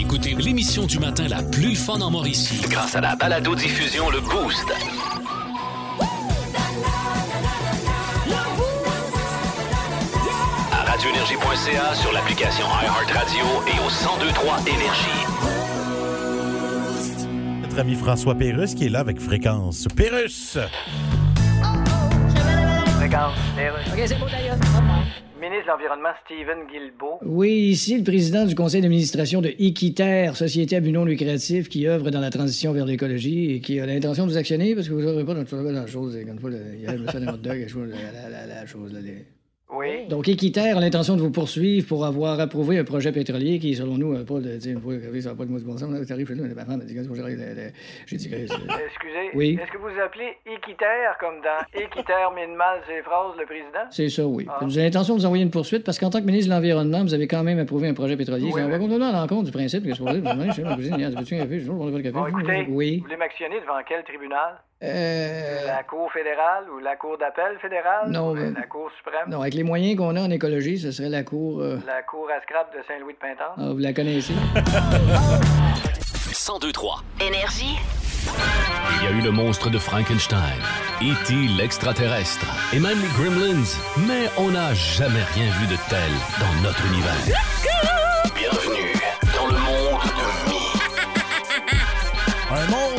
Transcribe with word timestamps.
Écoutez 0.00 0.34
l'émission 0.34 0.86
du 0.86 0.98
matin 0.98 1.28
la 1.28 1.42
plus 1.42 1.76
fun 1.76 2.00
en 2.00 2.10
Mauricie. 2.10 2.62
Grâce 2.70 2.96
à 2.96 3.02
la 3.02 3.16
balado-diffusion 3.16 4.08
Le 4.08 4.20
Boost. 4.20 4.64
À 10.72 10.90
radioénergie.ca, 10.90 11.94
sur 11.94 12.12
l'application 12.12 12.64
iHeartRadio 12.82 13.44
et 13.66 13.78
au 13.78 13.90
1023 13.90 14.60
Énergie. 14.60 15.20
Notre 17.60 17.78
ami 17.78 17.94
François 17.94 18.34
Pérus 18.34 18.74
qui 18.74 18.86
est 18.86 18.88
là 18.88 19.00
avec 19.00 19.20
fréquence. 19.20 19.86
Pérus! 19.94 20.56
Regarde, 23.02 23.34
OK, 23.92 24.02
c'est 24.06 24.18
beau 24.18 24.26
d'ailleurs. 24.30 24.56
Ministre 25.50 25.66
de 25.66 25.72
l'Environnement, 25.72 26.10
Stephen 26.24 26.58
Guilbeault. 26.70 27.18
Oui, 27.22 27.50
ici 27.50 27.98
le 27.98 28.04
président 28.04 28.46
du 28.46 28.54
conseil 28.54 28.82
d'administration 28.82 29.40
de 29.40 29.52
Equiterre, 29.58 30.36
société 30.36 30.76
à 30.76 30.80
but 30.80 30.92
non 30.92 31.04
lucratif 31.04 31.68
qui 31.68 31.88
œuvre 31.88 32.10
dans 32.10 32.20
la 32.20 32.30
transition 32.30 32.72
vers 32.72 32.86
l'écologie 32.86 33.54
et 33.54 33.60
qui 33.60 33.80
a 33.80 33.86
l'intention 33.86 34.26
de 34.26 34.30
vous 34.30 34.38
actionner 34.38 34.76
parce 34.76 34.88
que 34.88 34.94
vous 34.94 35.02
n'aurez 35.02 35.24
pas 35.24 35.34
dans 35.34 35.72
la 35.72 35.86
chose. 35.88 36.16
Comme 36.24 36.38
fois, 36.38 36.50
il 36.52 36.82
y 36.82 36.86
a 36.86 36.94
le 36.94 37.02
hot 37.28 37.36
dog, 37.38 37.66
la, 37.88 38.12
la, 38.12 38.30
la, 38.30 38.46
la 38.46 38.66
chose. 38.66 38.92
Là, 38.92 39.00
les... 39.00 39.26
Oui. 39.72 40.06
Donc, 40.08 40.28
Équiterre 40.28 40.78
a 40.78 40.80
l'intention 40.80 41.16
de 41.16 41.20
vous 41.20 41.30
poursuivre 41.30 41.86
pour 41.86 42.04
avoir 42.04 42.40
approuvé 42.40 42.78
un 42.78 42.84
projet 42.84 43.12
pétrolier 43.12 43.58
qui, 43.58 43.74
selon 43.74 43.96
nous, 43.96 44.12
n'a 44.12 44.24
pas 44.24 44.40
de. 44.40 44.58
Ça 44.58 44.70
n'a 45.30 45.34
pas 45.36 45.44
de 45.44 45.50
mot 45.50 45.58
de 45.58 45.64
bon 45.64 45.76
sens. 45.78 45.88
Tu 46.06 46.12
arrives 46.12 46.26
chez 46.26 46.34
nous, 46.34 46.44
les 46.44 46.54
parents, 46.54 46.76
dit, 46.76 46.94
j'ai 48.06 48.16
dit 48.16 48.30
que. 48.30 48.36
Excusez. 48.36 49.30
Oui. 49.34 49.58
Est-ce 49.62 49.70
que 49.72 49.78
vous 49.78 50.00
appelez 50.04 50.36
Équiterre 50.46 51.16
comme 51.20 51.40
dans 51.42 51.80
Équiterre 51.80 52.32
mine 52.34 52.56
mal 52.56 52.80
ses 52.88 53.02
phrases, 53.02 53.36
le 53.38 53.46
président? 53.46 53.86
C'est 53.90 54.08
ça, 54.08 54.26
oui. 54.26 54.46
Ah. 54.48 54.58
Vous 54.62 54.76
avez 54.76 54.86
l'intention 54.86 55.14
de 55.14 55.20
vous 55.20 55.26
envoyer 55.26 55.44
une 55.44 55.50
poursuite 55.50 55.84
parce 55.84 55.98
qu'en 55.98 56.10
tant 56.10 56.20
que 56.20 56.26
ministre 56.26 56.50
de 56.50 56.54
l'Environnement, 56.54 57.02
vous 57.02 57.14
avez 57.14 57.28
quand 57.28 57.44
même 57.44 57.58
approuvé 57.58 57.88
un 57.88 57.94
projet 57.94 58.16
pétrolier. 58.16 58.50
Oui, 58.52 58.62
on 58.62 58.68
va 58.68 59.08
à 59.08 59.12
l'encontre 59.12 59.44
du 59.44 59.52
principe 59.52 59.84
que 59.84 59.90
c'est 59.92 59.98
pour 59.98 60.12
demandez 60.12 60.52
chez 60.52 60.62
ma 60.62 60.74
cousine, 60.74 60.94
un 60.94 61.12
café? 61.12 61.38
Je 61.38 61.56
dis, 61.64 61.70
on 61.70 61.84
va 61.84 61.90
pas 61.90 61.96
le 61.96 62.02
café. 62.02 62.12
Bon, 62.14 62.26
écoutez, 62.26 62.66
Oui. 62.68 62.98
vous 62.98 63.04
voulez 63.04 63.16
m'actionner 63.16 63.60
devant 63.60 63.80
quel 63.88 64.02
tribunal? 64.04 64.60
Euh. 64.82 65.66
La 65.66 65.82
Cour 65.82 66.10
fédérale 66.12 66.64
ou 66.74 66.78
la 66.78 66.96
Cour 66.96 67.18
d'appel 67.18 67.58
fédérale? 67.60 68.08
Non, 68.10 68.30
Ou 68.30 68.34
mais- 68.34 68.50
La 68.58 68.66
Cour 68.66 68.90
suprême? 68.96 69.28
Non, 69.28 69.42
avec 69.42 69.52
les 69.54 69.62
moyens 69.62 69.98
qu'on 69.98 70.16
a 70.16 70.20
en 70.22 70.30
écologie, 70.30 70.78
ce 70.78 70.90
serait 70.90 71.10
la 71.10 71.22
cour. 71.22 71.60
euh, 71.60 71.78
La 71.86 72.02
Cour 72.02 72.28
à 72.30 72.40
scrap 72.42 72.72
de 72.74 72.82
Saint-Louis-de-Pintan? 72.88 73.44
ah, 73.58 73.68
vous 73.72 73.78
la 73.78 73.92
connaissez? 73.92 74.32
1023. 76.26 77.02
Énergie. 77.20 77.76
Il 78.98 79.04
y 79.04 79.06
a 79.08 79.10
eu 79.18 79.20
le 79.22 79.30
monstre 79.30 79.70
de 79.70 79.78
Frankenstein, 79.78 80.60
E.T. 81.02 81.32
l'extraterrestre 81.58 82.46
et 82.74 82.78
même 82.78 82.98
les 83.00 83.08
Gremlins, 83.08 83.64
mais 84.06 84.28
on 84.38 84.50
n'a 84.50 84.72
jamais 84.74 85.22
rien 85.34 85.50
vu 85.58 85.66
de 85.66 85.76
tel 85.88 86.10
dans 86.38 86.62
notre 86.62 86.84
univers. 86.86 87.99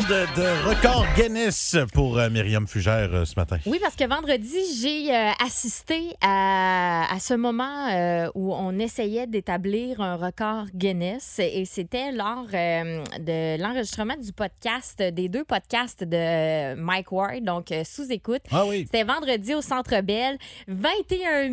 De 0.08 0.68
records 0.68 1.06
Guinness 1.14 1.76
pour 1.94 2.18
euh, 2.18 2.28
Myriam 2.28 2.66
Fugère 2.66 3.10
euh, 3.14 3.24
ce 3.24 3.34
matin. 3.36 3.58
Oui, 3.66 3.78
parce 3.80 3.94
que 3.94 4.04
vendredi, 4.04 4.58
j'ai 4.80 5.14
euh, 5.14 5.30
assisté 5.44 6.14
à, 6.20 7.06
à 7.14 7.20
ce 7.20 7.34
moment 7.34 7.86
euh, 7.88 8.28
où 8.34 8.52
on 8.52 8.76
essayait 8.80 9.28
d'établir 9.28 10.00
un 10.00 10.16
record 10.16 10.64
Guinness 10.74 11.38
et 11.38 11.64
c'était 11.66 12.10
lors 12.10 12.46
de 12.46 13.62
l'enregistrement 13.62 14.16
du 14.16 14.32
podcast, 14.32 15.00
des 15.00 15.28
deux 15.28 15.44
podcasts 15.44 16.02
de 16.02 16.74
Mike 16.74 17.12
Ward, 17.12 17.44
donc 17.44 17.70
euh, 17.70 17.84
sous 17.84 18.10
écoute. 18.10 18.42
Ah 18.50 18.64
oui. 18.66 18.82
C'était 18.86 19.04
vendredi 19.04 19.54
au 19.54 19.62
Centre 19.62 20.00
Bell. 20.00 20.36
21 20.66 21.48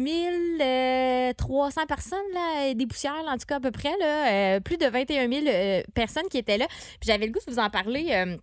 euh, 0.61 1.33
300 1.37 1.81
personnes, 1.87 2.19
là, 2.33 2.73
des 2.73 2.87
poussières, 2.87 3.13
en 3.27 3.37
tout 3.37 3.45
cas 3.47 3.57
à 3.57 3.59
peu 3.59 3.71
près. 3.71 3.91
Là, 3.99 4.59
plus 4.59 4.77
de 4.77 4.87
21 4.87 5.29
000 5.31 5.45
euh, 5.47 5.83
personnes 5.93 6.27
qui 6.31 6.39
étaient 6.39 6.57
là. 6.57 6.65
Puis 6.99 7.07
j'avais 7.07 7.27
le 7.27 7.31
goût 7.31 7.39
de 7.45 7.51
vous 7.51 7.59
en 7.59 7.69
parler. 7.69 8.07
euh, 8.11 8.37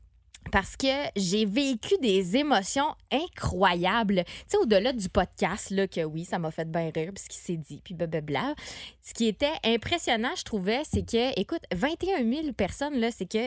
parce 0.52 0.76
que 0.76 0.86
j'ai 1.16 1.44
vécu 1.44 1.94
des 2.00 2.36
émotions 2.36 2.94
incroyables. 3.12 4.24
Tu 4.26 4.32
sais, 4.48 4.56
au-delà 4.58 4.92
du 4.92 5.08
podcast, 5.08 5.70
là, 5.70 5.86
que 5.86 6.02
oui, 6.04 6.24
ça 6.24 6.38
m'a 6.38 6.50
fait 6.50 6.70
bien 6.70 6.90
rire, 6.94 7.10
puis 7.14 7.24
ce 7.24 7.28
qui 7.28 7.36
s'est 7.38 7.56
dit, 7.56 7.80
puis 7.84 7.94
blablabla. 7.94 8.54
Ce 9.02 9.14
qui 9.14 9.26
était 9.26 9.52
impressionnant, 9.64 10.30
je 10.36 10.42
trouvais, 10.42 10.82
c'est 10.90 11.02
que, 11.02 11.38
écoute, 11.40 11.62
21 11.74 12.18
000 12.28 12.52
personnes, 12.52 12.98
là, 12.98 13.10
c'est 13.10 13.26
que 13.30 13.46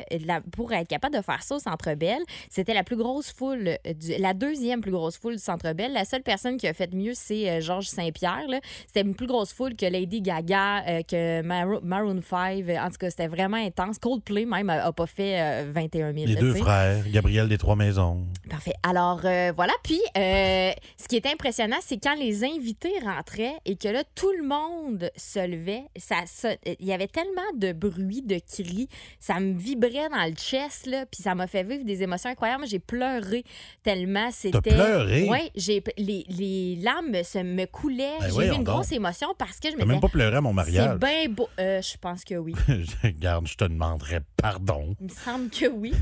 pour 0.51 0.71
être 0.73 0.87
capable 0.87 1.15
de 1.15 1.21
faire 1.21 1.43
ça 1.43 1.55
au 1.55 1.59
Centre 1.59 1.93
Bell, 1.95 2.21
c'était 2.49 2.73
la 2.73 2.83
plus 2.83 2.95
grosse 2.95 3.31
foule, 3.31 3.67
euh, 3.85 3.93
du- 3.93 4.15
la 4.17 4.33
deuxième 4.33 4.81
plus 4.81 4.91
grosse 4.91 5.17
foule 5.17 5.33
du 5.35 5.41
Centre 5.43 5.73
Bell. 5.73 5.91
La 5.93 6.05
seule 6.05 6.23
personne 6.23 6.57
qui 6.57 6.67
a 6.67 6.73
fait 6.73 6.93
mieux, 6.93 7.13
c'est 7.13 7.49
euh, 7.49 7.61
Georges 7.61 7.87
Saint-Pierre. 7.87 8.47
là. 8.47 8.59
C'était 8.87 9.01
une 9.01 9.15
plus 9.15 9.27
grosse 9.27 9.51
foule 9.53 9.75
que 9.75 9.85
Lady 9.85 10.21
Gaga, 10.21 10.85
euh, 10.87 11.01
que 11.03 11.41
Maro- 11.41 11.81
Maroon 11.81 12.21
5. 12.21 12.63
En 12.69 12.89
tout 12.89 12.97
cas, 12.99 13.09
c'était 13.09 13.27
vraiment 13.27 13.57
intense. 13.57 13.97
Coldplay, 13.99 14.45
même, 14.45 14.69
a, 14.69 14.85
a 14.85 14.91
pas 14.93 15.07
fait 15.07 15.39
euh, 15.41 15.71
21 15.71 16.13
000. 16.13 16.25
Les 16.27 16.33
là, 16.35 16.41
deux 16.41 16.53
tu 16.53 16.59
frères, 17.01 17.11
Gabriel 17.11 17.47
des 17.49 17.57
Trois 17.57 17.75
Maisons. 17.75 18.25
Parfait. 18.49 18.73
Alors, 18.83 19.21
euh, 19.25 19.51
voilà. 19.55 19.73
Puis, 19.83 19.99
euh, 20.17 20.71
ce 20.97 21.07
qui 21.07 21.15
est 21.15 21.25
impressionnant, 21.25 21.77
c'est 21.81 21.97
quand 22.01 22.15
les 22.15 22.43
invités 22.43 22.93
rentraient 23.03 23.55
et 23.65 23.75
que 23.75 23.87
là, 23.87 24.03
tout 24.15 24.31
le 24.31 24.47
monde 24.47 25.09
se 25.15 25.45
levait. 25.45 25.83
Ça, 25.97 26.15
ça- 26.25 26.55
il 26.79 26.85
y 26.85 26.93
avait 26.93 27.07
tellement 27.07 27.41
de 27.55 27.71
bruit, 27.73 28.21
de 28.21 28.39
cris. 28.39 28.87
Ça 29.19 29.39
me 29.39 29.57
vibrait 29.57 30.09
dans 30.09 30.25
le 30.27 30.33
chest, 30.35 30.85
là. 30.85 31.05
Puis, 31.05 31.21
ça 31.23 31.35
m'a 31.35 31.47
fait 31.47 31.63
vivre 31.63 31.83
des 31.85 32.01
émotions 32.03 32.29
incroyables. 32.29 32.65
J'ai 32.67 32.79
pleuré 32.79 33.43
tellement 33.83 34.29
c'était. 34.31 34.59
pleuré? 34.71 35.27
Oui, 35.29 35.51
j'ai 35.55 35.83
les, 35.97 36.25
les 36.29 36.75
larmes 36.77 37.23
se 37.23 37.39
me 37.39 37.65
coulaient. 37.65 38.17
Ben 38.19 38.29
j'ai 38.31 38.47
eu 38.47 38.49
une 38.49 38.55
donc. 38.57 38.63
grosse 38.65 38.91
émotion 38.91 39.27
parce 39.37 39.59
que 39.59 39.69
je 39.71 39.75
me 39.77 39.85
même 39.85 39.99
pas 39.99 40.07
pleuré 40.09 40.35
à 40.37 40.41
mon 40.41 40.49
c'est 40.49 40.55
mariage. 40.55 40.97
bien 40.99 41.29
beau. 41.29 41.47
Euh, 41.59 41.81
je 41.81 41.97
pense 41.97 42.23
que 42.23 42.35
oui. 42.35 42.53
Regarde, 43.03 43.47
je 43.47 43.55
te 43.55 43.63
demanderais 43.65 44.21
pardon. 44.37 44.95
Il 44.99 45.05
me 45.05 45.09
semble 45.11 45.49
que 45.49 45.67
oui. 45.67 45.93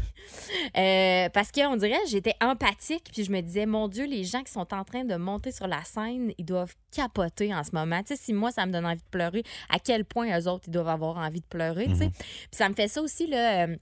Euh, 0.77 1.29
parce 1.29 1.51
qu'on 1.51 1.75
dirait, 1.75 1.97
j'étais 2.07 2.35
empathique, 2.41 3.09
puis 3.11 3.23
je 3.23 3.31
me 3.31 3.41
disais, 3.41 3.65
mon 3.65 3.87
Dieu, 3.87 4.05
les 4.05 4.23
gens 4.23 4.43
qui 4.43 4.51
sont 4.51 4.73
en 4.73 4.83
train 4.83 5.03
de 5.03 5.15
monter 5.15 5.51
sur 5.51 5.67
la 5.67 5.83
scène, 5.83 6.31
ils 6.37 6.45
doivent 6.45 6.75
capoter 6.95 7.53
en 7.53 7.63
ce 7.63 7.71
moment. 7.73 8.01
Tu 8.03 8.15
sais, 8.15 8.21
si 8.21 8.33
moi, 8.33 8.51
ça 8.51 8.65
me 8.65 8.71
donne 8.71 8.85
envie 8.85 8.97
de 8.97 9.09
pleurer, 9.09 9.43
à 9.69 9.79
quel 9.79 10.05
point 10.05 10.39
eux 10.39 10.47
autres, 10.47 10.65
ils 10.67 10.71
doivent 10.71 10.89
avoir 10.89 11.17
envie 11.17 11.41
de 11.41 11.45
pleurer, 11.47 11.87
tu 11.87 11.95
sais. 11.95 12.09
Puis 12.09 12.47
ça 12.51 12.69
me 12.69 12.75
fait 12.75 12.87
ça 12.87 13.01
aussi, 13.01 13.27
là. 13.27 13.63
euh, 13.65 13.75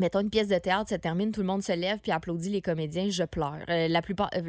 Mettons 0.00 0.20
une 0.20 0.30
pièce 0.30 0.46
de 0.46 0.56
théâtre 0.58 0.90
se 0.90 0.94
termine, 0.94 1.32
tout 1.32 1.40
le 1.40 1.46
monde 1.48 1.62
se 1.64 1.72
lève 1.72 1.98
puis 1.98 2.12
applaudit 2.12 2.50
les 2.50 2.62
comédiens, 2.62 3.08
je 3.10 3.24
pleure. 3.24 3.58
Euh, 3.68 3.88
la 3.88 4.00
plupart, 4.00 4.30
euh, 4.36 4.42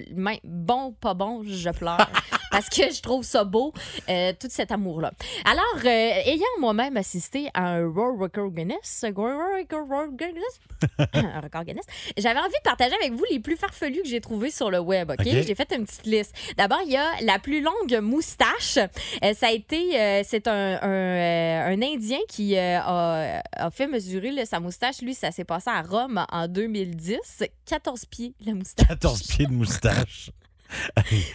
bon, 0.43 0.91
pas 1.01 1.15
bon, 1.15 1.41
je 1.43 1.71
pleure 1.71 1.97
parce 2.51 2.69
que 2.69 2.91
je 2.91 3.01
trouve 3.01 3.23
ça 3.23 3.43
beau, 3.43 3.73
euh, 4.09 4.33
tout 4.39 4.47
cet 4.49 4.71
amour-là. 4.71 5.11
Alors, 5.45 5.63
euh, 5.77 5.87
ayant 6.25 6.45
moi-même 6.59 6.97
assisté 6.97 7.49
à 7.53 7.67
un 7.75 7.83
World 7.85 8.21
Record 8.21 8.51
Guinness, 8.51 9.03
un 9.03 9.11
World 9.11 9.67
Record 9.71 11.65
Guinness, 11.65 11.85
j'avais 12.17 12.39
envie 12.39 12.49
de 12.49 12.63
partager 12.63 12.95
avec 13.01 13.13
vous 13.13 13.25
les 13.31 13.39
plus 13.39 13.57
farfelus 13.57 14.01
que 14.01 14.07
j'ai 14.07 14.21
trouvés 14.21 14.51
sur 14.51 14.71
le 14.71 14.79
web. 14.79 15.11
ok? 15.11 15.19
Ok. 15.19 15.25
J'ai 15.25 15.55
fait 15.55 15.71
une 15.75 15.85
petite 15.85 16.05
liste. 16.05 16.35
D'abord, 16.57 16.79
il 16.85 16.91
y 16.91 16.97
a 16.97 17.21
la 17.21 17.39
plus 17.39 17.61
longue 17.61 17.99
moustache. 18.01 18.77
Euh, 18.77 19.33
ça 19.33 19.47
a 19.47 19.51
été, 19.51 20.23
c'est 20.23 20.47
un, 20.47 20.79
un, 20.81 21.71
un 21.73 21.81
Indien 21.81 22.19
qui 22.27 22.57
a, 22.57 23.41
a 23.51 23.71
fait 23.71 23.87
mesurer 23.87 24.31
là, 24.31 24.45
sa 24.45 24.59
moustache. 24.59 25.01
Lui, 25.01 25.13
ça 25.13 25.31
s'est 25.31 25.43
passé 25.43 25.69
à 25.69 25.81
Rome 25.81 26.25
en 26.31 26.47
2010. 26.47 27.43
14 27.65 28.05
pieds, 28.05 28.33
la 28.45 28.53
moustache. 28.53 28.87
14 28.87 29.23
pieds 29.23 29.45
de 29.45 29.51
moustache. 29.53 30.31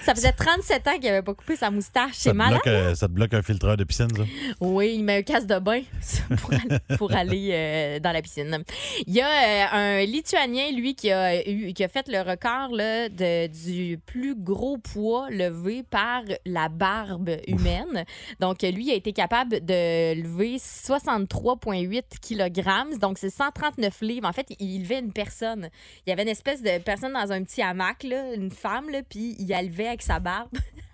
Ça 0.02 0.14
faisait 0.14 0.32
37 0.32 0.88
ans 0.88 0.92
qu'il 0.94 1.04
n'avait 1.04 1.22
pas 1.22 1.34
coupé 1.34 1.56
sa 1.56 1.70
moustache. 1.70 2.12
C'est 2.14 2.32
malade. 2.32 2.60
euh, 2.66 2.94
ça 2.94 3.08
te 3.08 3.12
bloque 3.12 3.34
un 3.34 3.42
filtreur 3.42 3.76
de 3.76 3.84
piscine, 3.84 4.08
ça? 4.16 4.22
Oui, 4.60 4.94
il 4.96 5.04
met 5.04 5.18
un 5.18 5.22
casque 5.22 5.46
de 5.46 5.58
bain 5.58 5.80
pour 6.40 6.52
aller, 6.52 6.78
pour 6.98 7.12
aller, 7.16 7.50
euh, 7.52 7.98
dans 8.00 8.12
la 8.12 8.22
piscine. 8.22 8.64
Il 9.06 9.14
y 9.14 9.20
a 9.20 9.26
euh, 9.28 9.66
un 9.72 10.04
Lituanien, 10.04 10.70
lui, 10.72 10.94
qui 10.94 11.10
a, 11.10 11.46
eu, 11.48 11.72
qui 11.72 11.82
a 11.84 11.88
fait 11.88 12.06
le 12.08 12.20
record 12.20 12.74
là, 12.74 13.08
de, 13.08 13.46
du 13.48 13.98
plus 13.98 14.34
gros 14.34 14.78
poids 14.78 15.28
levé 15.30 15.82
par 15.82 16.22
la 16.46 16.68
barbe 16.68 17.30
humaine. 17.48 18.04
Donc, 18.40 18.62
lui 18.62 18.90
a 18.90 18.94
été 18.94 19.12
capable 19.12 19.64
de 19.64 20.14
lever 20.20 20.56
63,8 20.56 22.02
kg. 22.20 22.98
Donc, 22.98 23.18
c'est 23.18 23.30
139 23.30 24.00
livres. 24.02 24.28
En 24.28 24.32
fait, 24.32 24.46
il 24.58 24.82
levait 24.82 25.00
une 25.00 25.12
personne. 25.12 25.68
Il 26.06 26.10
y 26.10 26.12
avait 26.12 26.22
une 26.22 26.28
espèce 26.28 26.62
de 26.62 26.78
personne 26.78 27.12
dans 27.12 27.32
un 27.32 27.42
petit 27.42 27.62
hamac, 27.62 28.02
là, 28.04 28.34
une 28.34 28.50
femme, 28.50 28.90
là, 28.90 29.00
puis 29.08 29.23
il 29.38 29.48
la 29.48 29.62
levait 29.62 29.88
avec 29.88 30.02
sa 30.02 30.20
barbe. 30.20 30.50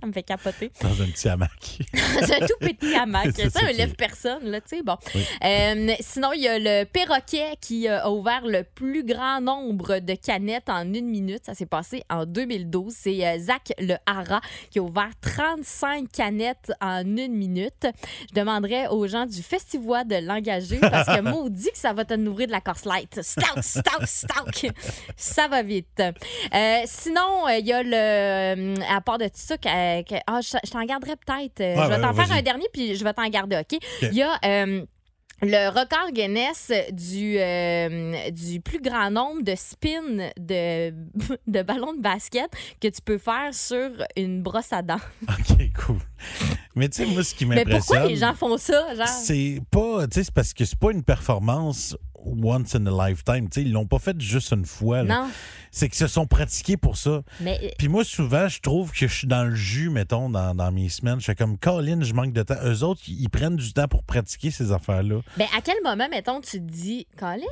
Ça 0.00 0.06
me 0.06 0.12
fait 0.12 0.22
capoter. 0.22 0.70
Dans 0.80 1.02
un 1.02 1.06
petit 1.06 1.28
hamac. 1.28 1.50
C'est 1.92 2.42
un 2.42 2.46
tout 2.46 2.54
petit 2.60 2.94
hamac. 2.94 3.32
Ça, 3.50 3.60
qui 3.60 3.66
est- 3.66 3.72
lève-personne, 3.72 4.44
là, 4.44 4.60
tu 4.60 4.76
sais, 4.76 4.82
bon. 4.84 4.96
Oui. 5.14 5.24
Euh, 5.44 5.94
sinon, 5.98 6.32
il 6.32 6.42
y 6.42 6.46
a 6.48 6.58
le 6.58 6.84
perroquet 6.84 7.56
qui 7.60 7.88
euh, 7.88 8.02
a 8.02 8.10
ouvert 8.10 8.46
le 8.46 8.62
plus 8.62 9.02
grand 9.04 9.40
nombre 9.40 9.98
de 9.98 10.14
canettes 10.14 10.68
en 10.68 10.92
une 10.94 11.08
minute. 11.08 11.44
Ça 11.44 11.54
s'est 11.54 11.66
passé 11.66 12.04
en 12.08 12.26
2012. 12.26 12.94
C'est 12.96 13.26
euh, 13.26 13.38
Zach 13.40 13.72
Le 13.80 13.96
Hara 14.06 14.40
qui 14.70 14.78
a 14.78 14.82
ouvert 14.82 15.10
35 15.20 16.08
canettes 16.12 16.70
en 16.80 17.00
une 17.04 17.32
minute. 17.34 17.86
Je 18.30 18.34
demanderais 18.40 18.86
aux 18.88 19.08
gens 19.08 19.26
du 19.26 19.42
Festivois 19.42 20.04
de 20.04 20.16
l'engager 20.24 20.78
parce 20.78 21.08
que 21.08 21.20
maudit 21.28 21.72
que 21.72 21.78
ça 21.78 21.92
va 21.92 22.04
te 22.04 22.14
nourrir 22.14 22.46
de 22.46 22.52
la 22.52 22.60
Corse 22.60 22.84
Light. 22.84 23.20
Stout, 23.20 23.62
stout, 23.62 24.06
stout. 24.06 24.68
Ça 25.16 25.48
va 25.48 25.62
vite. 25.64 26.00
Euh, 26.54 26.80
sinon, 26.86 27.48
il 27.48 27.66
y 27.68 27.72
a 27.72 27.82
le. 27.82 28.74
À 28.90 29.00
part 29.00 29.18
de 29.18 29.24
tout 29.26 29.32
ça, 29.34 29.56
que. 29.56 29.68
Ah, 30.26 30.40
je, 30.40 30.56
je 30.64 30.70
t'en 30.70 30.84
garderai 30.84 31.16
peut-être. 31.16 31.60
Euh, 31.60 31.74
je 31.76 31.88
vais 31.88 31.94
ouais, 31.96 32.00
t'en 32.00 32.12
faire 32.14 32.32
un 32.32 32.42
dernier, 32.42 32.66
puis 32.72 32.94
je 32.96 33.04
vais 33.04 33.12
t'en 33.12 33.28
garder, 33.28 33.58
OK? 33.58 33.78
Il 34.02 34.14
y 34.14 34.22
a. 34.22 34.38
euh, 34.44 34.84
le 35.40 35.68
record 35.68 36.10
Guinness 36.12 36.72
du, 36.90 37.36
euh, 37.38 38.28
du 38.30 38.60
plus 38.60 38.80
grand 38.80 39.08
nombre 39.08 39.42
de 39.42 39.54
spins 39.54 40.30
de, 40.36 40.90
de 41.46 41.62
ballons 41.62 41.92
de 41.94 42.00
basket 42.00 42.50
que 42.80 42.88
tu 42.88 43.00
peux 43.00 43.18
faire 43.18 43.54
sur 43.54 43.88
une 44.16 44.42
brosse 44.42 44.72
à 44.72 44.82
dents. 44.82 44.96
OK, 45.28 45.56
cool. 45.86 45.98
Mais 46.78 46.88
tu 46.88 47.04
sais, 47.04 47.06
moi, 47.12 47.22
ce 47.22 47.34
qui 47.34 47.44
Mais 47.46 47.56
m'impressionne. 47.56 47.80
pourquoi 47.98 48.06
les 48.08 48.16
gens 48.16 48.34
font 48.34 48.56
ça? 48.56 48.94
Genre? 48.94 49.06
C'est 49.06 49.60
pas, 49.70 50.06
tu 50.06 50.14
sais, 50.14 50.24
c'est 50.24 50.32
parce 50.34 50.54
que 50.54 50.64
c'est 50.64 50.78
pas 50.78 50.90
une 50.92 51.02
performance 51.02 51.96
once 52.24 52.74
in 52.74 52.86
a 52.86 53.08
lifetime. 53.08 53.48
Tu 53.48 53.60
sais, 53.60 53.66
ils 53.66 53.72
l'ont 53.72 53.86
pas 53.86 53.98
fait 53.98 54.20
juste 54.20 54.52
une 54.52 54.64
fois. 54.64 55.02
là. 55.02 55.22
Non, 55.22 55.30
C'est 55.70 55.88
qu'ils 55.88 55.98
se 55.98 56.06
sont 56.08 56.26
pratiqués 56.26 56.76
pour 56.76 56.96
ça. 56.96 57.22
mais 57.40 57.74
Puis 57.78 57.88
moi, 57.88 58.04
souvent, 58.04 58.48
je 58.48 58.60
trouve 58.60 58.90
que 58.92 59.06
je 59.06 59.12
suis 59.14 59.26
dans 59.26 59.44
le 59.44 59.54
jus, 59.54 59.90
mettons, 59.90 60.28
dans, 60.30 60.54
dans 60.54 60.72
mes 60.72 60.88
semaines. 60.88 61.20
Je 61.20 61.26
fais 61.26 61.34
comme, 61.34 61.58
Colin, 61.58 62.00
je 62.02 62.12
manque 62.14 62.32
de 62.32 62.42
temps. 62.42 62.56
Eux 62.64 62.82
autres, 62.82 63.02
ils 63.06 63.28
prennent 63.30 63.56
du 63.56 63.72
temps 63.72 63.88
pour 63.88 64.02
pratiquer 64.02 64.50
ces 64.50 64.72
affaires-là. 64.72 65.20
ben, 65.36 65.46
à 65.56 65.60
quel 65.62 65.76
moment, 65.84 66.08
mettons, 66.10 66.40
tu 66.40 66.58
te 66.58 66.70
dis, 66.70 67.06
Colique, 67.16 67.46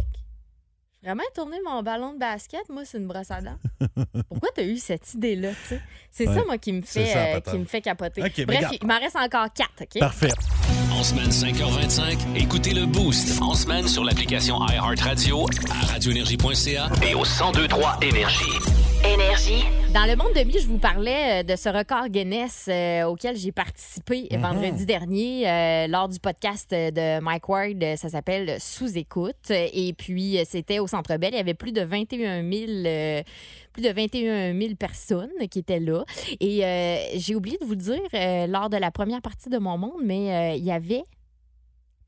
vraiment 1.07 1.23
tourner 1.35 1.59
mon 1.65 1.83
ballon 1.83 2.15
de 2.15 2.19
basket, 2.19 2.69
moi, 2.69 2.83
c'est 2.85 2.99
une 2.99 3.07
brosse 3.07 3.31
à 3.31 3.41
dents. 3.41 3.59
Pourquoi 4.29 4.49
tu 4.55 4.61
as 4.61 4.65
eu 4.65 4.77
cette 4.77 5.15
idée-là? 5.15 5.51
tu 5.51 5.57
sais? 5.69 5.81
C'est 6.11 6.29
Ouais, 6.29 6.35
ça, 6.35 6.45
moi, 6.45 6.59
qui 6.59 6.73
me 6.73 6.83
fait, 6.83 7.07
ça, 7.07 7.19
euh, 7.27 7.41
qui 7.41 7.59
me 7.59 7.65
fait 7.65 7.81
capoter. 7.81 8.23
Bref, 8.23 8.69
il 8.81 8.87
m'en 8.87 8.99
reste 8.99 9.17
encore 9.17 9.47
quatre, 9.55 9.83
OK? 9.83 10.01
Parfait. 10.01 10.33
En 10.93 11.05
semaine 11.05 11.31
5h25, 11.31 12.37
écoutez 12.37 12.73
le 12.75 12.87
Boost. 12.87 13.41
En 13.41 13.55
semaine 13.55 13.87
sur 13.87 14.03
l'application 14.03 14.59
iHeartRadio, 14.67 15.47
à 15.71 15.87
radioénergie.ca 15.93 16.89
et 17.03 17.15
au 17.15 17.23
1023 17.23 17.99
Énergie. 18.03 18.86
Énergie. 19.37 19.65
Dans 19.93 20.05
le 20.07 20.17
monde 20.17 20.33
de 20.35 20.41
mi, 20.45 20.53
je 20.59 20.67
vous 20.67 20.79
parlais 20.79 21.41
euh, 21.41 21.43
de 21.43 21.57
ce 21.57 21.69
record 21.69 22.09
Guinness 22.09 22.67
euh, 22.69 23.05
auquel 23.05 23.37
j'ai 23.37 23.53
participé 23.53 24.29
Mhm. 24.33 24.41
vendredi 24.41 24.87
dernier 24.87 25.49
euh, 25.49 25.87
lors 25.89 26.09
du 26.09 26.19
podcast 26.19 26.71
de 26.71 27.21
Mike 27.21 27.49
Ward. 27.49 27.85
Ça 27.97 28.09
s'appelle 28.09 28.57
Sous-écoute. 28.61 29.51
Et 29.51 29.93
puis, 29.97 30.39
c'était 30.49 30.79
au 30.79 30.87
Centre 30.87 31.17
Bell. 31.17 31.31
Il 31.33 31.37
y 31.37 31.41
avait 31.41 31.55
plus 31.55 31.73
de 31.73 31.83
21 31.83 32.43
000, 32.51 32.71
euh, 32.87 33.23
plus 33.73 33.83
de 33.83 33.91
21 33.91 34.59
000 34.59 34.75
personnes 34.77 35.31
qui 35.51 35.59
étaient 35.59 35.81
là. 35.81 36.05
Et 36.41 36.65
euh, 36.65 36.97
j'ai 37.17 37.35
oublié 37.35 37.59
de 37.61 37.65
vous 37.67 37.73
le 37.73 37.77
dire 37.77 38.01
euh, 38.15 38.47
lors 38.47 38.71
de 38.71 38.77
la 38.77 38.91
première 38.91 39.21
partie 39.23 39.51
de 39.51 39.59
mon 39.59 39.77
monde, 39.77 40.01
mais 40.03 40.35
euh, 40.35 40.57
il 40.57 40.65
y 40.65 40.73
avait 40.73 41.03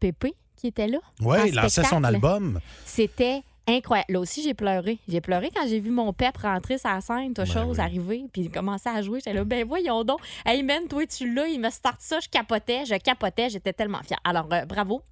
Pépé 0.00 0.32
qui 0.56 0.69
était 0.69 0.88
là. 0.88 0.98
Ouais, 1.20 1.40
en 1.40 1.44
il 1.44 1.54
lançait 1.54 1.84
son 1.84 2.04
album. 2.04 2.58
C'était 2.84 3.42
incroyable. 3.69 4.12
Là 4.12 4.20
aussi, 4.20 4.43
j'ai 4.43 4.55
pleuré. 4.55 4.99
J'ai 5.09 5.20
pleuré 5.20 5.50
quand 5.55 5.67
j'ai 5.69 5.81
vu 5.81 5.91
mon 5.91 6.12
pep 6.12 6.37
rentrer 6.38 6.79
sa 6.79 7.00
scène, 7.00 7.35
toute 7.35 7.47
Ben 7.47 7.47
chose, 7.47 7.76
oui. 7.79 7.85
arriver, 7.85 8.25
puis 8.32 8.43
il 8.43 8.50
commençait 8.50 8.91
à 8.91 9.03
jouer. 9.03 9.20
J'étais 9.20 9.35
là, 9.35 9.44
ben 9.44 9.67
voyons 9.67 10.05
donc. 10.05 10.20
Hey 10.44 10.62
man, 10.62 10.87
toi, 10.88 11.06
tu 11.06 11.32
l'as, 11.32 11.47
il 11.49 11.61
me 11.61 11.70
start 11.70 12.00
ça, 12.00 12.19
je 12.20 12.29
capotais, 12.29 12.85
je 12.85 12.94
capotais, 12.97 13.50
j'étais 13.50 13.73
tellement 13.73 14.03
fière. 14.03 14.20
Alors, 14.25 14.49
euh, 14.53 14.65
bravo. 14.65 15.03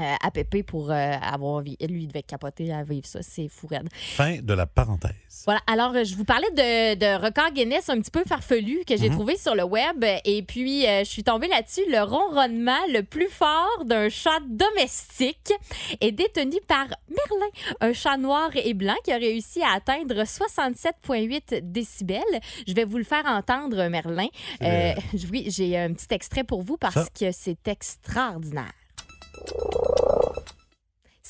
Euh, 0.00 0.14
à 0.22 0.30
Pépé 0.30 0.62
pour 0.62 0.90
euh, 0.90 0.94
avoir 1.20 1.62
vi- 1.62 1.76
lui 1.88 2.02
il 2.04 2.08
devait 2.08 2.22
capoter 2.22 2.72
à 2.72 2.82
vivre 2.82 3.06
ça 3.06 3.20
c'est 3.22 3.48
fou 3.48 3.66
raide. 3.66 3.88
Fin 3.92 4.38
de 4.40 4.54
la 4.54 4.66
parenthèse. 4.66 5.12
Voilà, 5.44 5.60
alors 5.66 5.94
euh, 5.94 6.04
je 6.04 6.14
vous 6.16 6.24
parlais 6.24 6.50
de, 6.50 6.94
de 6.94 7.22
record 7.24 7.50
Guinness 7.52 7.88
un 7.88 8.00
petit 8.00 8.10
peu 8.10 8.22
farfelu 8.26 8.84
que 8.86 8.96
j'ai 8.96 9.08
Mhm. 9.10 9.16
trouvé 9.16 9.36
sur 9.36 9.54
le 9.54 9.64
web 9.64 10.04
et 10.24 10.42
puis 10.42 10.86
euh, 10.86 11.00
je 11.04 11.10
suis 11.10 11.24
tombée 11.24 11.48
là-dessus. 11.48 11.82
Le 11.90 12.02
ronronnement 12.02 12.78
le 12.92 13.02
plus 13.02 13.28
fort 13.28 13.84
d'un 13.84 14.08
chat 14.08 14.40
domestique 14.48 15.52
est 16.00 16.12
détenu 16.12 16.56
par 16.66 16.86
Merlin, 17.08 17.50
un 17.80 17.92
chat 17.92 18.16
noir 18.16 18.50
et 18.54 18.74
blanc 18.74 18.94
qui 19.04 19.12
a 19.12 19.16
réussi 19.18 19.62
à 19.62 19.72
atteindre 19.74 20.22
67,8 20.24 21.60
décibels. 21.72 22.22
Je 22.66 22.72
vais 22.74 22.84
vous 22.84 22.98
le 22.98 23.04
faire 23.04 23.24
entendre, 23.26 23.88
Merlin. 23.88 24.26
Euh, 24.62 24.92
oui, 25.32 25.46
j'ai 25.48 25.76
un 25.78 25.92
petit 25.92 26.06
extrait 26.10 26.44
pour 26.44 26.62
vous 26.62 26.76
parce 26.76 26.94
Ça. 26.94 27.06
que 27.18 27.30
c'est 27.32 27.68
extraordinaire. 27.68 28.72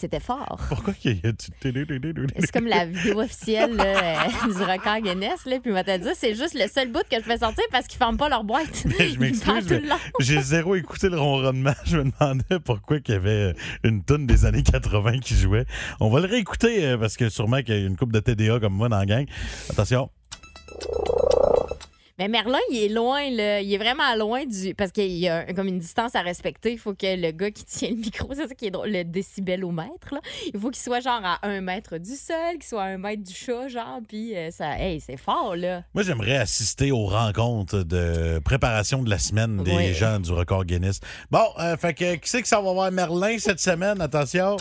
C'était 0.02 0.18
fort. 0.18 0.58
Pourquoi 0.68 0.94
qu'il 0.94 1.20
y 1.22 1.26
a 1.28 1.30
du... 1.30 1.46
C'est 2.40 2.50
comme 2.50 2.66
la 2.66 2.86
vidéo 2.86 3.20
officielle 3.20 3.76
là, 3.76 4.24
euh, 4.24 4.52
du 4.52 4.62
record 4.62 5.00
Guinness. 5.00 5.46
Là, 5.46 5.60
puis 5.60 5.72
dire, 5.72 6.12
c'est 6.16 6.34
juste 6.34 6.54
le 6.54 6.66
seul 6.66 6.90
bout 6.90 7.04
que 7.08 7.18
je 7.18 7.22
fais 7.22 7.38
sortir 7.38 7.62
parce 7.70 7.86
qu'ils 7.86 7.98
ne 7.98 8.04
ferment 8.06 8.16
pas 8.16 8.28
leur 8.28 8.42
boîte. 8.42 8.84
Mais 8.98 9.10
je 9.10 9.18
m'excuse, 9.20 9.80
j'ai 10.18 10.42
zéro 10.42 10.74
écouté 10.74 11.08
le 11.08 11.20
ronronnement. 11.20 11.74
Je 11.84 11.98
me 11.98 12.10
demandais 12.10 12.58
pourquoi 12.64 12.96
il 13.06 13.12
y 13.12 13.14
avait 13.14 13.54
une 13.84 14.02
tonne 14.02 14.26
des 14.26 14.44
années 14.44 14.64
80 14.64 15.18
qui 15.18 15.36
jouait. 15.36 15.66
On 16.00 16.10
va 16.10 16.18
le 16.18 16.26
réécouter 16.26 16.84
euh, 16.84 16.98
parce 16.98 17.16
que 17.16 17.28
sûrement 17.28 17.62
qu'il 17.62 17.78
y 17.78 17.84
a 17.84 17.86
une 17.86 17.96
coupe 17.96 18.12
de 18.12 18.18
TDA 18.18 18.58
comme 18.58 18.74
moi 18.74 18.88
dans 18.88 18.98
la 18.98 19.06
gang. 19.06 19.26
Attention. 19.70 20.10
Mais 22.18 22.28
Merlin, 22.28 22.58
il 22.70 22.78
est 22.84 22.88
loin, 22.88 23.30
là. 23.30 23.60
Il 23.60 23.72
est 23.72 23.78
vraiment 23.78 24.14
loin 24.16 24.44
du. 24.44 24.74
Parce 24.74 24.92
qu'il 24.92 25.10
y 25.12 25.28
a 25.28 25.52
comme 25.54 25.68
une 25.68 25.78
distance 25.78 26.14
à 26.14 26.20
respecter. 26.20 26.72
Il 26.72 26.78
faut 26.78 26.94
que 26.94 27.16
le 27.20 27.30
gars 27.32 27.50
qui 27.50 27.64
tient 27.64 27.90
le 27.90 27.96
micro, 27.96 28.28
c'est 28.34 28.46
ça 28.48 28.54
qui 28.54 28.66
est 28.66 28.70
drôle, 28.70 28.90
le 28.90 29.02
décibelomètre, 29.04 30.12
là. 30.12 30.20
Il 30.52 30.60
faut 30.60 30.70
qu'il 30.70 30.82
soit 30.82 31.00
genre 31.00 31.20
à 31.24 31.38
un 31.46 31.60
mètre 31.60 31.98
du 31.98 32.14
sol, 32.14 32.54
qu'il 32.54 32.64
soit 32.64 32.82
à 32.82 32.86
un 32.86 32.98
mètre 32.98 33.22
du 33.22 33.34
chat, 33.34 33.68
genre. 33.68 34.00
Puis 34.06 34.36
euh, 34.36 34.50
ça. 34.50 34.78
Hey, 34.78 35.00
c'est 35.00 35.16
fort, 35.16 35.56
là. 35.56 35.82
Moi, 35.94 36.02
j'aimerais 36.02 36.36
assister 36.36 36.92
aux 36.92 37.06
rencontres 37.06 37.82
de 37.82 38.40
préparation 38.44 39.02
de 39.02 39.08
la 39.10 39.18
semaine 39.18 39.62
des 39.62 39.74
Oui. 39.74 39.94
gens 39.94 40.20
du 40.20 40.32
record 40.32 40.64
Guinness. 40.64 41.00
Bon, 41.30 41.46
euh, 41.58 41.76
fait 41.76 41.94
que 41.94 42.14
qui 42.16 42.28
c'est 42.28 42.42
que 42.42 42.48
ça 42.48 42.60
va 42.60 42.72
voir 42.72 42.92
Merlin 42.92 43.38
cette 43.38 43.60
semaine? 43.60 44.00
Attention. 44.00 44.56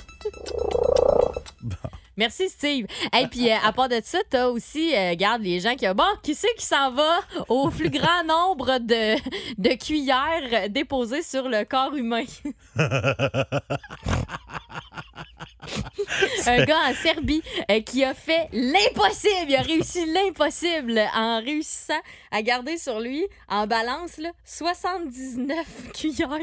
Merci, 2.17 2.49
Steve. 2.49 2.85
Et 3.17 3.27
puis, 3.27 3.49
euh, 3.49 3.55
à 3.63 3.71
part 3.71 3.89
de 3.89 3.99
ça, 4.03 4.19
t'as 4.29 4.47
aussi, 4.47 4.93
euh, 4.95 5.11
regarde, 5.11 5.41
les 5.41 5.59
gens 5.59 5.75
qui 5.75 5.87
ont. 5.87 5.93
Bon, 5.95 6.03
qui 6.21 6.35
c'est 6.35 6.53
qui 6.57 6.65
s'en 6.65 6.91
va 6.91 7.19
au 7.47 7.69
plus 7.69 7.89
grand 7.89 8.23
nombre 8.25 8.79
de, 8.79 9.15
de 9.57 9.69
cuillères 9.75 10.69
déposées 10.69 11.23
sur 11.23 11.47
le 11.47 11.63
corps 11.63 11.95
humain? 11.95 12.23
Un 16.47 16.65
gars 16.65 16.79
en 16.89 16.93
Serbie 16.93 17.41
euh, 17.69 17.81
qui 17.81 18.03
a 18.03 18.13
fait 18.13 18.49
l'impossible. 18.51 19.45
Il 19.49 19.55
a 19.55 19.61
réussi 19.61 20.05
l'impossible 20.11 20.99
en 21.15 21.39
réussissant 21.39 21.99
à 22.31 22.41
garder 22.41 22.77
sur 22.77 22.99
lui, 22.99 23.25
en 23.47 23.67
balance, 23.67 24.17
là, 24.17 24.31
79 24.45 25.91
cuillères 25.93 26.39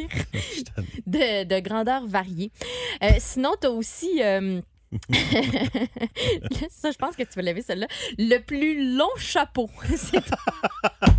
de, 1.06 1.44
de 1.44 1.61
grandeur 1.61 2.06
variée. 2.06 2.50
Euh, 3.03 3.11
sinon, 3.19 3.55
t'as 3.61 3.70
aussi. 3.70 4.23
euh, 4.23 4.61
ça, 6.70 6.90
je 6.90 6.96
pense 6.96 7.17
que 7.17 7.23
tu 7.23 7.35
vas 7.37 7.43
lever 7.43 7.62
celle-là. 7.62 7.87
Le 8.19 8.38
plus 8.38 8.96
long 8.96 9.11
chapeau. 9.17 9.69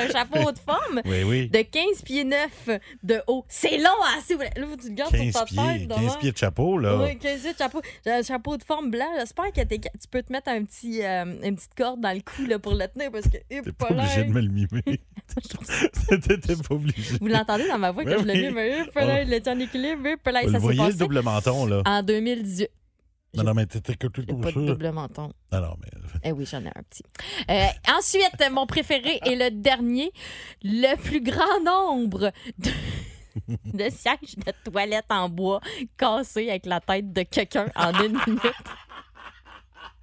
Un 0.00 0.08
chapeau 0.08 0.52
de 0.52 0.58
forme 0.58 1.00
Oui, 1.04 1.22
oui. 1.24 1.48
de 1.48 1.62
15 1.62 2.02
pieds 2.04 2.24
9 2.24 2.70
de 3.02 3.20
haut. 3.26 3.44
C'est 3.48 3.78
long, 3.78 3.84
hein? 4.06 4.18
c'est 4.24 4.34
vrai. 4.34 4.50
Là, 4.56 4.66
tu 4.80 4.88
le 4.88 4.94
gardes 4.94 5.12
15 5.12 5.22
sur 5.30 5.32
ta 5.40 5.44
pieds, 5.46 5.56
tête. 5.56 5.88
15 5.88 5.98
demain. 6.00 6.16
pieds 6.20 6.32
de 6.32 6.36
chapeau, 6.38 6.78
là. 6.78 6.96
Oui, 6.96 7.18
15 7.18 7.40
pieds 7.40 7.52
de 7.52 7.58
chapeau. 7.58 7.82
J'ai 8.04 8.12
un 8.12 8.22
chapeau 8.22 8.56
de 8.56 8.62
forme 8.64 8.90
blanc. 8.90 9.06
J'espère 9.18 9.52
que 9.52 9.60
tu 9.62 9.78
peux 10.10 10.22
te 10.22 10.32
mettre 10.32 10.48
un 10.48 10.64
petit, 10.64 11.02
euh, 11.04 11.24
une 11.42 11.56
petite 11.56 11.74
corde 11.76 12.00
dans 12.00 12.12
le 12.12 12.20
cou 12.20 12.46
là, 12.46 12.58
pour 12.58 12.74
le 12.74 12.86
tenir 12.88 13.10
parce 13.10 13.28
que. 13.28 13.36
eh, 13.50 13.62
T'es 13.62 13.72
pas 13.72 13.86
pas 13.86 13.94
obligé 13.94 14.24
de 14.24 14.30
me 14.32 14.40
le 14.40 14.48
mimer. 14.48 14.82
T'étais 16.08 16.56
pas 16.56 16.74
obligé. 16.74 17.16
Vous 17.20 17.26
l'entendez 17.28 17.68
dans 17.68 17.78
ma 17.78 17.90
voix 17.90 18.04
que 18.04 18.10
Oui, 18.10 18.16
je 18.20 18.24
le 18.26 18.34
eh, 18.34 18.90
pas 18.92 19.04
là, 19.04 19.22
il 19.22 19.48
en 19.48 19.58
équilibre, 19.58 20.02
eh, 20.06 20.30
là, 20.32 20.40
Vous 20.44 20.52
ça 20.52 20.58
voyez, 20.58 20.86
le 20.86 20.94
double 20.94 21.22
menton, 21.22 21.66
là. 21.66 21.82
en 21.86 22.02
2018. 22.02 22.68
Non, 23.34 23.44
non, 23.44 23.54
mais 23.54 23.66
t'étais 23.66 23.94
que 23.94 24.08
tout 24.08 24.22
J'ai 24.26 24.34
pas 24.34 24.48
de 24.48 24.52
ça. 24.54 24.60
double 24.60 24.90
menton. 24.90 25.32
Non, 25.52 25.60
non, 25.60 25.76
mais. 25.80 25.88
Eh 26.24 26.32
oui, 26.32 26.44
j'en 26.46 26.62
ai 26.64 26.68
un 26.68 26.82
petit. 26.88 27.04
Euh, 27.48 27.66
ensuite, 27.96 28.50
mon 28.50 28.66
préféré 28.66 29.20
est 29.24 29.36
le 29.36 29.50
dernier. 29.50 30.10
Le 30.64 30.96
plus 30.96 31.20
grand 31.20 31.60
nombre 31.64 32.32
de, 32.58 32.70
de 33.72 33.88
sièges 33.90 34.36
de 34.36 34.52
toilette 34.68 35.06
en 35.10 35.28
bois 35.28 35.60
cassés 35.96 36.50
avec 36.50 36.66
la 36.66 36.80
tête 36.80 37.12
de 37.12 37.22
quelqu'un 37.22 37.68
en 37.76 37.92
une 38.02 38.18
minute. 38.26 38.42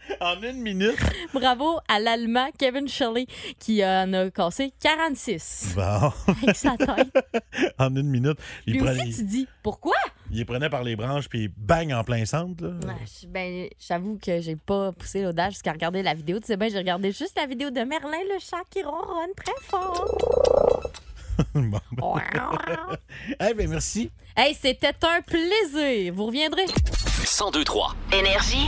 En 0.22 0.42
une 0.42 0.62
minute. 0.62 0.98
Bravo 1.34 1.80
à 1.88 2.00
l'Allemand 2.00 2.50
Kevin 2.58 2.88
Shelley 2.88 3.28
qui 3.60 3.84
en 3.86 4.12
a 4.14 4.30
cassé 4.32 4.74
46 4.82 5.74
Bon, 5.76 6.12
avec 6.28 6.56
sa 6.56 6.76
tête. 6.78 7.12
en 7.80 7.96
une 7.96 8.08
minute. 8.10 8.38
Il, 8.66 8.74
Lui 8.74 8.80
prenait, 8.80 9.02
aussi, 9.04 9.16
tu 9.18 9.24
dis 9.26 9.48
pourquoi? 9.64 9.96
il 10.32 10.38
les 10.38 10.46
prenait 10.46 10.70
par 10.70 10.84
les 10.84 10.96
branches, 10.96 11.30
puis 11.30 11.50
bang 11.56 11.92
en 11.94 12.04
plein 12.04 12.26
centre, 12.26 12.64
là. 12.64 12.70
Ouais, 12.86 12.94
je- 13.22 13.28
ben, 13.28 13.68
j'avoue 13.80 14.18
que 14.22 14.42
j'ai 14.42 14.56
pas 14.56 14.92
poussé 14.92 15.22
l'audace 15.24 15.54
jusqu'à 15.54 15.72
regarder 15.72 16.04
la 16.04 16.14
vidéo. 16.14 16.40
Tu 16.40 16.48
sais 16.48 16.58
bien, 16.58 16.70
j'ai 16.70 16.78
regardé 16.80 17.12
juste 17.12 17.38
la 17.38 17.46
vidéo 17.46 17.70
de 17.70 17.82
Merlin, 17.82 18.18
le 18.34 18.40
chat 18.40 18.64
qui 18.70 18.84
ronronne 18.84 19.34
très 19.36 19.56
fort. 19.64 20.92
Bon. 21.54 22.16
Eh 23.40 23.54
bien, 23.54 23.68
merci. 23.68 24.10
hey, 24.36 24.56
c'était 24.60 24.88
un 25.04 25.22
plaisir. 25.22 26.12
Vous 26.16 26.26
reviendrez. 26.26 26.66
1023 26.66 27.96
Énergie. 28.12 28.68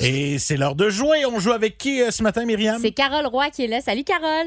Et 0.00 0.38
c'est 0.38 0.56
l'heure 0.56 0.74
de 0.74 0.88
jouer. 0.88 1.26
On 1.26 1.38
joue 1.38 1.52
avec 1.52 1.76
qui 1.76 2.00
euh, 2.00 2.10
ce 2.10 2.22
matin, 2.22 2.44
Myriam? 2.44 2.80
C'est 2.80 2.92
Carole 2.92 3.26
Roy 3.26 3.50
qui 3.50 3.64
est 3.64 3.66
là. 3.66 3.80
Salut, 3.80 4.04
Carole. 4.04 4.46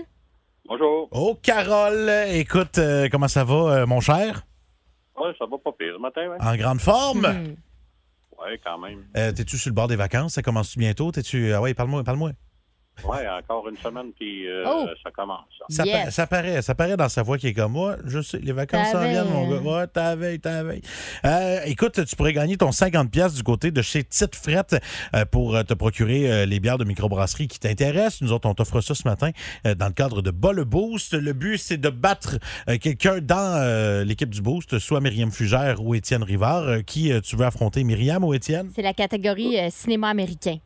Bonjour. 0.65 1.09
Oh, 1.11 1.37
Carole, 1.41 2.09
écoute, 2.31 2.77
euh, 2.77 3.09
comment 3.11 3.27
ça 3.27 3.43
va, 3.43 3.55
euh, 3.81 3.85
mon 3.85 3.99
cher? 3.99 4.43
Ouais, 5.17 5.31
ça 5.37 5.45
va 5.45 5.57
pas 5.57 5.71
pire 5.77 5.93
ce 5.97 6.01
matin, 6.01 6.21
ouais. 6.29 6.37
En 6.39 6.55
grande 6.55 6.79
forme? 6.79 7.27
Hmm. 7.27 7.55
Ouais, 8.41 8.59
quand 8.63 8.79
même. 8.79 9.03
Euh, 9.17 9.31
T'es-tu 9.33 9.57
sur 9.57 9.69
le 9.69 9.75
bord 9.75 9.87
des 9.87 9.95
vacances? 9.97 10.33
Ça 10.33 10.41
commence-tu 10.41 10.79
bientôt? 10.79 11.11
T'es-tu. 11.11 11.53
Ah 11.53 11.61
ouais, 11.61 11.73
parle-moi, 11.73 12.03
parle-moi. 12.03 12.31
Ouais, 13.03 13.27
encore 13.27 13.67
une 13.67 13.77
semaine, 13.77 14.11
puis 14.15 14.47
euh, 14.47 14.63
Oh. 14.67 14.85
ça 15.03 15.09
commence. 15.09 15.45
Ça, 15.69 15.83
Yes. 15.85 16.05
pa- 16.05 16.11
ça 16.11 16.27
paraît, 16.27 16.61
ça 16.61 16.75
paraît 16.75 16.97
dans 16.97 17.09
sa 17.09 17.23
voix 17.23 17.37
qui 17.39 17.47
est 17.47 17.53
comme 17.53 17.71
moi. 17.71 17.95
Je 18.05 18.21
sais, 18.21 18.37
les 18.37 18.51
vacances 18.51 18.91
s'en 18.91 18.99
viennent, 19.01 19.29
mon 19.29 19.49
gars. 19.49 19.57
Ouais, 19.61 19.87
t'avais, 19.87 20.37
t'avais. 20.37 20.81
Euh, 21.25 21.61
écoute, 21.65 22.05
tu 22.05 22.15
pourrais 22.15 22.33
gagner 22.33 22.57
ton 22.57 22.71
50$ 22.71 23.09
piastres 23.09 23.35
du 23.37 23.43
côté 23.43 23.71
de 23.71 23.81
chez 23.81 24.03
Tite 24.03 24.35
Frette 24.35 24.75
euh, 25.15 25.25
pour 25.25 25.53
te 25.65 25.73
procurer 25.73 26.31
euh, 26.31 26.45
les 26.45 26.59
bières 26.59 26.77
de 26.77 26.83
microbrasserie 26.83 27.47
qui 27.47 27.59
t'intéressent. 27.59 28.21
Nous 28.21 28.33
autres, 28.33 28.47
on 28.47 28.53
t'offre 28.53 28.81
ça 28.81 28.93
ce 28.93 29.07
matin 29.07 29.31
euh, 29.65 29.73
dans 29.73 29.87
le 29.87 29.93
cadre 29.93 30.21
de 30.21 30.29
Bas 30.29 30.51
le 30.53 30.63
Boost. 30.65 31.13
Le 31.13 31.33
but, 31.33 31.57
c'est 31.57 31.77
de 31.77 31.89
battre 31.89 32.37
euh, 32.69 32.77
quelqu'un 32.77 33.19
dans 33.19 33.55
euh, 33.57 34.03
l'équipe 34.03 34.29
du 34.29 34.41
Boost, 34.41 34.77
soit 34.77 34.99
Myriam 35.01 35.31
Fugère 35.31 35.81
ou 35.83 35.95
Étienne 35.95 36.23
Rivard. 36.23 36.63
Euh, 36.67 36.81
qui 36.81 37.11
euh, 37.11 37.19
tu 37.21 37.35
veux 37.35 37.45
affronter, 37.45 37.83
Myriam 37.83 38.23
ou 38.23 38.33
Étienne? 38.35 38.69
C'est 38.75 38.81
la 38.83 38.93
catégorie 38.93 39.57
euh, 39.59 39.69
cinéma 39.71 40.09
américain. 40.09 40.57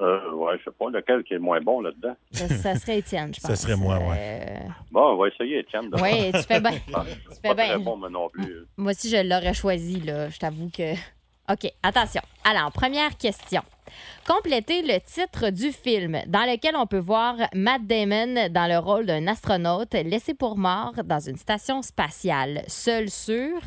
Euh, 0.00 0.32
ouais, 0.32 0.58
je 0.58 0.64
sais 0.64 0.76
pas 0.76 0.90
lequel 0.90 1.22
qui 1.22 1.34
est 1.34 1.38
moins 1.38 1.60
bon 1.60 1.80
là-dedans? 1.80 2.16
Ça, 2.32 2.48
ça 2.48 2.74
serait 2.76 2.98
Étienne, 2.98 3.32
je 3.32 3.40
Ça 3.40 3.48
pense. 3.48 3.60
serait 3.60 3.76
moi, 3.76 3.98
ouais. 3.98 4.62
Bon, 4.90 5.12
on 5.12 5.16
va 5.16 5.28
essayer, 5.28 5.60
Étienne. 5.60 5.88
Oui, 6.02 6.32
tu 6.32 6.42
fais 6.42 6.60
bien. 6.60 6.72
Ah, 6.94 7.04
Tu 7.06 7.40
pas 7.40 7.48
fais 7.50 7.54
très 7.54 7.76
bien. 7.76 7.78
bon, 7.78 7.96
non 8.10 8.28
plus. 8.28 8.66
Moi 8.76 8.90
aussi, 8.90 9.08
je 9.08 9.16
l'aurais 9.18 9.54
choisi, 9.54 10.00
là. 10.00 10.28
Je 10.30 10.38
t'avoue 10.38 10.68
que. 10.68 10.94
OK, 11.52 11.70
attention. 11.82 12.22
Alors, 12.44 12.72
première 12.72 13.16
question. 13.16 13.62
Complétez 14.26 14.82
le 14.82 14.98
titre 14.98 15.50
du 15.50 15.70
film 15.70 16.18
dans 16.26 16.50
lequel 16.50 16.74
on 16.74 16.86
peut 16.86 16.98
voir 16.98 17.36
Matt 17.54 17.86
Damon 17.86 18.48
dans 18.50 18.66
le 18.68 18.78
rôle 18.78 19.06
d'un 19.06 19.26
astronaute 19.28 19.92
laissé 19.92 20.34
pour 20.34 20.56
mort 20.58 20.94
dans 21.04 21.20
une 21.20 21.36
station 21.36 21.82
spatiale, 21.82 22.62
seul 22.66 23.10
sur? 23.10 23.60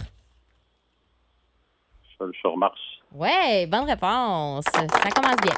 Seul 2.17 2.31
sur 2.41 2.57
Mars. 2.57 2.79
Ouais, 3.13 3.65
bonne 3.67 3.85
réponse. 3.85 4.65
Ça 4.65 5.09
commence 5.15 5.37
bien. 5.41 5.53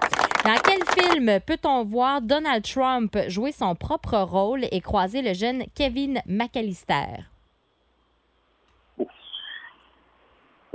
Dans 0.46 0.60
quel 0.64 0.82
film 0.86 1.40
peut-on 1.42 1.84
voir 1.84 2.22
Donald 2.22 2.64
Trump 2.64 3.18
jouer 3.28 3.52
son 3.52 3.76
propre 3.76 4.18
rôle 4.20 4.66
et 4.72 4.80
croiser 4.80 5.22
le 5.22 5.34
jeune 5.34 5.66
Kevin 5.76 6.22
McAllister? 6.26 7.26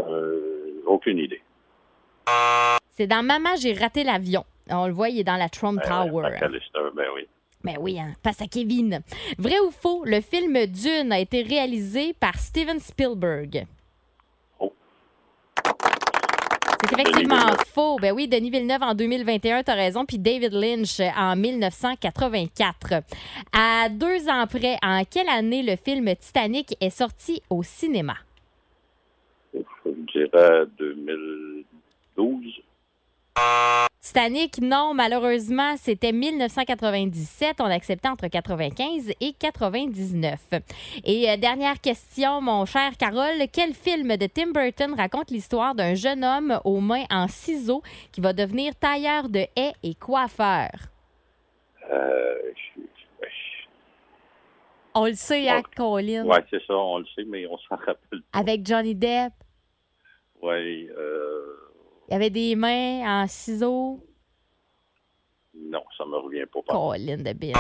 Euh, 0.01 0.83
aucune 0.87 1.19
idée. 1.19 1.43
C'est 2.91 3.07
dans 3.07 3.23
Maman, 3.23 3.57
j'ai 3.57 3.73
raté 3.73 4.05
l'avion. 4.05 4.45
On 4.69 4.87
le 4.87 4.93
voit, 4.93 5.09
il 5.09 5.21
est 5.21 5.25
dans 5.25 5.37
la 5.37 5.49
Trump 5.49 5.81
Ben 5.83 5.89
Tower. 5.89 6.31
McAllister, 6.31 6.91
ben 6.95 7.07
oui. 7.15 7.27
Ben 7.63 7.77
oui, 7.81 7.99
hein, 7.99 8.13
passe 8.23 8.43
à 8.43 8.47
Kevin. 8.47 9.01
Vrai 9.39 9.59
ou 9.61 9.71
faux, 9.71 10.05
le 10.05 10.21
film 10.21 10.67
Dune 10.67 11.11
a 11.13 11.19
été 11.19 11.43
réalisé 11.43 12.13
par 12.13 12.35
Steven 12.35 12.79
Spielberg? 12.79 13.65
Oh. 14.61 14.73
C'est 16.81 16.84
effectivement 16.95 17.57
faux. 17.73 17.99
Ben 18.01 18.13
oui, 18.13 18.29
Denis 18.29 18.51
Villeneuve 18.51 18.83
en 18.83 18.95
2021, 18.95 19.63
t'as 19.63 19.75
raison, 19.75 20.05
puis 20.05 20.19
David 20.19 20.53
Lynch 20.53 21.01
en 21.17 21.37
1984. 21.37 23.03
À 23.53 23.89
deux 23.89 24.29
ans 24.29 24.47
près, 24.47 24.77
en 24.83 25.03
quelle 25.05 25.29
année 25.29 25.63
le 25.63 25.77
film 25.77 26.15
Titanic 26.17 26.77
est 26.81 26.91
sorti 26.91 27.43
au 27.51 27.63
cinéma? 27.63 28.15
Je 29.53 29.61
dirais 30.13 30.67
2012. 30.79 32.63
Titanic, 34.01 34.59
non, 34.61 34.93
malheureusement, 34.95 35.77
c'était 35.77 36.13
1997. 36.13 37.57
On 37.61 37.65
acceptait 37.65 38.09
entre 38.09 38.29
95 38.29 39.13
et 39.21 39.33
99. 39.33 40.39
Et 41.05 41.29
euh, 41.31 41.37
dernière 41.37 41.81
question, 41.81 42.41
mon 42.41 42.65
cher 42.67 42.93
Carole. 42.99 43.47
Quel 43.53 43.73
film 43.75 44.17
de 44.17 44.27
Tim 44.27 44.53
Burton 44.53 44.95
raconte 44.97 45.31
l'histoire 45.31 45.75
d'un 45.75 45.95
jeune 45.95 46.23
homme 46.25 46.61
aux 46.65 46.81
mains 46.81 47.05
en 47.11 47.27
ciseaux 47.29 47.83
qui 48.13 48.21
va 48.21 48.33
devenir 48.33 48.75
tailleur 48.77 49.29
de 49.29 49.47
haies 49.57 49.73
et 49.83 49.95
coiffeur? 49.95 50.71
Euh, 51.91 52.35
je- 52.77 52.81
je- 53.23 53.27
On 54.95 55.07
le 55.07 55.15
sait, 55.15 55.49
hein, 55.49 55.63
Colin? 55.77 56.25
ouais, 56.27 56.45
c'est 56.51 56.65
ça, 56.67 56.75
on 56.75 56.99
le 56.99 57.07
sait, 57.17 57.25
mais 57.27 57.47
on 57.47 57.59
s'en 57.59 57.77
rappelle 57.77 58.23
pas. 58.33 58.39
Avec 58.39 58.65
Johnny 58.67 58.95
Depp? 58.95 59.33
Ouais, 60.41 60.89
euh, 60.97 61.54
Il 62.09 62.13
y 62.13 62.15
avait 62.15 62.31
des 62.31 62.55
mains 62.55 63.23
en 63.23 63.27
ciseaux? 63.27 64.01
non, 65.75 65.83
ça 65.97 66.05
me 66.05 66.17
revient 66.17 66.47
pas. 66.53 66.61
Colin 66.69 67.19
de 67.19 67.33
Bill. 67.33 67.55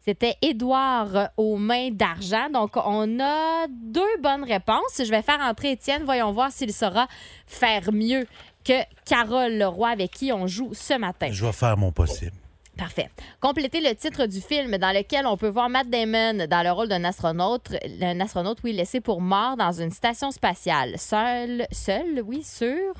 C'était 0.00 0.36
Édouard 0.40 1.30
aux 1.36 1.56
mains 1.56 1.90
d'argent. 1.90 2.48
Donc, 2.50 2.76
on 2.76 3.20
a 3.20 3.66
deux 3.68 4.16
bonnes 4.22 4.44
réponses. 4.44 4.98
Je 4.98 5.10
vais 5.10 5.22
faire 5.22 5.40
entrer 5.40 5.72
Étienne. 5.72 6.04
Voyons 6.04 6.32
voir 6.32 6.50
s'il 6.50 6.72
saura 6.72 7.06
faire 7.46 7.92
mieux 7.92 8.26
que 8.64 8.82
Carole 9.04 9.58
Leroy, 9.58 9.88
avec 9.88 10.12
qui 10.12 10.32
on 10.32 10.46
joue 10.46 10.70
ce 10.72 10.94
matin. 10.94 11.28
Je 11.30 11.44
vais 11.44 11.52
faire 11.52 11.76
mon 11.76 11.92
possible. 11.92 12.36
Parfait. 12.76 13.10
Complétez 13.40 13.80
le 13.80 13.94
titre 13.94 14.26
du 14.26 14.40
film 14.40 14.78
dans 14.78 14.96
lequel 14.96 15.26
on 15.26 15.36
peut 15.36 15.48
voir 15.48 15.68
Matt 15.68 15.90
Damon 15.90 16.46
dans 16.46 16.62
le 16.62 16.70
rôle 16.70 16.88
d'un 16.88 17.02
astronaute, 17.04 17.72
un 18.00 18.20
astronaute, 18.20 18.58
oui, 18.62 18.72
laissé 18.72 19.00
pour 19.00 19.20
mort 19.20 19.56
dans 19.56 19.72
une 19.72 19.90
station 19.90 20.30
spatiale. 20.30 20.94
Seul, 20.96 21.66
seul, 21.72 22.22
oui, 22.24 22.42
sur... 22.44 22.94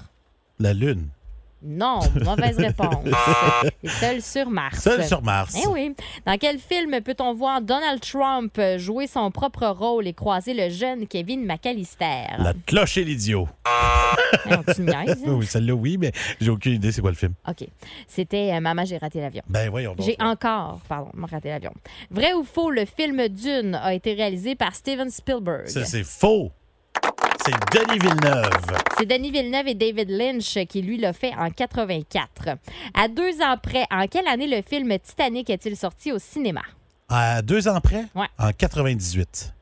La 0.58 0.72
Lune. 0.74 1.08
Non, 1.60 2.00
mauvaise 2.24 2.56
réponse. 2.56 3.04
Seul 4.00 4.22
sur 4.22 4.48
Mars. 4.48 4.80
Seul 4.80 5.04
sur 5.04 5.22
Mars. 5.22 5.56
Eh 5.60 5.66
oui. 5.66 5.94
Dans 6.24 6.38
quel 6.38 6.58
film 6.58 7.00
peut-on 7.00 7.34
voir 7.34 7.60
Donald 7.60 8.00
Trump 8.00 8.60
jouer 8.76 9.08
son 9.08 9.30
propre 9.32 9.66
rôle 9.66 10.06
et 10.06 10.12
croiser 10.12 10.54
le 10.54 10.68
jeune 10.68 11.08
Kevin 11.08 11.44
McAllister? 11.44 12.26
La 12.38 12.54
cloche 12.66 12.98
et 12.98 13.04
l'idiot. 13.04 13.48
Non, 14.48 14.62
tu 14.72 14.82
niaises, 14.82 15.22
hein? 15.26 15.32
Oui, 15.32 15.46
celle-là, 15.46 15.74
oui, 15.74 15.96
mais 15.98 16.12
j'ai 16.40 16.50
aucune 16.50 16.74
idée 16.74 16.92
c'est 16.92 17.00
quoi 17.00 17.10
le 17.10 17.16
film. 17.16 17.34
OK. 17.48 17.66
C'était 18.06 18.52
euh, 18.52 18.60
Maman, 18.60 18.84
j'ai 18.84 18.98
raté 18.98 19.20
l'avion. 19.20 19.42
Ben 19.48 19.68
voyons 19.68 19.94
donc. 19.94 20.06
J'ai 20.06 20.16
encore, 20.20 20.80
pardon, 20.88 21.10
raté 21.28 21.48
l'avion. 21.48 21.72
Vrai 22.10 22.34
ou 22.34 22.44
faux, 22.44 22.70
le 22.70 22.84
film 22.84 23.28
Dune 23.28 23.74
a 23.74 23.94
été 23.94 24.14
réalisé 24.14 24.54
par 24.54 24.74
Steven 24.74 25.10
Spielberg? 25.10 25.66
Ça, 25.66 25.84
c'est 25.84 26.04
faux. 26.04 26.52
C'est 27.44 27.52
Denis 27.72 27.98
Villeneuve. 27.98 28.78
C'est 28.98 29.06
Denis 29.06 29.30
Villeneuve 29.30 29.68
et 29.68 29.74
David 29.74 30.10
Lynch 30.10 30.58
qui, 30.68 30.82
lui, 30.82 30.98
l'a 30.98 31.12
fait 31.12 31.32
en 31.36 31.50
84. 31.50 32.58
À 32.94 33.08
deux 33.08 33.40
ans 33.40 33.56
près, 33.62 33.84
en 33.90 34.06
quelle 34.06 34.26
année 34.28 34.48
le 34.48 34.62
film 34.62 34.98
Titanic 34.98 35.48
est-il 35.50 35.76
sorti 35.76 36.12
au 36.12 36.18
cinéma? 36.18 36.62
À 37.08 37.40
deux 37.42 37.68
ans 37.68 37.80
près? 37.80 38.04
Ouais. 38.14 38.26
En 38.38 38.50
98. 38.52 39.54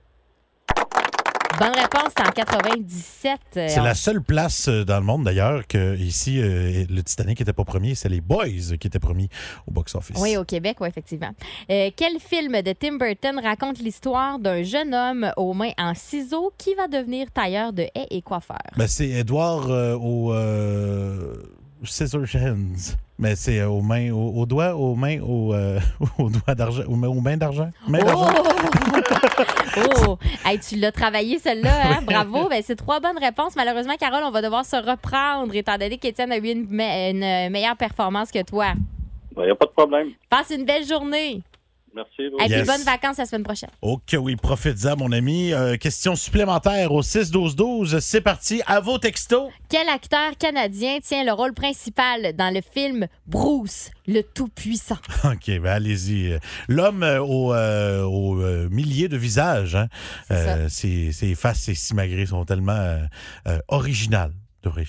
Bonne 1.59 1.73
réponse, 1.75 2.13
c'est 2.15 2.27
en 2.27 2.31
97. 2.33 3.41
Euh, 3.57 3.67
C'est 3.69 3.81
la 3.81 3.95
seule 3.95 4.21
place 4.21 4.69
euh, 4.69 4.85
dans 4.85 4.99
le 4.99 5.05
monde, 5.07 5.25
d'ailleurs, 5.25 5.67
que 5.67 5.97
ici, 5.97 6.39
euh, 6.39 6.85
le 6.91 7.03
Titanic 7.03 7.41
n'était 7.41 7.55
pas 7.55 7.65
premier. 7.65 7.95
C'est 7.95 8.11
les 8.11 8.21
Boys 8.21 8.77
qui 8.79 8.87
étaient 8.87 8.99
premiers 8.99 9.31
au 9.67 9.71
box-office. 9.71 10.19
Oui, 10.21 10.37
au 10.37 10.45
Québec, 10.45 10.77
oui, 10.81 10.89
effectivement. 10.89 11.31
Euh, 11.71 11.91
quel 11.97 12.21
film 12.21 12.61
de 12.61 12.73
Tim 12.73 12.99
Burton 12.99 13.41
raconte 13.43 13.79
l'histoire 13.79 14.39
d'un 14.39 14.63
jeune 14.63 14.95
homme 14.95 15.33
aux 15.39 15.55
mains 15.55 15.73
en 15.79 15.95
ciseaux 15.95 16.53
qui 16.59 16.75
va 16.75 16.89
devenir 16.89 17.31
tailleur 17.31 17.73
de 17.73 17.85
haies 17.95 18.07
et 18.11 18.21
coiffeur? 18.21 18.59
Ben, 18.77 18.87
c'est 18.87 19.09
Edouard 19.09 19.69
au 19.99 20.35
Scissor 21.85 22.25
Hands. 22.35 22.97
Mais 23.19 23.35
c'est 23.35 23.63
aux 23.63 23.81
mains, 23.81 24.11
aux, 24.13 24.41
aux 24.43 24.47
doigts, 24.47 24.75
aux 24.75 24.95
mains, 24.95 25.21
aux, 25.23 25.55
euh, 25.55 25.81
aux 26.19 26.29
doigts 26.29 26.55
d'argent, 26.55 26.83
aux, 26.87 26.97
mains- 26.97 27.09
aux 27.09 27.21
mains 27.21 27.37
d'argent. 27.37 27.71
Mains. 27.89 28.01
Oh! 29.79 30.17
Hey, 30.45 30.59
tu 30.59 30.77
l'as 30.77 30.91
travaillé, 30.93 31.39
celle-là, 31.39 31.71
hein? 31.99 32.03
Bravo. 32.07 32.49
Ben, 32.49 32.63
c'est 32.65 32.77
trois 32.77 32.99
bonnes 32.99 33.19
réponses. 33.19 33.55
Malheureusement, 33.57 33.95
Carole, 34.01 34.23
on 34.25 34.31
va 34.31 34.41
devoir 34.41 34.65
se 34.65 34.77
reprendre 34.77 35.55
étant 35.55 35.77
donné 35.77 35.99
qu'Étienne 35.99 36.33
a 36.33 36.39
eu 36.39 36.49
une, 36.51 36.67
me- 36.71 37.11
une, 37.11 37.51
meilleure 37.51 37.77
performance 37.77 38.31
que 38.31 38.43
toi. 38.43 38.69
Il 39.37 39.43
n'y 39.45 39.51
a 39.51 39.55
pas 39.55 39.67
de 39.67 39.71
problème. 39.73 40.09
Passe 40.31 40.51
une 40.57 40.65
belle 40.65 40.87
journée. 40.87 41.43
Merci. 41.97 42.29
vous 42.31 42.39
Et 42.45 42.49
puis 42.49 42.63
bonnes 42.67 42.83
vacances 42.85 43.17
la 43.17 43.25
semaine 43.27 43.43
prochaine. 43.43 43.71
Ok, 43.81 44.15
oui, 44.21 44.37
profite-en, 44.37 44.97
mon 44.97 45.11
ami. 45.13 45.53
Euh, 45.53 45.77
question 45.77 46.15
supplémentaire 46.15 46.93
au 46.93 47.03
6-12-12. 47.03 48.01
C'est 48.01 48.21
parti. 48.21 48.61
À 48.67 48.81
vos 48.81 48.99
textos. 48.99 49.51
Quel 49.71 49.89
acteur 49.89 50.37
canadien 50.39 50.99
tient 51.03 51.25
le 51.25 51.33
rôle 51.33 51.55
principal 51.55 52.35
dans 52.37 52.53
le 52.55 52.61
film 52.61 53.07
Bruce, 53.27 53.91
le 54.07 54.21
Tout-Puissant? 54.23 54.99
OK, 55.25 55.47
ben 55.47 55.67
allez-y. 55.67 56.39
L'homme 56.69 57.03
euh, 57.03 57.21
aux 57.21 57.53
euh, 57.55 58.03
aux, 58.05 58.41
euh, 58.43 58.69
milliers 58.71 59.09
de 59.09 59.17
visages, 59.17 59.75
hein. 59.75 59.89
C'est 60.29 60.35
Euh, 60.49 60.69
ses, 60.69 61.13
ses 61.13 61.35
faces, 61.35 61.61
ses 61.61 61.75
simagrées 61.75 62.27
sont 62.27 62.45
tellement 62.45 62.73
euh, 62.73 62.99
euh, 63.49 63.59
originales. 63.69 64.33
Ouais, 64.65 64.85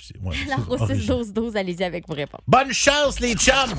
Alors, 0.52 0.72
au 0.72 0.82
originales. 0.82 1.24
6-12-12, 1.24 1.56
allez-y 1.56 1.84
avec 1.84 2.08
vos 2.08 2.16
réponses. 2.16 2.42
Bonne 2.48 2.74
chance, 2.74 3.20
les 3.20 3.36
chums! 3.36 3.76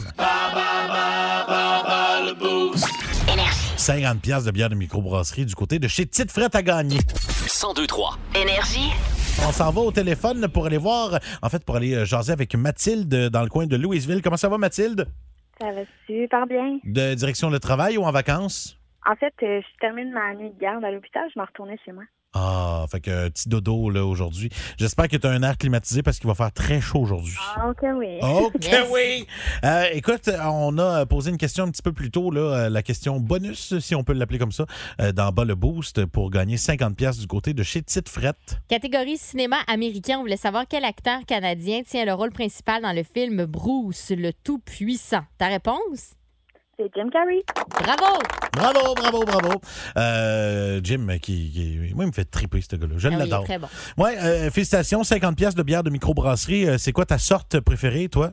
50 3.76 4.20
pièces 4.20 4.44
de 4.44 4.50
bière 4.50 4.68
de 4.68 4.74
microbrasserie 4.74 5.46
du 5.46 5.54
côté 5.54 5.78
de 5.78 5.88
chez 5.88 6.06
Tite 6.06 6.30
Frette 6.30 6.54
à 6.54 6.62
gagner. 6.62 6.96
1023. 6.96 8.18
Énergie. 8.34 8.90
On 9.46 9.52
s'en 9.52 9.70
va 9.70 9.80
au 9.80 9.92
téléphone 9.92 10.48
pour 10.48 10.66
aller 10.66 10.78
voir, 10.78 11.18
en 11.42 11.48
fait, 11.48 11.64
pour 11.64 11.76
aller 11.76 11.94
euh, 11.94 12.04
jaser 12.04 12.32
avec 12.32 12.54
Mathilde 12.54 13.12
euh, 13.14 13.30
dans 13.30 13.42
le 13.42 13.48
coin 13.48 13.66
de 13.66 13.76
Louisville. 13.76 14.20
Comment 14.22 14.36
ça 14.36 14.48
va, 14.48 14.58
Mathilde? 14.58 15.06
Ça 15.60 15.70
va 15.70 15.80
super 16.06 16.46
bien. 16.46 16.78
De 16.84 17.14
direction 17.14 17.50
de 17.50 17.58
travail 17.58 17.98
ou 17.98 18.04
en 18.04 18.10
vacances? 18.10 18.78
En 19.06 19.14
fait, 19.14 19.34
euh, 19.42 19.60
je 19.60 19.78
termine 19.80 20.10
ma 20.10 20.34
nuit 20.34 20.50
de 20.50 20.58
garde 20.58 20.84
à 20.84 20.90
l'hôpital, 20.90 21.24
je 21.32 21.38
m'en 21.38 21.46
retournais 21.46 21.78
chez 21.84 21.92
moi. 21.92 22.04
Ah, 22.40 22.86
fait 22.88 23.00
que 23.00 23.10
euh, 23.10 23.30
petit 23.30 23.48
dodo 23.48 23.90
là 23.90 24.04
aujourd'hui. 24.06 24.48
J'espère 24.78 25.08
que 25.08 25.16
tu 25.16 25.26
as 25.26 25.30
un 25.30 25.42
air 25.42 25.58
climatisé 25.58 26.02
parce 26.04 26.18
qu'il 26.20 26.28
va 26.28 26.34
faire 26.36 26.52
très 26.52 26.80
chaud 26.80 27.00
aujourd'hui. 27.00 27.34
Ah, 27.56 27.68
ok, 27.70 27.82
oui. 27.96 28.18
OK, 28.22 28.54
Yes. 28.64 28.86
oui. 28.92 29.26
Euh, 29.64 29.86
écoute, 29.92 30.30
on 30.44 30.78
a 30.78 31.04
posé 31.06 31.30
une 31.30 31.36
question 31.36 31.64
un 31.64 31.70
petit 31.70 31.82
peu 31.82 31.92
plus 31.92 32.12
tôt, 32.12 32.30
là, 32.30 32.40
euh, 32.40 32.70
la 32.70 32.82
question 32.82 33.18
bonus, 33.18 33.78
si 33.80 33.94
on 33.96 34.04
peut 34.04 34.12
l'appeler 34.12 34.38
comme 34.38 34.52
ça, 34.52 34.66
euh, 35.00 35.10
dans 35.10 35.32
bas 35.32 35.44
le 35.44 35.56
boost 35.56 36.06
pour 36.06 36.30
gagner 36.30 36.56
50 36.56 36.94
pièces 36.96 37.18
du 37.18 37.26
côté 37.26 37.54
de 37.54 37.62
chez 37.64 37.82
Tite 37.82 38.08
Frette. 38.08 38.60
Catégorie 38.68 39.18
cinéma 39.18 39.56
américain, 39.66 40.18
on 40.18 40.20
voulait 40.22 40.36
savoir 40.36 40.64
quel 40.68 40.84
acteur 40.84 41.24
canadien 41.26 41.82
tient 41.82 42.04
le 42.04 42.12
rôle 42.12 42.30
principal 42.30 42.82
dans 42.82 42.92
le 42.92 43.02
film 43.02 43.46
Bruce, 43.46 44.12
le 44.16 44.32
Tout-Puissant. 44.32 45.24
Ta 45.38 45.48
réponse? 45.48 46.12
C'est 46.78 46.88
Jim 46.94 47.08
Carrey. 47.10 47.42
Bravo! 47.82 48.18
Bravo, 48.52 48.94
bravo, 48.94 49.24
bravo. 49.24 49.60
Euh, 49.96 50.80
Jim, 50.82 51.06
qui, 51.20 51.50
qui- 51.50 51.92
moi, 51.94 52.04
il 52.04 52.08
me 52.08 52.12
fait 52.12 52.24
triper, 52.24 52.60
ce 52.60 52.76
gars-là. 52.76 52.94
Je 52.96 53.08
Ah 53.08 53.10
oui, 53.12 53.18
l'adore. 53.18 53.44
très 53.44 53.58
bon. 53.58 53.66
Ouais, 53.96 54.16
euh, 54.18 54.50
félicitations, 54.50 55.02
50 55.02 55.36
pièces 55.36 55.54
de 55.56 55.62
bière 55.64 55.82
de 55.82 55.90
microbrasserie. 55.90 56.68
Euh, 56.68 56.78
c'est 56.78 56.92
quoi 56.92 57.04
ta 57.04 57.18
sorte 57.18 57.58
préférée, 57.60 58.08
toi? 58.08 58.30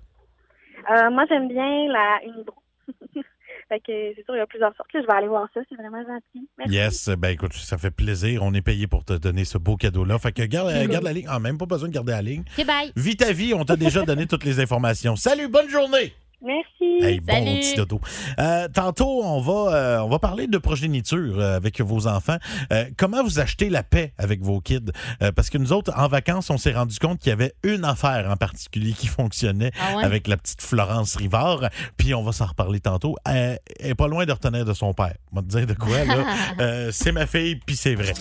Euh, 0.91 1.09
moi, 1.09 1.23
j'aime 1.27 1.47
bien 1.47 1.87
la 1.91 2.19
Unibro. 2.23 2.55
fait 3.69 3.79
que 3.79 4.13
c'est 4.15 4.23
sûr, 4.25 4.35
il 4.35 4.37
y 4.37 4.41
a 4.41 4.45
plusieurs 4.45 4.75
sortes. 4.75 4.93
là. 4.93 5.01
Je 5.01 5.07
vais 5.07 5.13
aller 5.13 5.27
voir 5.27 5.47
ça. 5.51 5.61
C'est 5.67 5.75
vraiment 5.75 6.03
gentil. 6.03 6.47
Merci. 6.59 6.73
Yes, 6.73 7.09
ben 7.17 7.29
écoute, 7.29 7.53
ça 7.53 7.79
fait 7.79 7.89
plaisir. 7.89 8.43
On 8.43 8.53
est 8.53 8.61
payé 8.61 8.85
pour 8.85 9.03
te 9.03 9.13
donner 9.13 9.43
ce 9.45 9.57
beau 9.57 9.75
cadeau-là. 9.75 10.19
Fait 10.19 10.31
que 10.31 10.43
garde, 10.43 10.71
garde 10.87 11.03
la 11.03 11.13
ligne. 11.13 11.25
Ah, 11.27 11.39
même 11.39 11.57
pas 11.57 11.65
besoin 11.65 11.89
de 11.89 11.93
garder 11.95 12.11
la 12.11 12.21
ligne. 12.21 12.43
Bye. 12.57 12.91
Vis 12.95 13.17
ta 13.17 13.31
vie, 13.31 13.55
on 13.55 13.65
t'a 13.65 13.75
déjà 13.75 14.03
donné 14.03 14.27
toutes 14.27 14.43
les 14.43 14.59
informations. 14.59 15.15
Salut, 15.15 15.47
bonne 15.47 15.69
journée! 15.69 16.13
Merci. 16.41 17.03
Hey, 17.03 17.19
bon 17.19 17.33
Salut. 17.33 17.59
petit 17.59 17.75
dodo. 17.75 17.99
Euh, 18.39 18.67
tantôt, 18.73 19.23
on 19.23 19.41
va, 19.41 19.73
euh, 19.75 19.99
on 19.99 20.09
va 20.09 20.19
parler 20.19 20.47
de 20.47 20.57
progéniture 20.57 21.39
euh, 21.39 21.55
avec 21.55 21.81
vos 21.81 22.07
enfants. 22.07 22.37
Euh, 22.71 22.85
comment 22.97 23.23
vous 23.23 23.39
achetez 23.39 23.69
la 23.69 23.83
paix 23.83 24.13
avec 24.17 24.41
vos 24.43 24.59
kids? 24.61 24.91
Euh, 25.21 25.31
parce 25.31 25.49
que 25.49 25.57
nous 25.57 25.73
autres, 25.73 25.91
en 25.97 26.07
vacances, 26.07 26.49
on 26.49 26.57
s'est 26.57 26.73
rendu 26.73 26.97
compte 26.99 27.19
qu'il 27.19 27.29
y 27.29 27.33
avait 27.33 27.53
une 27.63 27.83
affaire 27.85 28.29
en 28.29 28.35
particulier 28.35 28.93
qui 28.93 29.07
fonctionnait 29.07 29.71
Ah 29.81 29.97
ouais? 29.97 30.03
avec 30.03 30.27
la 30.27 30.37
petite 30.37 30.61
Florence 30.61 31.15
Rivard. 31.15 31.69
Puis 31.97 32.13
on 32.13 32.23
va 32.23 32.31
s'en 32.31 32.45
reparler 32.45 32.79
tantôt. 32.79 33.15
Elle 33.25 33.59
est 33.79 33.95
pas 33.95 34.07
loin 34.07 34.25
de 34.25 34.31
retenir 34.31 34.65
de 34.65 34.73
son 34.73 34.93
père. 34.93 35.15
On 35.31 35.37
va 35.37 35.41
te 35.41 35.47
dire 35.47 35.65
de 35.67 35.73
quoi, 35.73 36.03
là. 36.05 36.15
Euh, 36.59 36.89
c'est 36.91 37.11
ma 37.11 37.25
fille, 37.27 37.55
puis 37.65 37.75
c'est 37.75 37.95
vrai. 37.95 38.13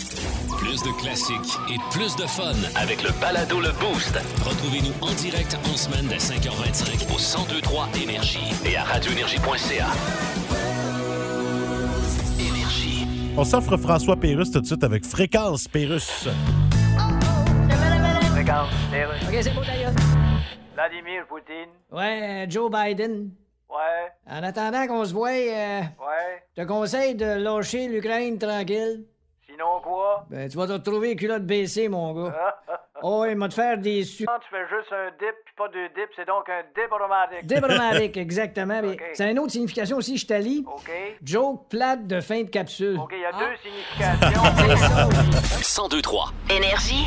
Plus 0.59 0.83
de 0.83 1.01
classiques 1.01 1.59
et 1.71 1.77
plus 1.91 2.17
de 2.17 2.23
fun 2.27 2.53
avec 2.75 3.03
le 3.03 3.11
balado 3.21 3.61
Le 3.61 3.71
Boost. 3.73 4.19
Retrouvez-nous 4.45 4.93
en 5.01 5.13
direct 5.15 5.57
en 5.71 5.77
semaine 5.77 6.07
dès 6.09 6.17
5h25 6.17 7.05
au 7.13 7.19
1023 7.53 7.89
Énergie 8.05 8.53
et 8.67 8.77
à 8.77 8.83
radioénergie.ca. 8.85 9.87
Énergie. 12.39 13.07
On 13.35 13.45
s'offre 13.45 13.79
François 13.79 14.17
Pérus 14.17 14.51
tout 14.51 14.61
de 14.61 14.67
suite 14.67 14.85
avec 14.85 15.07
Fréquence 15.07 15.67
Pérus. 15.69 16.29
Fréquence, 18.33 18.69
Pérus. 18.91 19.23
OK, 19.23 19.39
c'est 19.41 19.55
d'ailleurs. 19.67 19.93
Vladimir 20.75 21.27
Poutine. 21.27 21.71
Ouais, 21.91 22.45
Joe 22.51 22.71
Biden. 22.71 23.31
Ouais, 23.71 24.13
En 24.31 24.43
attendant 24.43 24.87
qu'on 24.87 25.05
se 25.07 25.15
voie, 25.15 25.31
euh, 25.31 25.81
ouais. 25.81 26.43
je 26.59 26.63
te 26.63 26.67
conseille 26.69 27.15
de 27.15 27.25
lâcher 27.43 27.89
l'Ukraine 27.89 28.37
tranquille. 28.39 29.07
Sinon 29.47 29.81
quoi? 29.83 30.27
Ben, 30.29 30.51
tu 30.51 30.59
vas 30.59 30.67
te 30.67 30.73
retrouver 30.73 31.09
les 31.09 31.17
culottes 31.17 31.47
baissées, 31.47 31.89
mon 31.89 32.13
gars. 32.13 32.35
Oh, 33.03 33.25
il 33.29 33.35
m'a 33.37 33.49
te 33.49 33.55
faire 33.55 33.77
des 33.77 34.05
su... 34.05 34.25
Tu 34.25 34.49
fais 34.51 34.67
juste 34.69 34.93
un 34.93 35.11
dip 35.19 35.35
puis 35.45 35.55
pas 35.57 35.69
deux 35.69 35.89
dips, 35.89 36.13
c'est 36.17 36.27
donc 36.27 36.49
un 36.49 36.63
dip 36.75 36.93
automatique. 36.93 37.45
Diplomatique, 37.47 38.17
exactement. 38.17 38.81
Mais 38.83 38.89
OK. 38.93 39.03
c'est 39.15 39.31
une 39.31 39.39
autre 39.41 39.53
signification 39.53 39.97
aussi, 39.97 40.17
je 40.17 40.27
t'allie. 40.27 40.65
OK. 40.67 40.91
Joke 41.23 41.69
plate 41.69 42.07
de 42.07 42.21
fin 42.21 42.43
de 42.43 42.49
capsule. 42.49 42.99
OK, 42.99 43.13
il 43.13 43.21
y 43.21 43.25
a 43.25 43.33
deux 43.33 43.57
C'est 43.63 43.69
significations. 43.69 44.77
ça. 44.77 45.83
1023. 45.83 46.33
Énergie. 46.51 47.05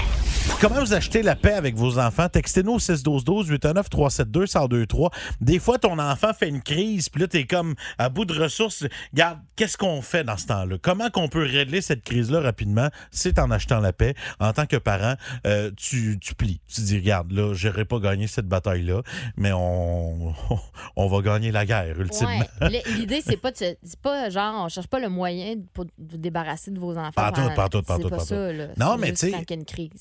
Comment 0.60 0.80
vous 0.80 0.94
achetez 0.94 1.22
la 1.22 1.36
paix 1.36 1.54
avec 1.54 1.76
vos 1.76 2.00
enfants? 2.00 2.30
Textez-nous 2.30 2.74
au 2.74 2.80
612 2.80 3.48
819 3.48 3.90
372 3.90 4.56
1023 4.56 5.12
Des 5.40 5.60
fois, 5.60 5.78
ton 5.78 6.00
enfant 6.00 6.34
fait 6.34 6.50
une 6.50 6.64
crise, 6.64 7.10
puis 7.10 7.22
là, 7.22 7.28
t'es 7.28 7.46
comme 7.46 7.76
à 8.00 8.10
bout 8.10 8.26
de 8.26 8.34
ressources. 8.34 8.86
Garde, 9.14 9.40
qu'est-ce 9.56 9.78
qu'on 9.78 10.02
fait 10.02 10.24
dans 10.24 10.36
ce 10.36 10.48
temps-là? 10.48 10.78
Comment 10.82 11.12
qu'on 11.12 11.28
peut 11.28 11.44
régler 11.44 11.82
cette 11.82 12.04
crise-là 12.04 12.42
rapidement? 12.42 12.90
C'est 13.12 13.38
en 13.38 13.52
achetant 13.52 13.80
la 13.80 13.94
paix. 13.94 14.16
En 14.40 14.52
tant 14.52 14.66
que 14.66 14.78
parent, 14.78 15.14
euh, 15.46 15.70
tu, 15.78 16.18
tu 16.20 16.34
plies. 16.34 16.60
Tu 16.68 16.82
dis, 16.82 16.98
regarde, 16.98 17.32
là, 17.32 17.54
j'aurais 17.54 17.86
pas 17.86 18.00
gagné 18.00 18.26
cette 18.26 18.48
bataille-là, 18.48 19.04
mais 19.36 19.52
on, 19.54 20.34
on 20.96 21.08
va 21.08 21.22
gagner 21.22 21.52
la 21.52 21.68
guerre, 21.68 22.00
ultimement. 22.00 22.46
Ouais. 22.62 22.82
L'idée, 22.96 23.22
c'est 23.24 23.38
pas 23.38 23.52
de 23.52 23.78
pas 24.02 24.30
genre, 24.30 24.66
on 24.66 24.70
cherche 24.70 24.88
pas 24.88 25.00
le 25.00 25.10
moyen 25.10 25.56
pour 25.74 25.86
vous 26.00 26.18
débarrasser 26.18 26.72
de 26.72 26.80
vos 26.80 26.98
enfants. 26.98 27.12
Pas 27.16 27.32
tout, 27.32 27.50
pas 27.56 27.70
tout, 27.70 27.82
pas 27.84 27.98
tout. 28.00 28.36
Non, 28.78 28.98
mais 28.98 29.12
tu 29.12 29.32
sais-. 29.32 29.46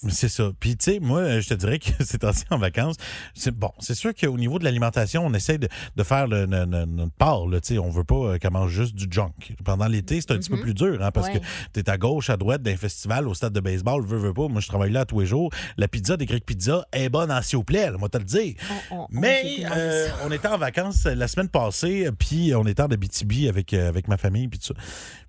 C'est 0.09 0.29
ça. 0.37 0.51
Puis, 0.61 0.77
tu 0.77 0.93
sais, 0.93 1.01
moi, 1.01 1.41
je 1.41 1.49
te 1.49 1.55
dirais 1.55 1.79
que 1.79 1.91
c'est 2.05 2.25
ainsi 2.25 2.45
en 2.51 2.59
vacances. 2.59 2.97
C'est 3.35 3.51
bon. 3.55 3.71
C'est 3.79 3.95
sûr 3.95 4.15
qu'au 4.15 4.37
niveau 4.37 4.59
de 4.59 4.65
l'alimentation, 4.65 5.25
on 5.27 5.33
essaie 5.35 5.59
de, 5.59 5.69
de 5.97 6.03
faire 6.03 6.27
le, 6.27 6.47
no- 6.47 6.67
no- 6.67 6.87
notre 6.87 7.13
part. 7.15 7.47
Là, 7.47 7.61
tu 7.61 7.75
sais. 7.75 7.79
on 7.79 7.91
veut 7.91 8.05
pas 8.05 8.15
euh, 8.15 8.39
qu'elle 8.39 8.53
mange 8.53 8.71
juste 8.73 8.95
du 8.95 9.07
junk. 9.11 9.33
Pendant 9.65 9.87
l'été, 9.87 10.21
c'est 10.21 10.31
un 10.33 10.37
petit 10.39 10.51
peu 10.51 10.57
Mhm. 10.57 10.63
plus 10.63 10.75
dur 10.75 10.99
hein, 11.03 11.11
parce 11.11 11.29
Ouais. 11.29 11.41
que 11.41 11.45
tu 11.75 11.81
es 11.81 11.91
à 11.91 11.99
gauche, 11.99 12.31
à 12.31 12.37
droite 12.37 12.63
d'un 12.63 12.77
festival, 12.77 13.27
au 13.29 13.35
stade 13.35 13.53
de 13.53 13.61
baseball, 13.61 14.05
veux, 14.05 14.19
veux 14.19 14.35
pas. 14.35 14.49
Moi, 14.49 14.61
je 14.61 14.69
travaille 14.69 14.93
là 14.93 15.05
tous 15.05 15.21
les 15.21 15.27
jours. 15.27 15.51
La 15.77 15.89
pizza 15.89 16.17
des 16.17 16.27
Greek 16.27 16.45
Pizza 16.47 16.87
est 16.93 17.09
bonne 17.09 17.31
en 17.33 17.43
s'il 17.43 17.57
vous 17.59 17.65
plaît, 17.65 17.91
moi, 17.93 18.09
te 18.09 18.19
le 18.19 18.25
dire. 18.25 18.55
On- 18.91 18.95
on- 18.97 19.01
on- 19.03 19.07
Mais 19.11 19.65
euh, 19.71 20.09
on 20.25 20.31
était 20.33 20.49
en 20.49 20.59
vacances 20.59 21.05
la 21.05 21.29
semaine 21.29 21.49
passée, 21.49 22.09
puis 22.19 22.55
on 22.55 22.65
était 22.67 22.83
en 22.83 22.87
Abitibi 22.87 23.49
avec, 23.49 23.73
euh, 23.73 23.89
avec 23.89 24.09
ma 24.09 24.17
famille, 24.17 24.49
puis 24.49 24.59
tout 24.59 24.67
ça. 24.67 24.75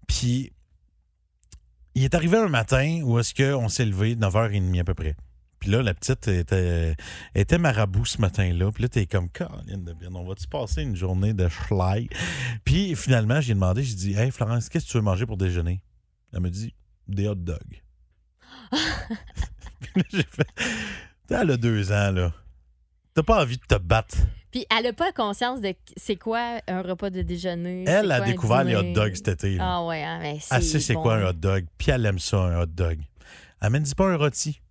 Puis 0.08 0.52
il 1.98 2.04
est 2.04 2.14
arrivé 2.14 2.38
un 2.38 2.48
matin 2.48 3.02
où 3.04 3.18
est-ce 3.18 3.34
qu'on 3.34 3.70
s'est 3.70 3.86
levé 3.86 4.16
9h30 4.16 4.80
à 4.80 4.84
peu 4.84 4.94
près. 4.94 5.16
Puis 5.60 5.72
là, 5.72 5.82
la 5.82 5.96
petite 5.96 6.28
était, 6.28 6.96
était 7.34 7.58
marabout 7.58 8.06
ce 8.06 8.22
matin-là. 8.22 8.72
Puis 8.72 8.84
là, 8.84 8.90
t'es 8.90 9.08
comme, 9.08 9.30
Caroline 9.30 9.84
de 9.84 9.94
bien, 9.94 10.10
on 10.14 10.24
va-tu 10.24 10.48
passer 10.48 10.84
une 10.84 10.96
journée 10.96 11.34
de 11.34 11.50
schlei? 11.50 12.08
Puis 12.66 12.96
finalement, 12.96 13.42
j'ai 13.42 13.56
demandé, 13.56 13.82
j'ai 13.82 13.96
dit, 13.96 14.14
Hey 14.14 14.30
Florence, 14.30 14.70
qu'est-ce 14.70 14.86
que 14.86 14.92
tu 14.92 14.98
veux 14.98 15.04
manger 15.04 15.26
pour 15.26 15.38
déjeuner? 15.38 15.82
Elle 16.34 16.42
me 16.42 16.52
dit, 16.52 16.76
des 17.08 17.28
hot 17.28 17.34
dogs. 17.34 17.82
Puis 18.72 19.92
là, 19.96 20.04
j'ai 20.10 20.24
fait, 20.30 20.48
elle 21.32 21.50
a 21.50 21.58
deux 21.58 21.92
ans, 21.92 22.12
là. 22.12 22.32
T'as 23.18 23.24
pas 23.24 23.42
envie 23.42 23.58
de 23.58 23.64
te 23.64 23.80
battre. 23.82 24.16
Puis 24.52 24.68
elle 24.70 24.86
a 24.86 24.94
pas 24.94 25.12
conscience 25.12 25.60
de 25.60 25.74
c'est 25.96 26.18
quoi 26.18 26.62
un 26.68 26.84
repas 26.84 27.10
de 27.10 27.24
déjeuner. 27.24 27.84
Elle 27.88 28.12
a 28.12 28.22
découvert 28.22 28.64
les 28.64 28.76
hot 28.76 28.94
dogs 28.94 29.16
cet 29.16 29.30
été. 29.30 29.56
là. 29.56 29.64
Ah 29.80 29.86
ouais, 29.88 30.04
hein, 30.04 30.20
mais 30.22 30.38
c'est 30.40 30.56
Elle 30.56 30.62
sait 30.62 30.80
c'est 30.80 30.94
bon. 30.94 31.02
quoi 31.02 31.16
un 31.16 31.30
hot 31.30 31.34
dog, 31.34 31.66
puis 31.80 31.90
elle 31.90 32.06
aime 32.06 32.20
ça, 32.20 32.38
un 32.38 32.62
hot 32.62 32.68
dog. 32.68 33.00
Elle 33.60 33.72
me 33.72 33.80
dit 33.80 33.96
pas 33.96 34.06
un 34.06 34.18
rôti. 34.18 34.62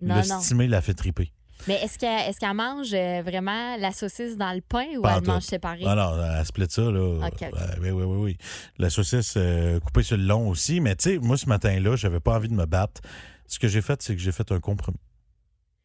Non, 0.00 0.16
le 0.16 0.28
non. 0.28 0.40
stimé 0.40 0.66
l'a 0.66 0.80
fait 0.80 0.94
triper. 0.94 1.30
Mais 1.68 1.74
est-ce 1.74 2.00
qu'elle 2.00 2.28
est 2.28 2.36
qu'elle 2.36 2.52
mange 2.54 2.92
euh, 2.92 3.22
vraiment 3.24 3.76
la 3.76 3.92
saucisse 3.92 4.36
dans 4.36 4.52
le 4.52 4.60
pain 4.60 4.86
ou 4.96 5.02
Pas 5.02 5.14
en 5.14 5.18
elle 5.20 5.26
mange 5.28 5.44
séparée? 5.44 5.84
Non, 5.84 5.94
non, 5.94 6.16
elle 6.36 6.44
split 6.44 6.66
ça, 6.68 6.82
là. 6.82 7.28
Ok, 7.28 7.32
ok. 7.32 7.42
Euh, 7.42 7.66
oui, 7.80 7.90
oui, 7.92 8.02
oui, 8.02 8.18
oui. 8.18 8.38
La 8.78 8.90
saucisse 8.90 9.34
euh, 9.36 9.78
coupée 9.78 10.02
sur 10.02 10.16
le 10.16 10.24
long 10.24 10.48
aussi. 10.48 10.80
Mais 10.80 10.96
tu 10.96 11.10
sais, 11.10 11.18
moi, 11.18 11.36
ce 11.36 11.48
matin-là, 11.48 11.94
j'avais 11.94 12.18
pas 12.18 12.34
envie 12.34 12.48
de 12.48 12.54
me 12.54 12.66
battre. 12.66 13.00
Ce 13.46 13.60
que 13.60 13.68
j'ai 13.68 13.82
fait, 13.82 14.02
c'est 14.02 14.16
que 14.16 14.20
j'ai 14.20 14.32
fait 14.32 14.50
un 14.50 14.58
compromis. 14.58 14.98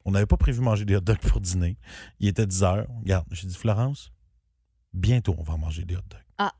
On 0.06 0.12
n'avait 0.12 0.26
pas 0.26 0.38
prévu 0.38 0.62
manger 0.62 0.86
des 0.86 0.96
hot 0.96 1.02
dogs 1.02 1.18
pour 1.20 1.40
dîner. 1.40 1.78
Il 2.20 2.28
était 2.28 2.46
10 2.46 2.64
heures. 2.64 2.88
Regarde, 3.02 3.26
j'ai 3.32 3.48
dit, 3.48 3.56
Florence, 3.56 4.12
bientôt, 4.94 5.36
on 5.38 5.44
va 5.44 5.58
manger 5.58 5.86
des 5.86 5.96
hot 5.96 6.02
dogs. 6.10 6.20
Ah. 6.38 6.52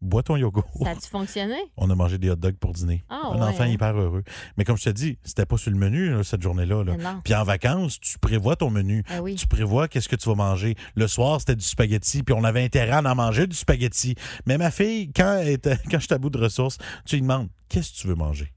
Bois 0.00 0.22
ton 0.22 0.36
yogourt. 0.36 0.66
Ça 0.82 0.90
a-tu 0.90 1.08
fonctionné? 1.08 1.56
On 1.76 1.88
a 1.88 1.94
mangé 1.94 2.18
des 2.18 2.28
hot 2.28 2.36
dogs 2.36 2.56
pour 2.56 2.72
dîner. 2.72 3.04
Ah, 3.08 3.30
un 3.32 3.36
ouais, 3.36 3.42
enfant 3.42 3.64
hyper 3.64 3.96
heureux. 3.96 4.22
Mais 4.56 4.64
comme 4.64 4.76
je 4.76 4.84
te 4.84 4.90
dis, 4.90 5.18
c'était 5.22 5.46
pas 5.46 5.56
sur 5.56 5.70
le 5.70 5.78
menu 5.78 6.10
là, 6.10 6.22
cette 6.22 6.42
journée-là. 6.42 6.84
là. 6.84 7.20
Puis 7.24 7.34
en 7.34 7.44
vacances, 7.44 8.00
tu 8.00 8.18
prévois 8.18 8.56
ton 8.56 8.70
menu. 8.70 9.02
Ah 9.08 9.22
oui. 9.22 9.34
Tu 9.36 9.46
prévois 9.46 9.88
qu'est-ce 9.88 10.08
que 10.08 10.16
tu 10.16 10.28
vas 10.28 10.34
manger. 10.34 10.74
Le 10.94 11.08
soir, 11.08 11.40
c'était 11.40 11.56
du 11.56 11.64
spaghetti, 11.64 12.22
puis 12.22 12.34
on 12.36 12.44
avait 12.44 12.62
intérêt 12.62 12.90
à 12.90 13.00
en 13.00 13.14
manger 13.14 13.46
du 13.46 13.56
spaghetti. 13.56 14.14
Mais 14.46 14.58
ma 14.58 14.70
fille, 14.70 15.10
quand, 15.12 15.38
elle 15.40 15.48
était, 15.48 15.78
quand 15.90 15.98
j'étais 15.98 16.14
à 16.14 16.18
bout 16.18 16.30
de 16.30 16.38
ressources, 16.38 16.76
tu 17.06 17.16
lui 17.16 17.22
demandes 17.22 17.48
qu'est-ce 17.68 17.92
que 17.92 17.98
tu 17.98 18.06
veux 18.08 18.14
manger? 18.14 18.53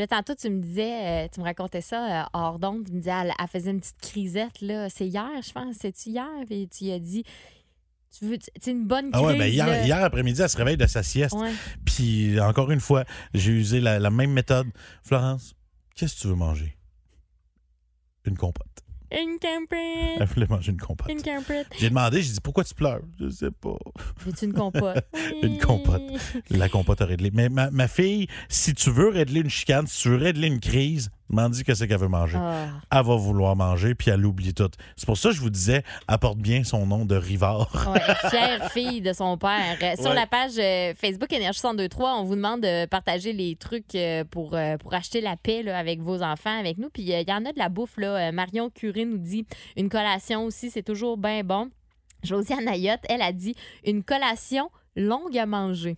Puis 0.00 0.06
là, 0.08 0.16
tantôt, 0.22 0.34
tu 0.34 0.48
me 0.48 0.62
disais, 0.62 1.24
euh, 1.24 1.28
tu 1.30 1.40
me 1.40 1.44
racontais 1.44 1.82
ça 1.82 2.22
euh, 2.22 2.24
hors 2.32 2.58
d'onde. 2.58 2.86
Tu 2.86 2.92
me 2.92 2.98
disais, 3.00 3.10
elle, 3.10 3.34
elle 3.38 3.46
faisait 3.48 3.70
une 3.70 3.80
petite 3.80 4.00
crisette, 4.00 4.62
là. 4.62 4.88
C'est 4.88 5.06
hier, 5.06 5.28
je 5.46 5.52
pense. 5.52 5.76
C'est-tu 5.78 6.08
hier? 6.08 6.26
Puis 6.46 6.68
tu 6.68 6.84
lui 6.84 6.92
as 6.92 6.98
dit, 6.98 7.22
tu 8.18 8.24
veux, 8.24 8.38
c'est 8.58 8.70
une 8.70 8.86
bonne 8.86 9.10
Ah 9.12 9.18
crise. 9.18 9.26
ouais, 9.26 9.36
ben 9.38 9.46
hier, 9.52 9.66
là. 9.66 9.84
hier 9.84 10.02
après-midi, 10.02 10.40
elle 10.40 10.48
se 10.48 10.56
réveille 10.56 10.78
de 10.78 10.86
sa 10.86 11.02
sieste. 11.02 11.34
Ouais. 11.36 11.52
Puis 11.84 12.40
encore 12.40 12.70
une 12.70 12.80
fois, 12.80 13.04
j'ai 13.34 13.52
usé 13.52 13.78
la, 13.82 13.98
la 13.98 14.08
même 14.08 14.30
méthode. 14.32 14.68
Florence, 15.02 15.52
qu'est-ce 15.94 16.14
que 16.16 16.20
tu 16.22 16.26
veux 16.28 16.34
manger? 16.34 16.78
Une 18.24 18.38
compote. 18.38 18.66
Une 19.12 19.38
campette. 19.40 20.18
Elle 20.20 20.26
voulait 20.26 20.46
manger 20.48 20.72
une 20.72 20.78
compote. 20.78 21.10
Une 21.10 21.22
campette. 21.22 21.66
J'ai 21.78 21.88
demandé, 21.88 22.22
j'ai 22.22 22.32
dit 22.32 22.40
pourquoi 22.40 22.64
tu 22.64 22.74
pleures? 22.74 23.00
Je 23.18 23.28
sais 23.28 23.50
pas. 23.50 23.76
Veux-tu 24.24 24.44
une 24.44 24.52
compote? 24.52 25.04
Une 25.42 25.58
compote. 25.58 26.02
La 26.50 26.68
compote 26.68 27.00
a 27.00 27.06
réglé. 27.06 27.30
Mais 27.32 27.48
ma, 27.48 27.70
ma 27.70 27.88
fille, 27.88 28.28
si 28.48 28.74
tu 28.74 28.90
veux 28.90 29.08
régler 29.08 29.40
une 29.40 29.50
chicane, 29.50 29.86
si 29.86 30.02
tu 30.02 30.08
veux 30.10 30.16
régler 30.16 30.48
une 30.48 30.60
crise, 30.60 31.10
m'en 31.30 31.48
dit 31.48 31.64
qu'est-ce 31.64 31.84
qu'elle 31.84 31.98
veut 31.98 32.08
manger. 32.08 32.38
Ah. 32.40 32.66
Elle 32.92 33.04
va 33.06 33.16
vouloir 33.16 33.56
manger, 33.56 33.94
puis 33.94 34.10
elle 34.10 34.24
oublie 34.26 34.52
tout. 34.54 34.68
C'est 34.96 35.06
pour 35.06 35.16
ça 35.16 35.30
que 35.30 35.34
je 35.36 35.40
vous 35.40 35.50
disais, 35.50 35.82
apporte 36.08 36.38
bien 36.38 36.64
son 36.64 36.86
nom 36.86 37.04
de 37.04 37.14
Rivard. 37.16 37.70
Ouais, 37.92 38.00
fière 38.30 38.70
fille 38.72 39.00
de 39.00 39.12
son 39.12 39.38
père. 39.38 39.76
Euh, 39.82 39.96
Sur 39.96 40.10
Ouais. 40.10 40.14
la 40.14 40.26
page 40.26 40.52
euh, 40.58 40.92
Facebook 41.00 41.32
Énergie 41.32 41.60
1023, 41.62 42.14
on 42.18 42.24
vous 42.24 42.36
demande 42.36 42.60
de 42.62 42.86
partager 42.86 43.32
les 43.32 43.56
trucs 43.56 43.94
euh, 43.94 44.24
pour, 44.30 44.56
pour 44.80 44.94
acheter 44.94 45.20
la 45.20 45.36
paix 45.36 45.62
là, 45.62 45.78
avec 45.78 46.00
vos 46.00 46.22
enfants, 46.22 46.58
avec 46.58 46.78
nous. 46.78 46.90
Puis 46.90 47.02
il 47.02 47.08
y 47.08 47.32
en 47.32 47.44
a 47.44 47.52
de 47.52 47.58
la 47.58 47.68
bouffe. 47.68 47.96
Là. 47.96 48.32
Marion 48.32 48.70
Curé 48.70 49.04
nous 49.04 49.18
dit 49.18 49.46
une 49.76 49.88
collation 49.88 50.44
aussi, 50.44 50.70
c'est 50.70 50.82
toujours 50.82 51.16
bien 51.16 51.42
bon. 51.44 51.70
Josiane 52.22 52.68
Ayotte, 52.68 53.00
elle 53.08 53.22
a 53.22 53.32
dit 53.32 53.54
une 53.86 54.02
collation 54.02 54.70
longue 54.96 55.36
à 55.38 55.46
manger. 55.46 55.96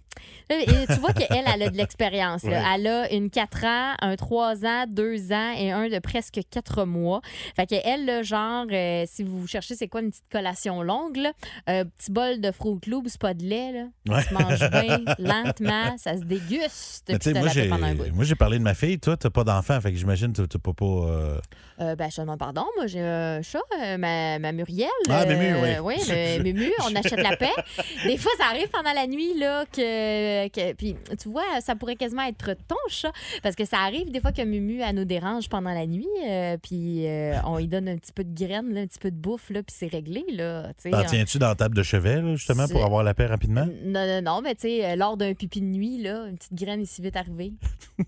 Et 0.50 0.86
tu 0.86 0.94
vois 1.00 1.12
qu'elle, 1.12 1.44
elle 1.54 1.62
a 1.62 1.70
de 1.70 1.76
l'expérience. 1.76 2.42
Ouais. 2.42 2.60
Elle 2.74 2.86
a 2.86 3.12
une 3.12 3.30
4 3.30 3.64
ans, 3.64 3.94
un 4.00 4.16
3 4.16 4.64
ans, 4.66 4.84
2 4.88 5.32
ans 5.32 5.52
et 5.56 5.70
un 5.70 5.88
de 5.88 5.98
presque 5.98 6.40
4 6.50 6.84
mois. 6.84 7.20
Fait 7.56 7.66
que 7.66 7.74
elle, 7.84 8.04
là, 8.04 8.22
genre, 8.22 8.66
euh, 8.70 9.04
si 9.06 9.22
vous 9.22 9.46
cherchez 9.46 9.74
c'est 9.74 9.88
quoi 9.88 10.00
une 10.02 10.10
petite 10.10 10.28
collation 10.30 10.82
longue, 10.82 11.16
là, 11.16 11.32
un 11.66 11.84
petit 11.86 12.10
bol 12.10 12.40
de 12.40 12.50
Fruit 12.52 12.80
Loops, 12.86 13.16
pas 13.16 13.32
de 13.34 13.44
lait, 13.44 13.72
là. 13.72 13.84
Ouais. 14.08 14.22
Ça 14.22 14.28
se 14.28 14.34
mange 14.34 14.70
bien, 14.70 14.98
lentement, 15.18 15.96
ça 15.96 16.16
se 16.16 16.24
déguste. 16.24 17.04
Puis 17.06 17.18
tu 17.18 17.32
moi, 17.32 18.24
j'ai 18.24 18.34
parlé 18.34 18.58
de 18.58 18.62
ma 18.64 18.74
fille. 18.74 18.98
Toi, 18.98 19.16
t'as 19.16 19.30
pas 19.30 19.44
d'enfant, 19.44 19.80
fait 19.80 19.92
que 19.92 19.98
j'imagine 19.98 20.32
que 20.32 20.42
t'as 20.42 20.58
pas. 20.58 20.72
pas 20.74 20.84
euh, 20.84 21.38
Euh, 21.80 21.96
ben, 21.96 22.10
je 22.10 22.16
te 22.16 22.20
demande 22.20 22.38
pardon. 22.38 22.66
Moi, 22.76 22.86
j'ai 22.86 23.00
un 23.00 23.40
chat, 23.42 23.58
euh, 23.80 23.96
ma, 23.96 24.38
ma 24.38 24.52
Muriel. 24.52 24.88
Ah, 25.08 25.24
Mému, 25.24 25.54
oui. 25.62 25.70
Oui, 25.82 25.94
le- 26.08 26.42
Mému, 26.42 26.70
on 26.86 26.94
achète 26.94 27.20
la 27.20 27.36
paix. 27.36 27.50
Des 28.06 28.16
fois, 28.18 28.32
ça 28.38 28.46
arrive 28.50 28.68
pendant 28.68 28.81
la 28.92 29.06
nuit, 29.06 29.38
là, 29.38 29.64
que. 29.66 30.48
que- 30.48 30.72
puis, 30.74 30.96
tu 31.20 31.28
vois, 31.28 31.60
ça 31.60 31.74
pourrait 31.76 31.96
quasiment 31.96 32.22
être 32.26 32.54
ton 32.66 32.76
chat. 32.88 33.12
Parce 33.42 33.54
que 33.56 33.64
ça 33.64 33.78
arrive 33.78 34.10
des 34.10 34.20
fois 34.20 34.32
que 34.32 34.42
Mému, 34.42 34.80
elle 34.80 34.94
nous 34.96 35.04
dérange 35.04 35.48
pendant 35.48 35.72
la 35.72 35.86
nuit. 35.86 36.06
euh, 36.26 36.56
puis, 36.62 37.06
euh, 37.06 37.34
on 37.44 37.58
lui 37.58 37.68
donne 37.68 37.88
un 37.88 37.96
petit 37.96 38.12
peu 38.12 38.24
de 38.24 38.34
graines, 38.34 38.72
là, 38.72 38.80
un 38.82 38.86
petit 38.86 38.98
peu 38.98 39.10
de 39.10 39.16
bouffe, 39.16 39.50
là, 39.50 39.62
puis 39.62 39.74
c'est 39.78 39.86
réglé, 39.86 40.24
là. 40.32 40.72
T'en 40.90 41.04
tiens-tu 41.04 41.38
dans 41.38 41.48
la 41.48 41.54
table 41.54 41.76
de 41.76 41.82
chevet, 41.82 42.20
là, 42.20 42.34
justement, 42.36 42.66
pour 42.68 42.84
avoir 42.84 43.02
la 43.02 43.14
paix 43.14 43.26
rapidement? 43.26 43.66
Non, 43.84 44.06
non, 44.06 44.22
non, 44.22 44.40
mais 44.42 44.54
tu 44.54 44.62
sais, 44.62 44.84
euh, 44.84 44.96
lors 44.96 45.16
d'un 45.16 45.34
pipi 45.34 45.60
de 45.60 45.66
nuit, 45.66 46.02
là, 46.02 46.26
une 46.28 46.36
petite 46.36 46.54
graine 46.54 46.80
est 46.80 46.86
si 46.86 47.02
vite 47.02 47.16
arrivée. 47.16 47.52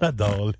J'adore. 0.00 0.52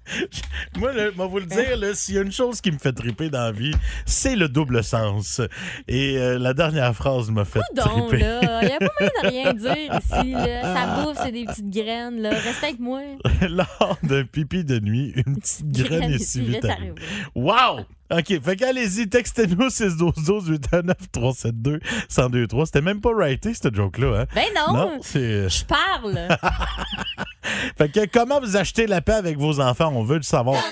Moi, 0.76 0.92
là, 0.92 1.10
moi, 1.16 1.26
vous 1.26 1.38
le 1.38 1.46
dire, 1.46 1.76
là, 1.76 1.94
s'il 1.94 2.14
y 2.14 2.18
a 2.18 2.22
une 2.22 2.32
chose 2.32 2.60
qui 2.60 2.70
me 2.70 2.78
fait 2.78 2.92
triper 2.92 3.28
dans 3.30 3.40
la 3.44 3.52
vie, 3.52 3.74
c'est 4.06 4.37
le 4.37 4.48
double 4.48 4.82
sens. 4.84 5.40
Et 5.88 6.16
euh, 6.18 6.38
la 6.38 6.54
dernière 6.54 6.94
phrase 6.94 7.30
m'a 7.30 7.44
fait 7.44 7.60
Donc, 7.74 8.08
triper. 8.08 8.18
là, 8.18 8.62
il 8.62 8.68
n'y 8.68 8.72
a 8.74 8.78
pas 8.78 8.88
moyen 9.00 9.12
de 9.22 9.28
rien 9.28 9.54
dire 9.74 9.76
ici. 9.76 10.32
Là. 10.32 10.62
Ça 10.74 11.02
bouffe, 11.04 11.18
c'est 11.22 11.32
des 11.32 11.44
petites 11.44 11.70
graines. 11.70 12.20
Là. 12.20 12.30
Restez 12.30 12.66
avec 12.66 12.80
moi. 12.80 13.00
Lors 13.48 13.98
d'un 14.02 14.24
pipi 14.24 14.64
de 14.64 14.78
nuit, 14.80 15.12
une 15.26 15.37
petite 15.38 15.70
graine 15.70 16.10
est 16.12 16.18
si 16.18 16.40
vite 16.40 16.64
arrivée. 16.64 16.94
Wow! 17.34 17.84
OK, 18.11 18.40
fait 18.43 18.57
qu'allez-y, 18.57 19.09
textez-nous 19.09 19.71
6 19.71 19.97
12 19.97 20.12
12 20.27 20.49
819 20.49 20.97
372 21.11 21.81
1023. 22.17 22.67
C'était 22.67 22.81
même 22.83 23.01
pas 23.01 23.11
writé, 23.12 23.55
cette 23.55 23.75
joke-là, 23.75 24.21
hein? 24.21 24.27
Ben 24.35 24.45
non, 24.55 24.73
Non, 24.75 24.99
c'est... 25.03 25.49
je 25.49 25.64
parle. 25.64 26.29
Fait 27.79 27.88
que 27.90 28.07
comment 28.07 28.40
vous 28.40 28.57
achetez 28.57 28.87
la 28.87 29.01
paix 29.01 29.12
avec 29.14 29.38
vos 29.38 29.61
enfants? 29.61 29.93
On 29.95 30.03
veut 30.05 30.17
le 30.17 30.23
savoir. 30.23 30.62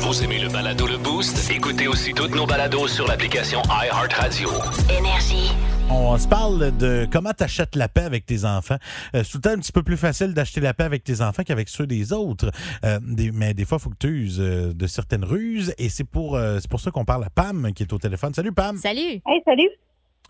Vous 0.00 0.22
aimez 0.22 0.38
le 0.38 0.48
balado 0.48 0.86
Le 0.86 0.98
Boost? 0.98 1.50
Écoutez 1.50 1.88
aussi 1.88 2.12
toutes 2.12 2.34
nos 2.34 2.46
balados 2.46 2.88
sur 2.88 3.06
l'application 3.06 3.62
iHeartRadio. 3.70 4.50
Énergie. 4.98 5.52
On 5.90 6.16
se 6.18 6.26
parle 6.28 6.76
de 6.78 7.06
comment 7.10 7.32
tu 7.36 7.42
achètes 7.44 7.74
la 7.76 7.88
paix 7.88 8.02
avec 8.02 8.24
tes 8.26 8.44
enfants. 8.44 8.76
Euh, 9.14 9.22
c'est 9.24 9.30
tout 9.32 9.38
le 9.38 9.42
temps 9.42 9.50
un 9.50 9.58
petit 9.58 9.72
peu 9.72 9.82
plus 9.82 9.96
facile 9.96 10.34
d'acheter 10.34 10.60
la 10.60 10.74
paix 10.74 10.84
avec 10.84 11.04
tes 11.04 11.20
enfants 11.20 11.42
qu'avec 11.42 11.68
ceux 11.68 11.86
des 11.86 12.12
autres. 12.12 12.50
Euh, 12.84 12.98
des- 13.02 13.30
mais 13.32 13.54
des 13.54 13.64
fois, 13.64 13.78
il 13.78 13.82
faut 13.82 13.90
que 13.90 13.96
tu 13.98 14.08
uses 14.08 14.40
euh, 14.40 14.72
de 14.72 14.86
certaines 14.86 15.24
ruses. 15.24 15.74
Et 15.78 15.88
c'est 15.88 16.04
pour, 16.04 16.36
euh, 16.36 16.58
c'est 16.60 16.70
pour 16.70 16.80
ça 16.80 16.90
qu'on 16.90 17.04
parle 17.04 17.24
à 17.24 17.30
Pam 17.30 17.72
qui 17.74 17.82
est 17.82 17.92
au 17.92 17.98
téléphone. 17.98 18.32
Salut 18.34 18.52
Pam. 18.52 18.76
Salut. 18.76 19.20
Hey, 19.26 19.42
salut. 19.44 19.68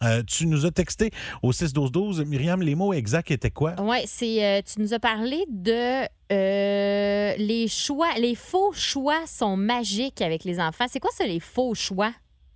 Euh, 0.02 0.22
tu 0.26 0.46
nous 0.46 0.66
as 0.66 0.70
texté 0.72 1.10
au 1.42 1.52
6-12-12. 1.52 2.24
Myriam, 2.24 2.60
les 2.62 2.74
mots 2.74 2.92
exacts 2.92 3.30
étaient 3.30 3.50
quoi? 3.50 3.74
Oui, 3.80 3.98
c'est. 4.06 4.44
euh, 4.44 4.60
tu 4.62 4.80
nous 4.80 4.94
as 4.94 4.98
parlé 4.98 5.44
de 5.48 6.02
euh, 6.32 7.34
les 7.38 7.68
choix. 7.68 8.08
Les 8.18 8.34
faux 8.34 8.72
choix 8.72 9.20
sont 9.26 9.56
magiques 9.56 10.20
avec 10.22 10.42
les 10.44 10.58
enfants. 10.58 10.86
C'est 10.88 10.98
quoi 11.00 11.10
ça, 11.16 11.24
les 11.24 11.40
faux 11.40 11.74
choix? 11.74 12.12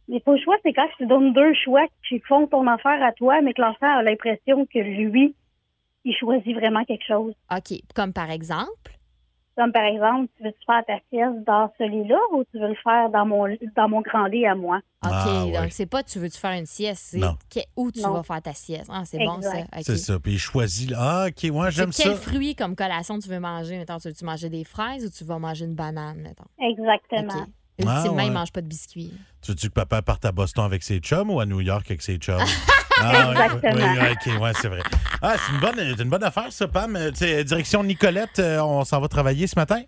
Les 0.09 0.21
faux 0.21 0.37
choix, 0.39 0.57
c'est 0.63 0.73
quand 0.73 0.87
je 0.99 1.05
te 1.05 1.09
donne 1.09 1.33
deux 1.33 1.53
choix 1.65 1.85
qui 2.09 2.21
font 2.21 2.47
ton 2.47 2.67
affaire 2.67 3.03
à 3.03 3.13
toi, 3.13 3.41
mais 3.43 3.53
que 3.55 3.61
l'enfant 3.63 3.87
a 3.99 4.03
l'impression 4.03 4.65
que 4.67 4.79
lui, 4.79 5.35
il 6.05 6.15
choisit 6.17 6.55
vraiment 6.55 6.85
quelque 6.85 7.05
chose. 7.07 7.35
OK. 7.51 7.81
Comme 7.95 8.13
par 8.13 8.31
exemple? 8.31 8.93
Comme 9.57 9.73
par 9.73 9.85
exemple, 9.85 10.31
tu 10.37 10.45
veux 10.45 10.53
te 10.53 10.59
faire 10.67 10.85
ta 10.87 10.99
sieste 11.11 11.43
dans 11.47 11.73
ce 11.79 11.85
lit-là 11.85 12.19
ou 12.35 12.45
tu 12.53 12.61
veux 12.61 12.69
le 12.69 12.75
faire 12.85 13.09
dans 13.09 13.25
mon 13.25 13.47
dans 13.75 13.89
mon 13.89 14.03
grand 14.03 14.27
lit 14.27 14.45
à 14.47 14.55
moi? 14.55 14.77
OK. 15.03 15.11
Ah, 15.13 15.45
ouais. 15.47 15.53
Donc, 15.53 15.73
c'est 15.73 15.87
pas 15.87 16.03
tu 16.03 16.19
veux-tu 16.19 16.39
faire 16.39 16.53
une 16.53 16.67
sieste, 16.67 17.17
c'est 17.19 17.65
où 17.75 17.91
tu 17.91 18.03
Non. 18.03 18.13
vas 18.13 18.23
faire 18.23 18.43
ta 18.43 18.53
sieste. 18.53 18.91
Ah, 18.93 19.03
c'est 19.07 19.19
bon, 19.19 19.41
ça. 19.41 19.53
C'est 19.81 19.97
ça. 19.97 20.21
Puis 20.21 20.33
il 20.35 20.39
choisit. 20.39 20.93
Ah, 20.95 21.27
OK, 21.29 21.51
moi, 21.51 21.71
j'aime 21.71 21.91
C'est 21.91 22.03
quel 22.03 22.17
ça. 22.17 22.21
fruit 22.31 22.55
comme 22.55 22.77
collation 22.77 23.19
tu 23.19 23.29
veux 23.31 23.41
manger? 23.41 23.79
Mettons, 23.79 23.97
tu 23.97 24.09
veux-tu 24.09 24.25
manger 24.27 24.51
des 24.51 24.63
fraises 24.65 25.07
ou 25.07 25.11
tu 25.11 25.25
vas 25.25 25.39
manger 25.39 25.65
une 25.65 25.75
banane, 25.75 26.19
mettons? 26.19 26.45
Exactement. 26.61 27.47
Ultimement, 27.79 28.03
Ah, 28.07 28.11
ouais. 28.13 28.27
il 28.27 28.33
mange 28.33 28.53
pas 28.53 28.63
de 28.63 28.67
biscuits. 28.69 29.13
Tu 29.43 29.51
veux-tu 29.53 29.69
que 29.69 29.75
papa 29.75 30.01
parte 30.03 30.25
à 30.25 30.33
Boston 30.33 30.65
avec 30.65 30.83
ses 30.83 30.99
chums 30.99 31.31
ou 31.31 31.41
à 31.41 31.47
New 31.47 31.61
York 31.61 31.85
avec 31.89 32.03
ses 32.03 32.17
chums? 32.17 32.39
Ah, 32.99 33.31
Exactement. 33.31 33.93
Oui, 33.93 34.09
OK, 34.13 34.41
ouais, 34.41 34.53
c'est 34.55 34.69
vrai. 34.69 34.81
Ah, 35.21 35.35
c'est 35.37 35.53
une 35.53 35.61
bonne, 35.61 35.75
c'est 35.77 36.03
une 36.03 36.09
bonne 36.09 36.25
affaire, 36.25 36.51
ça, 36.51 36.67
Pam. 36.67 36.97
Euh, 36.97 37.11
direction 37.45 37.85
Nicolette, 37.85 38.39
euh, 38.39 38.59
on 38.63 38.85
s'en 38.87 39.03
va 39.03 39.09
travailler 39.09 39.47
ce 39.47 39.55
matin? 39.55 39.83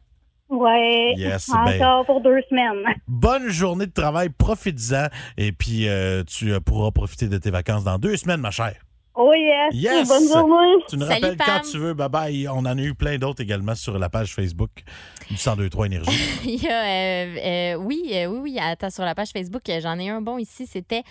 Ouais. 0.51 1.15
Yes, 1.17 1.49
Encore 1.49 2.05
pour 2.05 2.21
deux 2.23 2.43
semaines. 2.51 2.85
Bonne 3.07 3.49
journée 3.49 3.87
de 3.87 3.93
travail, 3.93 4.29
profites-en. 4.29 5.07
Et 5.39 5.53
puis, 5.53 5.89
euh, 5.89 6.23
tu 6.25 6.53
pourras 6.61 6.91
profiter 6.91 7.29
de 7.29 7.39
tes 7.39 7.51
vacances 7.51 7.85
dans 7.85 7.99
deux 7.99 8.19
semaines, 8.19 8.43
ma 8.43 8.51
chère. 8.51 8.77
Oh 9.21 9.33
yes. 9.35 9.75
Yes. 9.75 10.09
Bonne 10.09 10.29
journée. 10.29 10.85
Tu 10.89 10.97
nous 10.97 11.07
Salut, 11.07 11.25
rappelles 11.25 11.37
Pam. 11.37 11.47
quand 11.49 11.69
tu 11.69 11.79
veux. 11.79 11.93
Bye 11.93 12.09
bye. 12.09 12.49
On 12.49 12.59
en 12.59 12.67
a 12.67 12.81
eu 12.81 12.95
plein 12.95 13.19
d'autres 13.19 13.43
également 13.43 13.75
sur 13.75 13.99
la 13.99 14.09
page 14.09 14.33
Facebook 14.33 14.71
du 15.29 15.35
1023 15.35 15.87
Énergie. 15.87 16.11
Il 16.45 16.63
y 16.63 16.69
a, 16.69 16.85
euh, 16.85 17.37
euh, 17.37 17.75
oui, 17.75 18.11
euh, 18.13 18.27
oui, 18.27 18.39
oui, 18.41 18.59
attends, 18.61 18.91
sur 18.91 19.05
la 19.05 19.17
page 19.17 19.31
Facebook, 19.31 19.63
j'en 19.83 19.99
ai 19.99 20.09
un 20.09 20.21
bon 20.21 20.39
ici. 20.39 20.69
C'était. 20.69 21.03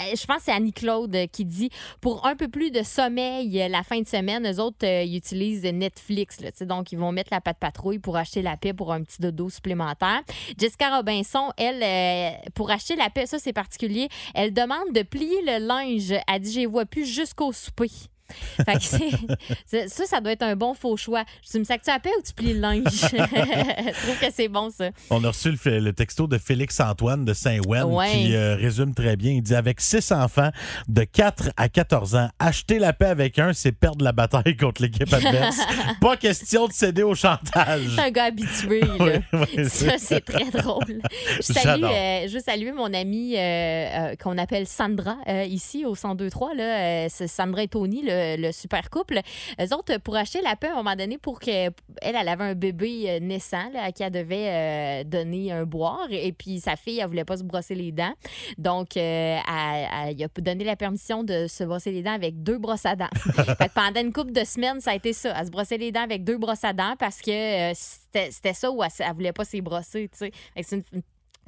Euh, 0.00 0.16
je 0.16 0.26
pense 0.26 0.38
que 0.38 0.42
c'est 0.44 0.52
Annie-Claude 0.52 1.14
euh, 1.14 1.26
qui 1.26 1.44
dit 1.44 1.70
pour 2.00 2.26
un 2.26 2.36
peu 2.36 2.48
plus 2.48 2.70
de 2.70 2.82
sommeil 2.82 3.62
euh, 3.62 3.68
la 3.68 3.82
fin 3.82 4.00
de 4.00 4.06
semaine, 4.06 4.46
eux 4.50 4.60
autres, 4.60 4.84
ils 4.84 5.16
utilisent 5.16 5.64
Netflix. 5.64 6.38
Donc, 6.62 6.92
ils 6.92 6.98
vont 6.98 7.12
mettre 7.12 7.30
la 7.32 7.40
patte 7.40 7.58
patrouille 7.58 7.98
pour 7.98 8.16
acheter 8.16 8.42
la 8.42 8.56
paix 8.56 8.72
pour 8.72 8.92
un 8.92 9.02
petit 9.02 9.20
dodo 9.20 9.48
supplémentaire. 9.48 10.22
Jessica 10.58 10.96
Robinson, 10.96 11.50
elle, 11.56 12.34
pour 12.54 12.70
acheter 12.70 12.96
la 12.96 13.10
paix, 13.10 13.26
ça 13.26 13.38
c'est 13.38 13.52
particulier, 13.52 14.08
elle 14.34 14.52
demande 14.52 14.92
de 14.92 15.02
plier 15.02 15.42
le 15.42 15.66
linge. 15.66 16.14
Elle 16.26 16.40
dit 16.40 16.58
les 16.58 16.66
vois 16.66 16.86
plus 16.86 17.06
jusqu'au 17.06 17.52
souper. 17.52 17.90
Fait 18.64 18.74
que 18.74 19.88
ça, 19.88 20.06
ça 20.06 20.20
doit 20.20 20.32
être 20.32 20.42
un 20.42 20.56
bon 20.56 20.74
faux 20.74 20.96
choix. 20.96 21.24
Tu 21.50 21.58
me 21.58 21.64
sacs-tu 21.64 21.90
à 21.90 21.98
paix 21.98 22.10
ou 22.18 22.22
tu 22.22 22.32
plies 22.32 22.54
le 22.54 22.60
linge? 22.60 22.84
Je 22.92 24.02
trouve 24.02 24.18
que 24.18 24.32
c'est 24.34 24.48
bon, 24.48 24.70
ça. 24.70 24.90
On 25.10 25.22
a 25.24 25.28
reçu 25.28 25.52
le, 25.64 25.78
le 25.80 25.92
texto 25.92 26.26
de 26.26 26.38
Félix-Antoine 26.38 27.24
de 27.24 27.34
Saint-Ouen 27.34 27.84
Ouais. 27.84 28.10
qui 28.10 28.34
euh, 28.34 28.56
résume 28.56 28.94
très 28.94 29.16
bien. 29.16 29.32
Il 29.32 29.42
dit 29.42 29.54
Avec 29.54 29.80
six 29.80 30.10
enfants 30.12 30.50
de 30.88 31.04
4 31.04 31.50
à 31.56 31.68
14 31.68 32.14
ans, 32.16 32.28
acheter 32.38 32.78
la 32.78 32.92
paix 32.92 33.06
avec 33.06 33.38
un, 33.38 33.52
c'est 33.52 33.72
perdre 33.72 34.04
la 34.04 34.12
bataille 34.12 34.56
contre 34.56 34.82
l'équipe 34.82 35.12
adverse. 35.12 35.58
Pas 36.00 36.16
question 36.16 36.66
de 36.66 36.72
céder 36.72 37.02
au 37.02 37.14
chantage. 37.14 37.82
C'est 37.94 38.00
un 38.00 38.10
gars 38.10 38.24
habitué, 38.24 38.80
là. 38.80 38.94
Oui, 39.00 39.12
oui, 39.58 39.68
Ça, 39.68 39.98
c'est 39.98 40.24
très 40.24 40.50
drôle. 40.50 41.00
Je, 41.36 41.42
salue, 41.52 41.84
euh, 41.84 42.26
je 42.28 42.34
veux 42.34 42.40
saluer 42.40 42.72
mon 42.72 42.92
amie 42.94 43.34
euh, 43.36 44.14
qu'on 44.16 44.38
appelle 44.38 44.66
Sandra 44.66 45.16
ici 45.46 45.84
au 45.84 45.92
1023. 45.92 46.54
Là, 46.54 47.08
Sandra 47.08 47.62
et 47.62 47.68
Tony, 47.68 48.02
le, 48.02 48.13
le 48.36 48.52
super 48.52 48.90
couple. 48.90 49.20
Eux 49.60 49.74
autres, 49.74 49.98
pour 49.98 50.16
acheter 50.16 50.40
la 50.42 50.56
paix, 50.56 50.68
à 50.68 50.72
un 50.72 50.76
moment 50.76 50.96
donné, 50.96 51.18
pour 51.18 51.40
qu'elle 51.40 51.72
elle, 52.02 52.16
avait 52.28 52.44
un 52.44 52.54
bébé 52.54 53.04
euh, 53.08 53.20
naissant 53.20 53.70
là, 53.72 53.84
à 53.84 53.92
qui 53.92 54.02
elle 54.02 54.12
devait 54.12 54.48
euh, 54.48 55.04
donner 55.04 55.52
un 55.52 55.64
boire. 55.64 56.06
Et 56.10 56.32
puis 56.32 56.60
sa 56.60 56.76
fille, 56.76 57.00
elle 57.00 57.06
voulait 57.06 57.24
pas 57.24 57.36
se 57.36 57.42
brosser 57.42 57.74
les 57.74 57.92
dents. 57.92 58.14
Donc, 58.58 58.96
euh, 58.96 59.38
elle, 59.46 60.22
a 60.22 60.28
donné 60.40 60.64
la 60.64 60.76
permission 60.76 61.24
de 61.24 61.46
se 61.46 61.64
brosser 61.64 61.92
les 61.92 62.02
dents 62.02 62.12
avec 62.12 62.42
deux 62.42 62.58
brosses 62.58 62.86
à 62.86 62.96
dents. 62.96 63.08
Fait 63.34 63.68
que 63.68 63.74
pendant 63.74 64.00
une 64.00 64.12
couple 64.12 64.32
de 64.32 64.44
semaines, 64.44 64.80
ça 64.80 64.92
a 64.92 64.94
été 64.94 65.12
ça. 65.12 65.34
Elle 65.38 65.46
se 65.46 65.50
brossait 65.50 65.78
les 65.78 65.92
dents 65.92 66.02
avec 66.02 66.24
deux 66.24 66.38
brosses 66.38 66.64
à 66.64 66.72
dents 66.72 66.94
parce 66.98 67.20
que 67.20 67.70
euh, 67.70 67.72
c'était 67.74 68.54
ça 68.54 68.70
où 68.70 68.82
elle, 68.82 68.90
elle 68.98 69.12
voulait 69.14 69.32
pas 69.32 69.44
s'y 69.44 69.60
brosser, 69.60 70.08
C'est 70.12 70.32
une, 70.72 70.82
une 70.92 71.02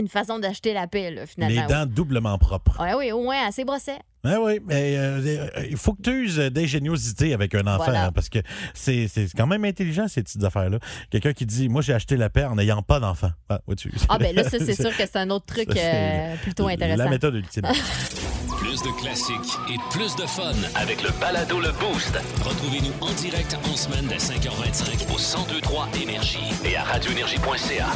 façon 0.08 0.38
d'acheter 0.38 0.72
la 0.74 0.86
paix, 0.86 1.10
là, 1.10 1.26
finalement. 1.26 1.62
Les 1.62 1.66
dents 1.66 1.86
doublement 1.86 2.36
propres. 2.38 2.80
Ouais, 2.80 2.94
oui, 2.94 3.12
au 3.12 3.22
moins, 3.22 3.46
elle 3.46 3.52
s'est 3.52 3.64
brossée. 3.64 3.96
Oui, 4.24 4.32
oui, 4.40 4.60
mais 4.66 4.96
euh, 4.96 5.20
euh, 5.24 5.66
il 5.70 5.76
faut 5.76 5.94
que 5.94 6.02
tu 6.02 6.24
uses 6.24 6.38
d'ingéniosité 6.38 7.32
avec 7.32 7.54
un 7.54 7.60
enfant 7.66 7.84
Voilà. 7.84 8.06
hein, 8.06 8.12
parce 8.12 8.28
que 8.28 8.40
c'est 8.74 9.06
c'est 9.06 9.28
quand 9.36 9.46
même 9.46 9.64
intelligent 9.64 10.08
ces 10.08 10.20
petites 10.22 10.42
affaires-là. 10.42 10.78
Quelqu'un 11.10 11.32
qui 11.32 11.46
dit 11.46 11.68
Moi, 11.68 11.80
j'ai 11.80 11.92
acheté 11.92 12.16
la 12.16 12.28
paix 12.28 12.44
en 12.44 12.56
n'ayant 12.56 12.82
pas 12.82 12.98
d'enfant. 12.98 13.30
Ah? 13.48 13.60
Ah, 14.08 14.18
ben 14.18 14.34
là, 14.34 14.42
ça, 14.42 14.58
c'est 14.58 14.74
sûr 14.82 14.90
que 14.96 15.04
c'est 15.06 15.16
un 15.16 15.30
autre 15.30 15.46
truc 15.46 15.68
euh, 15.76 16.34
plutôt 16.42 16.66
intéressant. 16.66 17.04
La 17.04 17.10
méthode 17.10 17.36
ultime. 17.36 17.62
Plus 18.58 18.82
de 18.82 19.00
classiques 19.00 19.58
et 19.70 19.76
plus 19.92 20.16
de 20.16 20.26
fun 20.26 20.52
avec 20.74 21.02
le 21.02 21.10
balado 21.20 21.60
Le 21.60 21.70
Boost. 21.72 22.18
Retrouvez-nous 22.42 22.92
en 23.00 23.12
direct 23.12 23.56
en 23.70 23.76
semaine 23.76 24.06
dès 24.08 24.16
5h25 24.16 25.06
au 25.14 25.18
1023 25.18 25.88
Énergie 26.02 26.38
et 26.64 26.76
à 26.76 26.82
radioénergie.ca. 26.84 27.86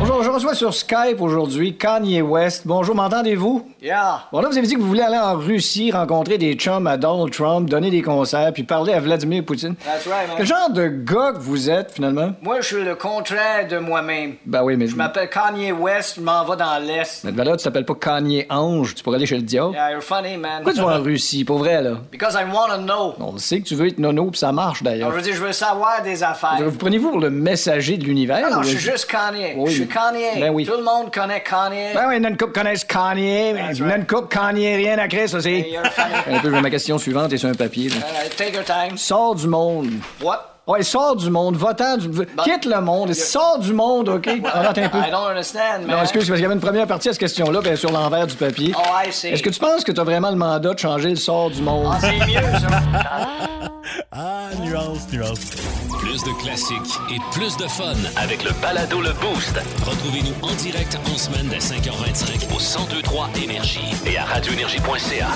Bonjour, 0.00 0.22
je 0.22 0.30
reçois 0.30 0.54
sur 0.54 0.72
Skype 0.72 1.20
aujourd'hui 1.20 1.76
Kanye 1.76 2.22
West. 2.22 2.62
Bonjour, 2.64 2.94
m'entendez-vous? 2.94 3.68
Yeah. 3.82 4.22
Bon, 4.32 4.40
là, 4.40 4.48
vous 4.48 4.56
avez 4.56 4.66
dit 4.66 4.74
que 4.74 4.80
vous 4.80 4.88
voulez 4.88 5.02
aller 5.02 5.18
en 5.18 5.36
Russie, 5.36 5.92
rencontrer 5.92 6.38
des 6.38 6.54
chums 6.54 6.86
à 6.86 6.96
Donald 6.96 7.30
Trump, 7.32 7.68
donner 7.68 7.90
des 7.90 8.00
concerts, 8.00 8.52
puis 8.54 8.62
parler 8.62 8.94
à 8.94 9.00
Vladimir 9.00 9.44
Poutine. 9.44 9.74
That's 9.76 10.06
right, 10.06 10.26
man. 10.28 10.36
Quel 10.38 10.46
genre 10.46 10.70
de 10.70 10.88
gars 10.88 11.32
que 11.34 11.40
vous 11.40 11.68
êtes, 11.68 11.92
finalement? 11.92 12.32
Moi, 12.40 12.62
je 12.62 12.66
suis 12.66 12.82
le 12.82 12.94
contraire 12.94 13.68
de 13.68 13.76
moi-même. 13.76 14.36
Ben 14.46 14.62
oui, 14.64 14.76
mais... 14.78 14.86
Je 14.86 14.96
m'appelle 14.96 15.28
Kanye 15.28 15.72
West, 15.72 16.14
je 16.16 16.22
m'en 16.22 16.44
vais 16.46 16.56
dans 16.56 16.82
l'Est. 16.82 17.22
Mais 17.24 17.44
là, 17.44 17.56
tu 17.58 17.64
t'appelles 17.64 17.84
pas 17.84 17.94
Kanye 17.94 18.46
Ange, 18.48 18.94
tu 18.94 19.04
pourrais 19.04 19.16
aller 19.16 19.26
chez 19.26 19.36
le 19.36 19.42
diable. 19.42 19.74
Yeah, 19.74 19.92
you're 19.92 20.02
funny, 20.02 20.38
man. 20.38 20.62
Pourquoi 20.62 20.72
tu 20.72 20.80
vas 20.80 20.98
en 20.98 21.02
Russie, 21.02 21.44
pour 21.44 21.58
vrai, 21.58 21.82
là? 21.82 21.98
Because 22.10 22.34
I 22.34 22.44
wanna 22.50 22.78
know. 22.78 23.14
On 23.20 23.32
le 23.32 23.38
sait 23.38 23.60
que 23.60 23.68
tu 23.68 23.74
veux 23.74 23.88
être 23.88 23.98
nono, 23.98 24.30
puis 24.30 24.40
ça 24.40 24.50
marche, 24.50 24.82
d'ailleurs. 24.82 25.10
je 25.10 25.16
veux 25.16 25.22
dire, 25.22 25.34
je 25.34 25.42
veux 25.42 25.52
savoir 25.52 26.02
des 26.02 26.22
affaires. 26.22 26.56
Vous 26.58 26.78
prenez-vous 26.78 27.10
pour 27.10 27.20
le 27.20 27.30
messager 27.30 27.98
de 28.00 28.06
l'univers? 28.06 28.44
Ah 28.46 28.50
non, 28.50 28.62
je 28.62 28.70
suis 28.70 28.78
juste 28.78 29.10
Kanye. 29.10 29.54
Oui. 29.56 29.70
Je 29.70 29.76
suis 29.76 29.88
Kanye. 29.88 30.40
Ben 30.40 30.50
oui. 30.50 30.66
Tout 30.66 30.76
le 30.76 30.82
monde 30.82 31.12
connaît 31.12 31.42
Kanye. 31.42 31.94
Ben 31.94 32.08
oui, 32.08 32.16
une 32.16 32.36
couple 32.36 32.52
connaissent 32.52 32.84
Kanye, 32.84 33.52
mais 33.54 33.78
une 33.78 34.06
couple 34.06 34.28
Kanye, 34.28 34.76
rien 34.76 34.98
à 34.98 35.08
créer, 35.08 35.28
ça, 35.28 35.40
c'est... 35.40 35.70
Un 36.30 36.38
peu, 36.40 36.50
ma 36.50 36.70
question 36.70 36.98
suivante 36.98 37.32
et 37.32 37.38
sur 37.38 37.48
un 37.48 37.54
papier, 37.54 37.90
right, 37.90 38.34
take 38.36 38.54
your 38.54 38.64
time. 38.64 38.96
Sors 38.96 39.34
du 39.34 39.46
monde. 39.46 39.90
What? 40.22 40.59
Ouais, 40.70 40.84
sors 40.84 41.16
du 41.16 41.30
monde, 41.30 41.56
va-t'en 41.56 41.96
du... 41.96 42.08
Quitte 42.44 42.64
le 42.64 42.80
monde, 42.80 43.12
sors 43.12 43.58
du 43.58 43.72
monde, 43.72 44.08
OK? 44.08 44.28
Ah, 44.52 44.68
attends 44.68 44.82
un 44.82 44.88
peu. 44.88 44.98
I 44.98 45.10
don't 45.10 45.28
understand, 45.28 45.86
man. 45.86 45.96
Non, 45.96 46.02
excuse, 46.02 46.26
parce 46.28 46.36
qu'il 46.38 46.42
y 46.42 46.44
avait 46.44 46.54
une 46.54 46.60
première 46.60 46.86
partie 46.86 47.08
à 47.08 47.12
cette 47.12 47.20
question-là, 47.20 47.60
est 47.64 47.76
sur 47.76 47.90
l'envers 47.90 48.26
du 48.26 48.36
papier. 48.36 48.72
Oh, 48.76 48.80
I 49.04 49.12
see. 49.12 49.28
Est-ce 49.28 49.42
que 49.42 49.50
tu 49.50 49.58
penses 49.58 49.82
que 49.82 49.90
tu 49.90 50.00
as 50.00 50.04
vraiment 50.04 50.30
le 50.30 50.36
mandat 50.36 50.74
de 50.74 50.78
changer 50.78 51.10
le 51.10 51.16
sort 51.16 51.50
du 51.50 51.60
monde? 51.60 51.92
Ah, 51.92 51.98
c'est 52.00 52.26
mieux, 52.26 52.40
ça. 52.60 53.68
Ah, 54.12 54.50
nuance, 54.62 55.10
nuance. 55.12 55.40
Plus 55.98 56.22
de 56.22 56.42
classiques 56.42 57.00
et 57.10 57.18
plus 57.32 57.56
de 57.56 57.66
fun 57.66 57.94
avec 58.16 58.44
le 58.44 58.50
balado 58.60 59.00
Le 59.00 59.12
Boost. 59.14 59.58
Retrouvez-nous 59.84 60.34
en 60.48 60.52
direct 60.54 60.98
en 61.12 61.16
semaine 61.16 61.48
dès 61.48 61.58
5h25 61.58 62.54
au 62.54 62.58
1023 62.58 63.30
Énergie 63.42 63.94
et 64.06 64.18
à 64.18 64.24
radioénergie.ca. 64.24 65.28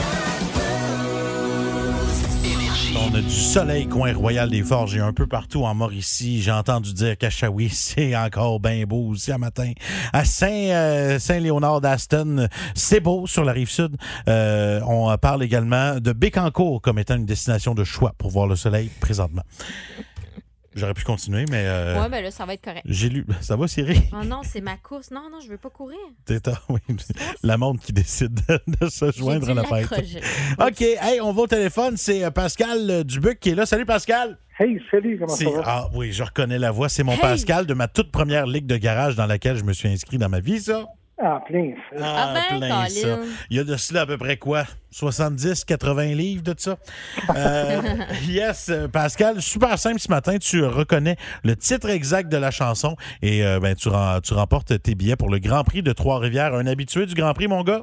On 2.97 3.13
a 3.15 3.21
du 3.21 3.31
soleil, 3.31 3.87
coin 3.89 4.13
royal 4.13 4.49
des 4.49 4.63
forges 4.63 4.97
et 4.97 5.01
un 5.01 5.13
peu 5.13 5.27
partout 5.27 5.65
en 5.65 5.75
Mauricie. 5.75 6.41
J'ai 6.41 6.53
entendu 6.53 6.93
dire 6.93 7.19
qu'Achaoui, 7.19 7.69
c'est 7.73 8.15
encore 8.17 8.61
bien 8.61 8.85
beau 8.85 9.09
aussi 9.09 9.33
à 9.33 9.39
matin. 9.39 9.73
À 10.13 10.25
Saint, 10.25 10.49
euh, 10.49 11.19
Saint-Léonard 11.19 11.81
d'Aston, 11.81 12.49
c'est 12.75 13.01
beau 13.01 13.27
sur 13.27 13.45
la 13.45 13.53
rive 13.53 13.71
sud. 13.71 13.97
Euh, 14.29 14.81
on 14.87 15.17
parle 15.19 15.43
également 15.43 15.99
de 15.99 16.13
Bécancourt 16.13 16.81
comme 16.81 16.99
étant 16.99 17.17
une 17.17 17.27
destination 17.27 17.75
de 17.75 17.85
choix 17.85 18.15
pour 18.17 18.31
voir 18.31 18.47
le 18.47 18.57
soleil 18.57 18.91
présentement. 19.01 19.43
J'aurais 20.75 20.95
pu 20.95 21.05
continuer, 21.05 21.45
mais 21.51 21.65
euh, 21.67 22.01
Ouais, 22.03 22.09
ben 22.09 22.23
là, 22.23 22.31
ça 22.31 22.45
va 22.45 22.55
être 22.55 22.63
correct. 22.65 22.83
j'ai 22.85 23.09
lu. 23.09 23.25
Ça 23.41 23.57
va, 23.57 23.69
Cyril? 23.69 24.01
Oh 24.13 24.25
non, 24.25 24.41
c'est 24.43 24.61
ma 24.61 24.77
course. 24.77 25.11
Non, 25.11 25.29
non, 25.31 25.39
je 25.41 25.49
veux 25.49 25.57
pas 25.59 25.71
courir. 25.71 25.99
C'est 26.27 26.49
oui, 26.69 26.81
la 27.43 27.57
montre 27.57 27.85
qui 27.85 27.93
décide 27.93 28.35
de, 28.49 28.59
de 28.81 28.89
se 28.89 29.13
joindre 29.13 29.49
à 29.51 29.55
la 29.55 29.65
fête. 29.65 29.89
OK, 30.61 30.81
hey, 30.81 31.21
on 31.21 31.33
va 31.33 31.43
au 31.43 31.47
téléphone. 31.47 31.97
C'est 31.97 32.25
euh, 32.25 32.31
Pascal 32.31 32.91
euh, 32.91 33.05
Dubuc 33.05 33.39
qui 33.41 33.51
est 33.51 33.55
là. 33.55 33.67
Salut, 33.67 33.87
Pascal. 33.87 34.39
Hey, 34.59 34.81
salut, 34.91 35.19
comment 35.19 35.35
ça 35.35 35.51
va? 35.51 35.63
Ah 35.65 35.89
oui, 35.95 36.13
je 36.13 36.23
reconnais 36.23 36.59
la 36.59 36.71
voix. 36.71 36.89
C'est 36.89 37.03
mon 37.03 37.13
Hey! 37.13 37.19
Pascal 37.21 37.67
de 37.67 37.75
ma 37.75 37.89
toute 37.89 38.11
première 38.13 38.47
ligue 38.47 38.67
de 38.67 38.77
garage 38.77 39.17
dans 39.17 39.27
laquelle 39.27 39.57
je 39.57 39.65
me 39.65 39.73
suis 39.73 39.89
inscrit 39.89 40.19
dans 40.19 40.29
ma 40.29 40.41
vie, 40.41 40.61
ça. 40.61 40.85
Ah, 41.17 41.41
plein. 41.47 41.73
ça. 41.97 42.05
Ah 42.05 42.35
ben, 42.51 42.59
plein 42.59 42.89
ça. 42.89 43.01
Colin. 43.03 43.19
Il 43.51 43.57
y 43.57 43.61
a 43.61 43.65
de 43.65 43.77
cela 43.77 44.01
à 44.03 44.07
peu 44.07 44.19
près 44.19 44.37
quoi? 44.37 44.65
70, 44.91 45.65
80 45.65 46.07
livres 46.15 46.43
de 46.43 46.55
ça? 46.59 46.77
Euh, 47.37 47.81
yes, 48.29 48.71
Pascal, 48.93 49.41
super 49.41 49.79
simple 49.79 50.01
ce 50.01 50.09
matin. 50.09 50.37
Tu 50.39 50.65
reconnais 50.65 51.17
le 51.45 51.57
titre 51.57 51.89
exact 51.91 52.31
de 52.31 52.37
la 52.37 52.51
chanson 52.51 52.97
et 53.23 53.45
euh, 53.45 53.61
ben, 53.61 53.75
tu, 53.75 53.89
rem- 53.89 54.21
tu 54.23 54.35
remportes 54.35 54.81
tes 54.83 54.95
billets 54.95 55.17
pour 55.17 55.31
le 55.31 55.39
Grand 55.39 55.63
Prix 55.65 55.83
de 55.83 55.93
Trois-Rivières. 55.93 56.55
Un 56.55 56.67
habitué 56.67 57.07
du 57.07 57.15
Grand 57.15 57.33
Prix, 57.33 57.47
mon 57.49 57.63
gars? 57.63 57.83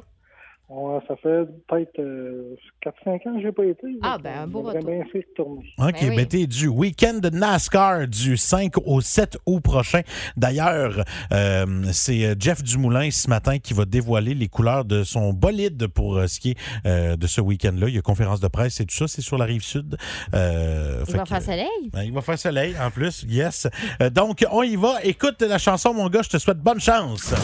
Ouais, 0.74 0.98
ça 1.06 1.16
fait 1.16 1.44
peut-être 1.68 1.98
euh, 1.98 2.56
4-5 2.82 3.28
ans 3.28 3.36
que 3.36 3.42
j'ai 3.42 3.52
pas 3.52 3.66
été. 3.66 3.86
Ah, 4.00 4.16
ben, 4.22 4.30
un 4.38 4.42
euh, 4.44 4.46
beau 4.46 4.62
retour. 4.62 4.82
bien 4.90 5.04
essayer 5.04 5.20
de 5.28 5.34
tourner. 5.36 5.66
OK, 5.78 5.92
Ben 6.00 6.08
oui. 6.08 6.16
ben 6.16 6.26
t'es 6.26 6.46
du 6.46 6.66
week-end 6.68 7.18
de 7.22 7.28
NASCAR 7.28 8.08
du 8.08 8.38
5 8.38 8.72
au 8.86 9.02
7 9.02 9.36
août 9.44 9.60
prochain. 9.60 10.00
D'ailleurs, 10.36 11.04
euh, 11.32 11.66
c'est 11.92 12.24
euh, 12.24 12.34
Jeff 12.38 12.62
Dumoulin 12.62 13.10
ce 13.10 13.28
matin 13.28 13.58
qui 13.58 13.74
va 13.74 13.84
dévoiler 13.84 14.32
les 14.34 14.48
couleurs 14.48 14.86
de 14.86 15.04
son 15.04 15.34
bolide 15.34 15.88
pour 15.88 16.16
euh, 16.16 16.26
ce 16.26 16.40
qui 16.40 16.52
est 16.52 16.56
euh, 16.86 17.16
de 17.16 17.26
ce 17.26 17.42
week-end-là. 17.42 17.88
Il 17.88 17.94
y 17.94 17.98
a 17.98 18.02
conférence 18.02 18.40
de 18.40 18.48
presse 18.48 18.80
et 18.80 18.86
tout 18.86 18.96
ça, 18.96 19.08
c'est 19.08 19.20
sur 19.20 19.36
la 19.36 19.44
rive 19.44 19.62
sud. 19.64 19.98
Euh, 20.34 21.02
Il 21.06 21.10
fait 21.12 21.18
va 21.18 21.24
que, 21.24 21.28
faire 21.28 21.42
soleil? 21.42 21.90
ben, 21.92 22.02
il 22.02 22.12
va 22.14 22.22
faire 22.22 22.38
soleil 22.38 22.74
en 22.80 22.90
plus, 22.90 23.26
yes. 23.28 23.68
Euh, 24.00 24.08
donc, 24.08 24.42
on 24.50 24.62
y 24.62 24.76
va. 24.76 25.00
Écoute 25.04 25.42
la 25.42 25.58
chanson, 25.58 25.92
mon 25.92 26.08
gars, 26.08 26.22
je 26.22 26.30
te 26.30 26.38
souhaite 26.38 26.58
bonne 26.60 26.80
chance. 26.80 27.34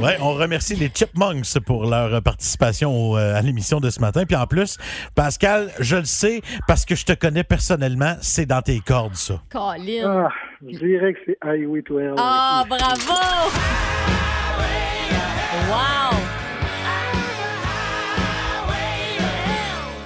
Ouais, 0.04 0.16
on 0.20 0.32
remercie 0.32 0.76
les 0.76 0.90
Chipmunks 0.94 1.58
pour 1.66 1.84
leur 1.84 2.22
participation 2.22 2.90
au, 2.90 3.18
euh, 3.18 3.36
à 3.36 3.42
l'émission 3.42 3.80
de 3.80 3.90
ce 3.90 4.00
matin. 4.00 4.24
Puis 4.24 4.36
en 4.36 4.46
plus, 4.46 4.78
Pascal, 5.14 5.70
je 5.78 5.96
le 5.96 6.04
sais 6.04 6.40
parce 6.66 6.86
que 6.86 6.94
je 6.94 7.04
te 7.04 7.12
connais 7.12 7.44
personnellement, 7.44 8.14
c'est 8.22 8.46
dans 8.46 8.62
tes 8.62 8.80
cordes, 8.80 9.14
ça. 9.14 9.42
Colin. 9.50 10.26
Ah, 10.26 10.28
je 10.62 10.78
dirais 10.78 11.12
que 11.12 11.18
c'est 11.26 11.36
Highway 11.42 11.82
12. 11.82 12.14
Ah, 12.16 12.64
bravo! 12.68 12.90
Wow! 15.68 16.19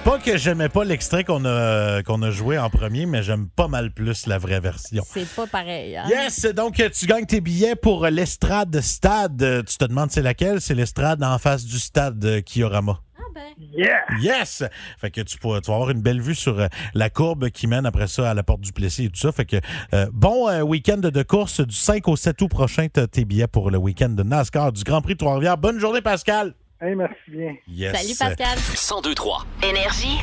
Pas 0.05 0.19
que 0.19 0.37
j'aimais 0.37 0.69
pas 0.69 0.83
l'extrait 0.83 1.23
qu'on 1.23 1.43
a, 1.45 2.03
qu'on 2.03 2.21
a 2.21 2.29
joué 2.29 2.59
en 2.59 2.69
premier, 2.69 3.07
mais 3.07 3.23
j'aime 3.23 3.49
pas 3.49 3.67
mal 3.67 3.91
plus 3.91 4.27
la 4.27 4.37
vraie 4.37 4.59
version. 4.59 5.03
C'est 5.11 5.27
pas 5.27 5.47
pareil. 5.47 5.97
hein? 5.97 6.03
Yes, 6.07 6.45
donc 6.53 6.79
tu 6.93 7.05
gagnes 7.07 7.25
tes 7.25 7.41
billets 7.41 7.75
pour 7.75 8.05
l'estrade 8.05 8.79
stade. 8.81 9.63
Tu 9.67 9.77
te 9.77 9.85
demandes 9.85 10.11
c'est 10.11 10.21
laquelle? 10.21 10.61
C'est 10.61 10.75
l'estrade 10.75 11.23
en 11.23 11.39
face 11.39 11.65
du 11.65 11.79
stade 11.79 12.23
euh, 12.23 12.41
Kiorama. 12.41 12.99
Ah 13.17 13.21
ben. 13.33 13.41
Yeah! 13.75 14.01
Yes! 14.21 14.63
Fait 14.99 15.09
que 15.09 15.21
tu, 15.21 15.39
pourras- 15.39 15.61
tu 15.61 15.71
vas 15.71 15.75
avoir 15.75 15.89
une 15.89 16.03
belle 16.03 16.21
vue 16.21 16.35
sur 16.35 16.59
euh, 16.59 16.67
la 16.93 17.09
courbe 17.09 17.49
qui 17.49 17.65
mène 17.65 17.87
après 17.87 18.07
ça 18.07 18.29
à 18.29 18.33
la 18.35 18.43
porte 18.43 18.61
du 18.61 18.73
Plessis 18.73 19.05
et 19.05 19.09
tout 19.09 19.19
ça. 19.19 19.31
Fait 19.31 19.45
que 19.45 19.57
euh, 19.95 20.05
bon 20.13 20.47
euh, 20.47 20.61
week-end 20.61 20.97
de 20.97 21.23
course 21.23 21.61
du 21.61 21.75
5 21.75 22.07
au 22.09 22.15
7 22.15 22.39
août 22.43 22.47
prochain. 22.49 22.87
T'as 22.93 23.07
tes 23.07 23.25
billets 23.25 23.47
pour 23.47 23.71
le 23.71 23.79
week-end 23.79 24.09
de 24.09 24.21
NASCAR 24.21 24.71
du 24.71 24.83
Grand 24.83 25.01
Prix 25.01 25.13
de 25.13 25.19
Trois-Rivières. 25.19 25.57
Bonne 25.57 25.79
journée, 25.79 26.01
Pascal! 26.01 26.53
Hey, 26.81 26.93
merci 26.95 27.15
bien. 27.29 27.55
Yes. 27.67 27.95
Salut 27.95 28.15
Pascal. 28.19 28.57
1023 28.57 29.45
Énergie. 29.63 30.17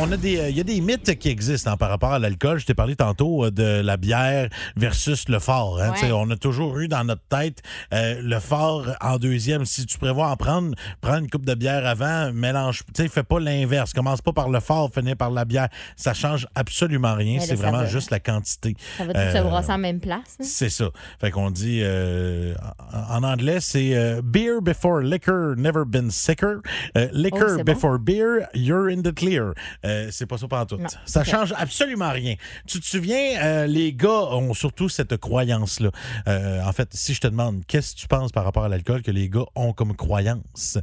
On 0.00 0.10
a 0.10 0.16
des, 0.16 0.36
euh, 0.38 0.48
il 0.50 0.56
y 0.56 0.60
a 0.60 0.64
des 0.64 0.80
mythes 0.80 1.16
qui 1.16 1.28
existent 1.28 1.70
hein, 1.70 1.76
par 1.76 1.88
rapport 1.88 2.12
à 2.12 2.18
l'alcool. 2.18 2.58
Je 2.58 2.66
t'ai 2.66 2.74
parlé 2.74 2.96
tantôt 2.96 3.44
euh, 3.44 3.50
de 3.52 3.80
la 3.82 3.96
bière 3.96 4.48
versus 4.76 5.28
le 5.28 5.38
fort. 5.38 5.80
hein. 5.80 5.92
Ouais. 6.02 6.10
On 6.12 6.28
a 6.30 6.36
toujours 6.36 6.76
eu 6.80 6.88
dans 6.88 7.04
notre 7.04 7.22
tête 7.28 7.62
euh, 7.94 8.20
le 8.20 8.40
fort 8.40 8.84
en 9.00 9.16
deuxième. 9.18 9.64
Si 9.64 9.86
tu 9.86 9.96
prévois 9.96 10.28
en 10.28 10.36
prendre, 10.36 10.74
prends 11.00 11.18
une 11.18 11.30
coupe 11.30 11.46
de 11.46 11.54
bière 11.54 11.86
avant, 11.86 12.32
mélange. 12.32 12.80
Tu 12.94 13.04
sais, 13.04 13.08
fais 13.08 13.22
pas 13.22 13.38
l'inverse. 13.38 13.92
Commence 13.92 14.20
pas 14.20 14.32
par 14.32 14.48
le 14.50 14.58
fort, 14.58 14.90
finis 14.92 15.14
par 15.14 15.30
la 15.30 15.44
bière. 15.44 15.68
Ça 15.94 16.14
change 16.14 16.48
absolument 16.56 17.14
rien. 17.14 17.38
C'est 17.38 17.54
vraiment 17.54 17.86
juste 17.86 18.10
la 18.10 18.18
quantité. 18.18 18.74
Ça 18.98 19.04
va 19.04 19.12
tous 19.14 19.32
se 19.32 19.36
Euh, 19.38 19.42
brasser 19.44 19.72
en 19.72 19.78
même 19.78 20.00
place. 20.00 20.18
hein? 20.40 20.44
C'est 20.44 20.68
ça. 20.70 20.90
Fait 21.20 21.30
qu'on 21.30 21.50
dit 21.52 21.80
euh, 21.82 22.54
en 22.92 23.16
en 23.18 23.22
anglais, 23.22 23.58
c'est 23.60 23.94
euh, 23.96 24.20
beer 24.22 24.60
before 24.60 24.98
liquor, 25.00 25.54
never 25.56 25.84
been 25.86 26.10
sicker. 26.10 26.60
Euh, 26.96 27.08
liquor 27.12 27.46
Oh, 27.54 27.56
bon. 27.58 27.64
before 27.64 27.98
beer, 27.98 28.46
you're 28.54 28.88
in 28.90 29.02
the 29.02 29.12
clear. 29.14 29.52
Euh, 29.84 30.08
c'est 30.10 30.26
pas 30.26 30.38
ça 30.38 30.46
tout. 30.66 30.76
Non. 30.78 30.86
Ça 31.04 31.20
Ok. 31.20 31.26
change 31.26 31.52
absolument 31.56 32.10
rien. 32.10 32.34
Tu 32.66 32.80
te 32.80 32.86
souviens, 32.86 33.40
euh, 33.42 33.66
les 33.66 33.92
gars 33.92 34.08
ont 34.32 34.52
surtout 34.54 34.88
cette 34.88 35.16
croyance-là. 35.16 35.90
En 36.26 36.72
fait, 36.72 36.88
si 36.92 37.14
je 37.14 37.20
te 37.20 37.26
demande, 37.28 37.62
qu'est-ce 37.66 37.94
que 37.94 38.00
tu 38.00 38.08
penses 38.08 38.32
par 38.32 38.44
rapport 38.44 38.64
à 38.64 38.68
l'alcool 38.68 39.02
que 39.02 39.10
les 39.10 39.28
gars 39.28 39.46
ont 39.54 39.72
comme 39.72 39.94
croyance? 39.96 40.78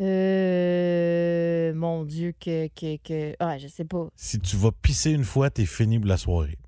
Euh. 0.00 1.72
Mon 1.74 2.04
Dieu, 2.04 2.32
que. 2.38 2.68
que, 2.68 2.96
que... 3.02 3.34
Ah, 3.38 3.58
je 3.58 3.66
sais 3.68 3.84
pas. 3.84 4.06
Si 4.16 4.38
tu 4.38 4.56
vas 4.56 4.70
pisser 4.72 5.10
une 5.12 5.24
fois, 5.24 5.50
t'es 5.50 5.66
fini 5.66 5.98
pour 5.98 6.08
la 6.08 6.16
soirée. 6.16 6.58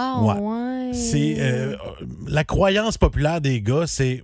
Ah, 0.00 0.22
Ouais. 0.22 0.34
ouais. 0.40 0.92
C'est 0.94 1.36
euh, 1.38 1.76
la 2.26 2.44
croyance 2.44 2.96
populaire 2.98 3.40
des 3.40 3.60
gars, 3.60 3.86
c'est 3.86 4.22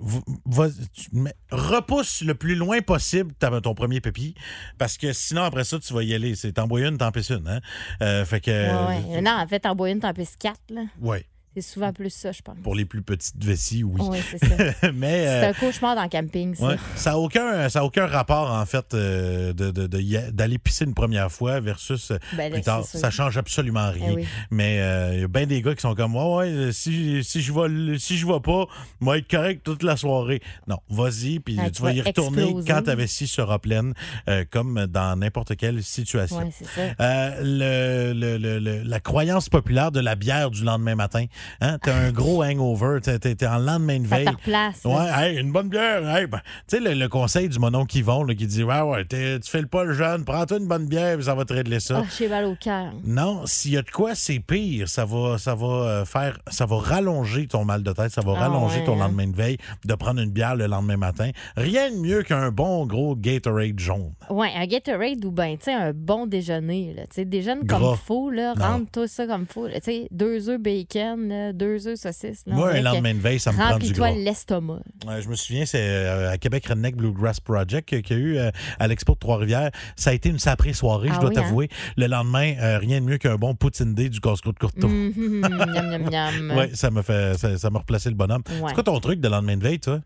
repousse 1.50 2.22
le 2.22 2.34
plus 2.34 2.54
loin 2.54 2.80
possible 2.80 3.32
ton 3.60 3.74
premier 3.74 4.00
pépi, 4.00 4.34
parce 4.78 4.96
que 4.96 5.12
sinon 5.12 5.42
après 5.42 5.64
ça 5.64 5.78
tu 5.78 5.92
vas 5.92 6.02
y 6.02 6.14
aller. 6.14 6.34
C'est 6.36 6.52
t'en 6.52 6.66
une, 6.86 6.96
t'en 6.98 7.10
une. 7.30 7.46
Hein? 7.48 7.60
Euh, 8.02 8.24
fait 8.24 8.40
que 8.40 8.50
Ouais, 8.50 9.14
ouais. 9.14 9.20
Non, 9.20 9.32
en 9.32 9.46
fait, 9.46 9.66
en 9.66 9.74
bois 9.74 9.90
une, 9.90 10.00
t'en 10.00 10.12
quatre, 10.38 10.60
là. 10.70 10.82
Ouais. 11.56 11.62
C'est 11.62 11.72
souvent 11.72 11.92
plus 11.92 12.10
ça, 12.10 12.32
je 12.32 12.42
pense. 12.42 12.56
Pour 12.62 12.74
les 12.74 12.84
plus 12.84 13.02
petites 13.02 13.42
vessies, 13.42 13.82
oui. 13.84 14.00
Oui, 14.04 14.18
c'est 14.30 14.38
ça. 14.44 14.56
Mais 14.94 15.24
C'est 15.24 15.44
euh, 15.46 15.50
un 15.50 15.52
cauchemar 15.52 15.94
dans 15.96 16.02
le 16.02 16.08
camping, 16.08 16.54
ça. 16.54 16.66
ouais, 16.66 16.76
ça 16.96 17.10
n'a 17.10 17.18
aucun, 17.18 17.68
ça 17.68 17.80
a 17.80 17.84
aucun 17.84 18.06
rapport, 18.06 18.50
en 18.52 18.66
fait, 18.66 18.94
euh, 18.94 19.52
de- 19.52 19.70
de- 19.70 20.30
d'aller 20.30 20.58
pisser 20.58 20.84
une 20.84 20.94
première 20.94 21.30
fois 21.30 21.60
versus 21.60 22.10
euh, 22.10 22.18
Ben 22.36 22.52
plus 22.52 22.62
tard. 22.62 22.84
Ça 22.84 23.10
change 23.10 23.36
absolument 23.38 23.90
rien. 23.90 24.08
Eh 24.10 24.14
oui. 24.14 24.26
Mais 24.50 24.80
euh, 24.80 25.14
il 25.14 25.20
y 25.20 25.24
a 25.24 25.28
bien 25.28 25.46
des 25.46 25.62
gars 25.62 25.74
qui 25.74 25.80
sont 25.82 25.94
comme 25.94 26.14
Ouais, 26.16 26.54
ouais, 26.54 26.72
si, 26.72 27.22
si 27.24 27.40
je 27.42 27.52
vais 27.52 27.98
si 27.98 28.16
je 28.16 28.26
vais 28.26 28.40
pas, 28.40 28.66
moi 29.00 29.18
être 29.18 29.28
correct 29.30 29.62
toute 29.64 29.82
la 29.82 29.96
soirée. 29.96 30.40
Non, 30.68 30.78
vas-y, 30.88 31.40
puis 31.40 31.56
Ah, 31.60 31.70
tu 31.70 31.82
vas 31.82 31.92
y 31.92 32.00
retourner 32.00 32.42
exploser. 32.42 32.68
quand 32.72 32.82
ta 32.82 32.94
vessie 32.94 33.26
sera 33.26 33.58
pleine, 33.58 33.94
comme 34.50 34.86
dans 34.86 35.16
n'importe 35.18 35.56
quelle 35.56 35.82
situation. 35.82 36.38
Oui, 36.38 36.52
c'est 36.56 36.66
ça. 36.66 37.40
Le- 37.42 38.12
le- 38.12 38.58
le- 38.58 38.82
la 38.82 39.00
croyance 39.00 39.48
populaire 39.48 39.92
de 39.92 40.00
la 40.00 40.14
bière 40.14 40.50
du 40.50 40.64
lendemain 40.64 40.94
matin. 40.94 41.26
Hein? 41.60 41.78
T'as 41.82 41.94
un 41.94 42.12
gros 42.12 42.42
hangover, 42.42 42.98
t'es, 43.02 43.18
t'es- 43.18 43.34
t'es 43.34 43.46
en 43.46 43.58
lendemain 43.58 44.00
de 44.00 44.06
Ça 44.06 44.16
veille. 44.16 44.28
replace. 44.28 44.84
là. 44.84 44.90
Ouais, 44.90 45.30
hey, 45.32 45.38
une 45.40 45.52
bonne 45.52 45.68
bière. 45.68 46.08
hey, 46.16 46.26
ben, 46.26 46.40
tu 46.68 46.76
sais, 46.76 46.80
le, 46.82 46.94
le 46.94 47.08
conseil 47.08 47.48
du 47.48 47.58
monon 47.58 47.84
qui 47.84 48.02
vont, 48.02 48.24
qui 48.26 48.46
dit 48.46 48.62
Ouais, 48.64 48.80
ouais, 48.80 49.04
tu 49.04 49.16
fais 49.44 49.60
le 49.60 49.66
pas 49.66 49.84
le 49.84 49.92
jeune, 49.94 50.24
prends-toi 50.24 50.58
une 50.58 50.68
bonne 50.68 50.86
bière, 50.86 51.22
ça 51.22 51.34
va 51.34 51.44
te 51.44 51.52
régler 51.52 51.80
ça. 51.80 52.02
Ah, 52.04 52.08
j'ai 52.18 52.28
mal 52.28 52.44
au 52.46 52.54
cœur. 52.54 52.92
Non, 53.04 53.42
s'il 53.46 53.72
y 53.72 53.76
a 53.76 53.82
de 53.82 53.90
quoi, 53.90 54.14
c'est 54.14 54.40
pire. 54.40 54.88
Ça 54.88 55.04
va, 55.04 55.38
ça 55.38 55.54
va 55.54 55.66
euh, 55.66 56.04
faire, 56.04 56.38
ça 56.48 56.66
va 56.66 56.76
rallonger 56.78 57.46
ton 57.46 57.64
mal 57.64 57.82
de 57.82 57.92
tête, 57.92 58.10
ça 58.10 58.20
va 58.20 58.32
Ah 58.36 58.40
rallonger 58.48 58.78
ouais, 58.80 58.84
ton 58.84 58.94
hein? 58.94 59.06
lendemain 59.06 59.26
de 59.28 59.36
veille, 59.36 59.58
de 59.84 59.94
prendre 59.94 60.20
une 60.20 60.30
bière 60.30 60.56
le 60.56 60.66
lendemain 60.66 60.96
matin. 60.96 61.30
Rien 61.56 61.90
de 61.90 61.96
mieux 61.96 62.22
qu'un 62.22 62.50
bon 62.50 62.86
gros 62.86 63.16
Gatorade 63.16 63.78
jaune. 63.78 64.12
Ouais, 64.30 64.50
un 64.56 64.66
Gatorade 64.66 65.24
ou 65.24 65.30
ben, 65.30 65.56
tu 65.56 65.64
sais, 65.64 65.72
un 65.74 65.92
bon 65.92 66.26
déjeuner. 66.26 66.94
Là. 66.94 67.02
Tu 67.02 67.14
sais, 67.16 67.24
déjeune 67.24 67.60
Gras. 67.64 67.78
comme 67.78 67.96
faux, 67.96 68.30
là. 68.30 68.54
Rentre 68.58 68.90
tout 68.92 69.06
ça 69.06 69.26
comme 69.26 69.46
faux. 69.46 69.66
là. 69.66 69.74
Tu 69.80 69.84
sais, 69.92 70.08
deux 70.10 70.48
œufs 70.48 70.60
bacon, 70.60 71.30
là, 71.34 71.52
deux 71.52 71.86
œufs 71.88 71.98
saucisses. 71.98 72.42
là, 72.46 72.54
Moi, 72.54 72.70
un 72.72 72.80
lendemain 72.80 73.14
de 73.14 73.18
veille, 73.20 73.40
ça 73.40 73.52
me 73.52 73.56
prend 73.58 73.78
du 73.78 73.92
gras. 73.92 74.10
l'estomac. 74.12 74.80
Ouais, 75.06 75.20
je 75.22 75.28
me 75.28 75.34
souviens, 75.34 75.66
c'est 75.66 75.80
euh, 75.80 76.30
à 76.32 76.38
Québec 76.38 76.66
Redneck 76.66 76.96
Bluegrass 76.96 77.40
Project 77.40 77.88
qu'il 78.02 78.16
y 78.16 78.20
a 78.20 78.22
eu 78.22 78.36
euh, 78.38 78.50
à 78.78 78.86
l'Expo 78.88 79.14
de 79.14 79.18
Trois-Rivières. 79.18 79.70
Ça 79.96 80.10
a 80.10 80.12
été 80.12 80.28
une 80.28 80.38
sacrée 80.38 80.72
soirée, 80.72 81.08
Ah 81.10 81.14
je 81.16 81.20
dois 81.20 81.30
oui, 81.30 81.36
hein? 81.38 81.42
t'avouer. 81.42 81.68
Le 81.96 82.06
lendemain, 82.06 82.54
euh, 82.60 82.78
rien 82.78 83.00
de 83.00 83.06
mieux 83.06 83.18
qu'un 83.18 83.36
bon 83.36 83.54
poutine 83.54 83.94
dé 83.94 84.08
du 84.08 84.20
casse-croûte 84.20 84.58
courteau. 84.58 84.88
Mhm, 84.88 85.40
miam, 85.40 86.02
miam, 86.10 86.10
miam. 86.10 86.50
Ouais, 86.58 86.70
ça 86.74 86.90
me 86.90 87.02
fait 87.02 87.36
ça, 87.38 87.68
replacé 87.68 88.08
le 88.08 88.14
bonhomme. 88.16 88.42
Ouais. 88.48 88.62
C'est 88.68 88.74
quoi 88.74 88.82
ton 88.84 88.98
truc 89.00 89.20
de 89.20 89.28
lendemain 89.28 89.56
de 89.56 89.62
veille, 89.62 89.80
toi? 89.80 90.00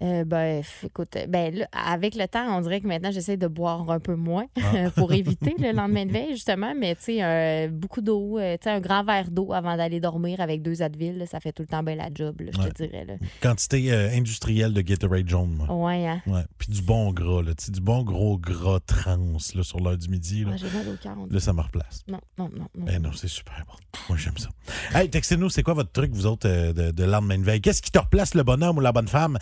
Euh, 0.00 0.24
ben, 0.24 0.62
écoute, 0.84 1.16
euh, 1.16 1.26
ben, 1.26 1.54
là, 1.56 1.66
avec 1.72 2.14
le 2.14 2.26
temps, 2.28 2.56
on 2.56 2.60
dirait 2.60 2.80
que 2.80 2.86
maintenant, 2.86 3.10
j'essaie 3.10 3.36
de 3.36 3.48
boire 3.48 3.90
un 3.90 3.98
peu 3.98 4.14
moins 4.14 4.46
Ah. 4.62 4.90
pour 4.96 5.12
éviter 5.12 5.54
le 5.58 5.72
lendemain 5.72 6.06
de 6.06 6.12
veille, 6.12 6.30
justement. 6.32 6.72
Mais, 6.78 6.94
tu 6.94 7.02
sais, 7.04 7.18
euh, 7.24 7.68
beaucoup 7.68 8.00
d'eau, 8.00 8.38
euh, 8.38 8.56
tu 8.58 8.64
sais, 8.64 8.70
un 8.70 8.80
grand 8.80 9.02
verre 9.04 9.30
d'eau 9.30 9.52
avant 9.52 9.76
d'aller 9.76 9.98
dormir 10.00 10.40
avec 10.40 10.62
deux 10.62 10.82
Advil, 10.82 11.18
là, 11.18 11.26
ça 11.26 11.40
fait 11.40 11.52
tout 11.52 11.62
le 11.62 11.68
temps 11.68 11.82
bien 11.82 11.96
la 11.96 12.10
job, 12.14 12.40
là, 12.40 12.50
je 12.54 12.58
Ouais. 12.60 12.70
te 12.70 12.82
dirais. 12.84 13.04
Là. 13.06 13.14
Quantité 13.42 13.92
euh, 13.92 14.10
industrielle 14.12 14.72
de 14.72 14.80
Gatorade 14.82 15.28
jaune, 15.28 15.54
moi. 15.56 15.86
Ouais, 15.86 16.06
hein? 16.06 16.22
Ouais. 16.26 16.42
Puis 16.58 16.68
du 16.72 16.82
bon 16.82 17.12
gras, 17.12 17.42
là. 17.42 17.54
Tu 17.54 17.66
sais, 17.66 17.72
du 17.72 17.80
bon 17.80 18.02
gros 18.04 18.38
gras 18.38 18.78
trans 18.86 19.16
là, 19.54 19.62
sur 19.64 19.80
l'heure 19.80 19.98
du 19.98 20.08
midi. 20.08 20.44
Là, 20.44 20.52
Ah, 20.54 20.56
J'ai 20.56 20.70
mal 20.76 20.88
au 20.88 20.96
cœur. 20.96 21.16
Là, 21.28 21.40
ça 21.40 21.52
me 21.52 21.60
replace. 21.60 22.04
Non, 22.08 22.20
non, 22.38 22.48
non. 22.56 22.66
non. 22.76 22.84
Ben 22.86 23.02
non, 23.02 23.10
c'est 23.12 23.28
super 23.28 23.64
bon. 23.66 23.74
Moi, 24.08 24.16
j'aime 24.18 24.36
ça. 24.38 24.48
Hey, 24.94 25.08
textez-nous, 25.10 25.50
c'est 25.50 25.62
quoi 25.62 25.74
votre 25.74 25.90
truc, 25.90 26.12
vous 26.12 26.26
autres, 26.26 26.48
euh, 26.48 26.72
de, 26.72 26.90
de 26.92 27.04
lendemain 27.04 27.38
de 27.38 27.42
veille? 27.42 27.60
Qu'est-ce 27.60 27.82
qui 27.82 27.90
te 27.90 27.98
replace, 27.98 28.34
le 28.34 28.42
bonhomme 28.44 28.76
ou 28.78 28.80
la 28.80 28.92
bonne 28.92 29.08
femme? 29.08 29.38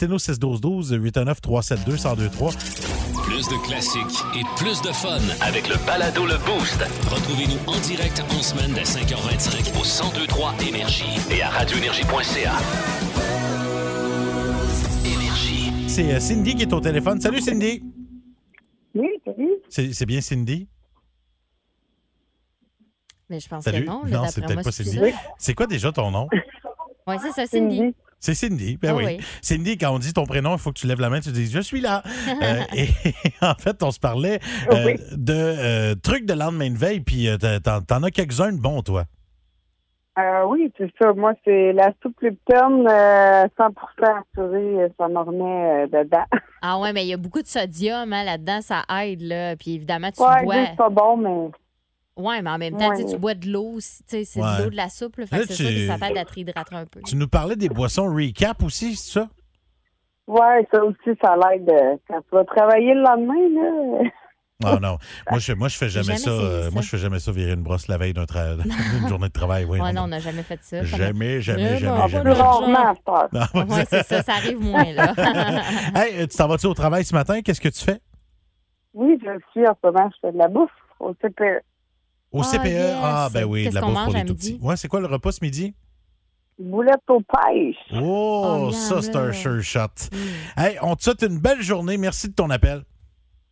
Textez-nous 0.00 0.16
612-12, 0.16 0.96
819-372-1023. 1.12 2.56
Plus 3.22 3.46
de 3.48 3.66
classiques 3.66 4.24
et 4.34 4.44
plus 4.56 4.80
de 4.80 4.90
fun 4.92 5.20
avec 5.42 5.68
le 5.68 5.76
balado 5.86 6.24
Le 6.24 6.38
Boost. 6.46 6.80
Retrouvez-nous 7.10 7.58
en 7.70 7.78
direct 7.80 8.22
en 8.30 8.40
semaine 8.40 8.72
dès 8.72 8.84
5h25 8.84 9.76
au 9.78 9.84
1023 10.14 10.54
Énergie 10.66 11.18
et 11.30 11.42
à 11.42 11.50
radioénergie.ca. 11.50 12.52
Énergie. 15.04 15.70
C'est 15.86 16.14
euh, 16.14 16.18
Cindy 16.20 16.54
qui 16.54 16.62
est 16.62 16.72
au 16.72 16.80
téléphone. 16.80 17.20
Salut, 17.20 17.42
Cindy. 17.42 17.82
Oui, 18.94 19.08
salut. 19.26 19.50
C'est 19.68 19.92
c'est 19.92 20.06
bien 20.06 20.22
Cindy? 20.22 20.66
Mais 23.28 23.38
je 23.38 23.48
pense 23.50 23.64
Salut. 23.64 23.84
que 23.84 23.90
non. 23.90 24.02
là, 24.04 24.08
Non, 24.08 24.22
d'après 24.22 24.30
c'est 24.30 24.40
moi, 24.40 24.48
peut-être 24.48 24.64
pas 24.64 24.72
Cindy. 24.72 25.00
C'est 25.36 25.54
quoi 25.54 25.66
déjà 25.66 25.92
ton 25.92 26.10
nom? 26.10 26.26
Ouais, 27.06 27.18
c'est 27.20 27.32
ça, 27.32 27.46
Cindy. 27.46 27.94
C'est 28.20 28.34
Cindy. 28.34 28.76
Ben 28.76 28.90
Ah 28.92 28.96
oui. 28.96 29.04
oui. 29.06 29.18
Cindy, 29.40 29.78
quand 29.78 29.92
on 29.94 29.98
dit 29.98 30.12
ton 30.12 30.26
prénom, 30.26 30.52
il 30.52 30.58
faut 30.58 30.70
que 30.72 30.78
tu 30.78 30.86
lèves 30.86 31.00
la 31.00 31.08
main, 31.08 31.20
tu 31.20 31.32
dis 31.32 31.50
Je 31.50 31.60
suis 31.60 31.80
là. 31.80 32.02
Euh, 32.42 32.60
et 32.76 32.88
en 33.42 33.54
fait, 33.54 33.82
on 33.82 33.90
se 33.90 33.98
parlait 33.98 34.38
euh, 34.72 34.84
Oui. 34.86 34.94
de 35.16 35.32
euh, 35.34 35.94
trucs 35.94 36.26
de 36.26 36.34
lendemain 36.34 36.70
de 36.70 36.76
veille, 36.78 37.00
puis 37.00 37.28
euh, 37.28 37.36
t'en- 37.38 38.02
as 38.02 38.10
quelques-uns 38.10 38.52
de 38.52 38.60
bons, 38.60 38.82
toi. 38.82 39.04
Euh, 40.18 40.44
oui, 40.48 40.70
c'est 40.76 40.90
ça. 41.00 41.12
Moi, 41.14 41.32
c'est 41.44 41.72
la 41.72 41.92
soupe 42.02 42.20
Lipton, 42.20 42.84
euh, 42.86 43.46
100% 43.58 43.70
assurée, 44.02 44.92
ça 44.98 45.08
me 45.08 45.18
remet 45.18 45.84
euh, 45.84 46.02
dedans. 46.04 46.24
Ah 46.62 46.78
ouais, 46.78 46.92
mais 46.92 47.04
il 47.04 47.08
y 47.08 47.14
a 47.14 47.16
beaucoup 47.16 47.40
de 47.40 47.46
sodium 47.46 48.12
hein, 48.12 48.24
là-dedans, 48.24 48.60
ça 48.60 48.82
aide. 49.02 49.22
Là. 49.22 49.56
Puis 49.56 49.74
évidemment, 49.76 50.10
tu 50.10 50.20
Ouais, 50.22 50.42
bois. 50.44 50.54
c'est 50.66 50.76
pas 50.76 50.90
bon, 50.90 51.16
mais 51.16 51.50
Ouais, 52.20 52.42
mais 52.42 52.50
en 52.50 52.58
même 52.58 52.76
temps, 52.76 52.90
tu 52.90 52.96
sais, 52.98 53.04
Ouais. 53.04 53.12
tu 53.12 53.18
bois 53.18 53.34
de 53.34 53.48
l'eau, 53.48 53.72
aussi, 53.76 54.02
tu 54.04 54.16
sais, 54.18 54.24
c'est 54.24 54.40
Ouais. 54.40 54.58
de 54.58 54.64
l'eau 54.64 54.70
de 54.70 54.76
la 54.76 54.88
soupe. 54.88 55.16
Là, 55.16 55.26
fait 55.26 55.36
Là, 55.38 55.42
que 55.42 55.48
c'est 55.48 55.56
tu- 55.64 55.70
sûr 55.72 55.72
que 55.94 55.98
ça 56.00 56.06
t'aide 56.06 56.16
à 56.18 56.24
te 56.24 56.32
réhydrater 56.34 56.74
un 56.76 56.86
peu. 56.86 57.00
Tu 57.06 57.16
nous 57.16 57.28
parlais 57.28 57.56
des 57.56 57.68
boissons 57.68 58.06
recap 58.14 58.62
aussi, 58.62 58.94
c'est 58.96 59.12
ça? 59.20 59.28
ouais, 60.26 60.66
ça 60.72 60.84
aussi, 60.84 61.18
ça 61.22 61.34
l'aide. 61.36 61.68
euh, 61.70 61.96
Quand 62.08 62.20
tu 62.20 62.28
vas 62.32 62.44
travailler 62.44 62.94
le 62.94 63.02
lendemain, 63.02 63.34
là. 63.34 64.10
Non, 64.62 64.78
non. 64.80 64.98
Moi, 65.30 65.38
je, 65.40 65.52
moi, 65.54 65.68
je 65.68 65.76
fais 65.78 65.88
jamais, 65.88 66.04
jamais 66.16 66.18
ça. 66.18 66.30
euh, 66.30 66.62
ça. 66.64 66.70
Moi, 66.70 66.82
je 66.82 66.88
fais 66.88 66.98
jamais 66.98 67.18
ça 67.18 67.32
virer 67.32 67.52
une 67.52 67.62
brosse 67.62 67.88
la 67.88 67.96
veille 67.98 68.12
d'un 68.12 68.24
tra- 68.24 68.56
d'une 68.98 69.08
journée 69.08 69.28
de 69.28 69.32
travail. 69.32 69.64
Oui, 69.64 69.80
Ouais, 69.80 69.92
non, 69.92 70.00
non, 70.00 70.04
on 70.04 70.08
n'a 70.08 70.18
jamais 70.20 70.42
fait 70.42 70.58
ça. 70.62 70.82
Jamais, 70.84 71.40
jamais, 71.40 71.62
Mais 71.62 71.78
jamais, 71.78 71.98
non, 71.98 72.06
jamais. 72.08 72.30
Heure. 72.30 72.60
Non, 73.32 73.64
Ouais, 73.74 73.84
c'est 73.88 74.02
ça, 74.04 74.22
ça 74.22 74.32
arrive 74.34 74.60
moins, 74.60 74.92
là. 74.92 75.14
hey, 75.96 76.28
tu 76.28 76.36
t'en 76.36 76.46
vas-tu 76.48 76.66
au 76.66 76.74
travail 76.74 77.04
ce 77.04 77.14
matin? 77.14 77.40
Qu'est-ce 77.42 77.60
que 77.60 77.68
tu 77.70 77.82
fais? 77.82 78.00
Oui, 78.92 79.18
je 79.22 79.30
suis 79.52 79.66
en 79.66 79.74
ce 79.82 79.86
moment, 79.86 80.10
je 80.12 80.16
fais 80.28 80.32
de 80.32 80.38
la 80.38 80.48
bouffe 80.48 80.70
au 80.98 81.14
CPE. 81.14 81.62
Au 82.32 82.42
Ah, 82.42 82.44
CPE? 82.44 82.66
yes. 82.66 82.96
Ah, 83.02 83.28
ben 83.32 83.44
oui, 83.44 83.68
de 83.68 83.74
la 83.74 83.80
bouffe 83.80 84.04
pour 84.04 84.12
les 84.14 84.24
tout 84.24 84.32
midi? 84.34 84.52
petits. 84.54 84.64
Ouais, 84.64 84.76
c'est 84.76 84.88
quoi 84.88 85.00
le 85.00 85.06
repas 85.06 85.32
ce 85.32 85.40
midi? 85.42 85.74
Boulette 86.58 87.00
aux 87.08 87.20
pêches. 87.22 87.74
Oh, 87.94 88.66
Oh, 88.68 88.70
ça, 88.70 89.00
c'est 89.02 89.16
un 89.16 89.32
sure 89.32 89.62
shot. 89.62 89.80
Mm. 90.12 90.60
Hey, 90.60 90.78
on 90.82 90.94
te 90.94 91.02
souhaite 91.04 91.22
une 91.22 91.38
belle 91.38 91.62
journée. 91.62 91.96
Merci 91.96 92.28
de 92.28 92.34
ton 92.34 92.50
appel. 92.50 92.82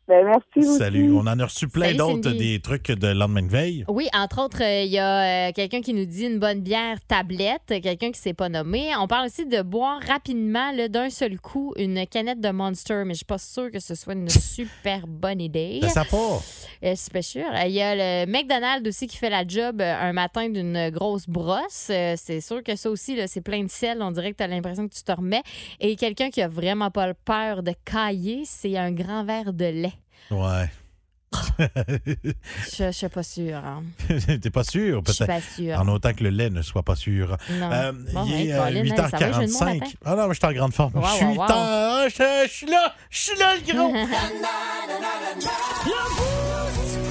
Ben, 0.08 0.24
merci 0.24 0.66
vous 0.66 0.78
Salut. 0.78 1.10
aussi. 1.10 1.26
On 1.28 1.30
en 1.30 1.38
a 1.38 1.44
reçu 1.44 1.68
plein 1.68 1.94
d'autres, 1.94 2.30
des 2.30 2.60
trucs 2.60 2.90
de 2.90 3.08
lendemain 3.08 3.42
de 3.42 3.48
veille. 3.50 3.84
Oui, 3.88 4.08
entre 4.14 4.42
autres, 4.42 4.62
euh, 4.62 4.82
il 4.84 4.90
y 4.90 4.98
a 4.98 5.48
euh, 5.48 5.52
quelqu'un 5.52 5.82
qui 5.82 5.92
nous 5.92 6.06
dit 6.06 6.24
une 6.24 6.38
bonne 6.38 6.60
bière 6.60 6.96
tablette, 7.06 7.62
quelqu'un 7.66 8.10
qui 8.10 8.18
ne 8.18 8.22
s'est 8.22 8.32
pas 8.32 8.48
nommé. 8.48 8.90
On 8.98 9.06
parle 9.06 9.26
aussi 9.26 9.44
de 9.44 9.60
boire 9.60 10.00
rapidement, 10.08 10.72
d'un 10.88 11.10
seul 11.10 11.38
coup, 11.38 11.74
une 11.76 12.06
canette 12.06 12.40
de 12.40 12.50
Monster, 12.50 13.02
mais 13.04 13.12
je 13.12 13.18
suis 13.18 13.26
pas 13.26 13.36
sûre 13.36 13.70
que 13.70 13.80
ce 13.80 13.94
soit 13.94 14.14
une 14.14 14.28
super 14.30 15.06
bonne 15.06 15.42
idée. 15.42 15.80
Ça 15.82 16.04
sent 16.04 16.08
pas. 16.10 16.40
Euh, 16.84 16.92
c'est 16.94 17.12
pas 17.12 17.22
sûr. 17.22 17.46
Euh, 17.46 17.66
Il 17.66 17.72
y 17.72 17.82
a 17.82 18.24
le 18.24 18.30
McDonald's 18.30 18.88
aussi 18.88 19.06
qui 19.06 19.16
fait 19.16 19.30
la 19.30 19.46
job 19.46 19.80
un 19.80 20.12
matin 20.12 20.48
d'une 20.48 20.90
grosse 20.90 21.28
brosse. 21.28 21.88
Euh, 21.90 22.14
c'est 22.16 22.40
sûr 22.40 22.62
que 22.62 22.76
ça 22.76 22.90
aussi, 22.90 23.18
c'est 23.26 23.40
plein 23.40 23.62
de 23.64 23.70
sel. 23.70 24.02
On 24.02 24.10
dirait 24.10 24.32
que 24.32 24.36
tu 24.36 24.42
as 24.44 24.46
l'impression 24.46 24.88
que 24.88 24.94
tu 24.94 25.02
te 25.02 25.12
remets. 25.12 25.42
Et 25.80 25.96
quelqu'un 25.96 26.30
qui 26.30 26.42
a 26.42 26.48
vraiment 26.48 26.90
pas 26.90 27.12
peur 27.14 27.62
de 27.62 27.72
cailler, 27.84 28.42
c'est 28.44 28.76
un 28.76 28.92
grand 28.92 29.24
verre 29.24 29.52
de 29.52 29.64
lait. 29.64 29.97
Ouais. 30.30 30.70
Je 31.58 32.86
je 32.86 32.90
suis 32.90 33.08
pas 33.08 33.22
sûre. 33.22 33.58
hein. 33.58 33.82
T'es 34.42 34.50
pas 34.50 34.64
sûr, 34.64 35.02
Je 35.06 35.12
suis 35.12 35.24
peut-être. 35.24 35.40
pas 35.40 35.54
sûre. 35.54 35.78
En 35.80 35.88
autant 35.88 36.12
que 36.14 36.24
le 36.24 36.30
lait 36.30 36.48
ne 36.50 36.62
soit 36.62 36.82
pas 36.82 36.96
sûr. 36.96 37.36
Non. 37.50 37.70
Euh, 37.72 37.92
Bon, 38.14 38.24
il 38.26 38.32
ouais, 38.32 38.46
est 38.46 38.52
euh, 38.54 38.64
Colin, 38.64 38.82
hey, 38.84 38.88
ça 38.96 39.02
va, 39.08 39.18
j'ai 39.18 39.24
le 39.26 39.32
mot 39.32 39.58
8h45. 39.58 39.78
matin. 39.78 39.86
Ah 40.04 40.14
non, 40.16 40.28
mais 40.28 40.34
je 40.34 40.38
suis 40.38 40.46
en 40.46 40.52
grande 40.52 40.72
forme. 40.74 40.92
Wow, 40.94 41.04
je, 41.04 41.14
suis 41.16 41.24
wow, 41.26 41.34
wow. 41.34 41.42
en- 41.50 42.08
je, 42.08 42.46
je 42.48 42.52
suis 42.52 42.66
là! 42.66 42.94
Je 43.10 43.18
suis 43.18 43.38
là, 43.38 43.54
le 43.56 43.72
gros! 43.72 43.92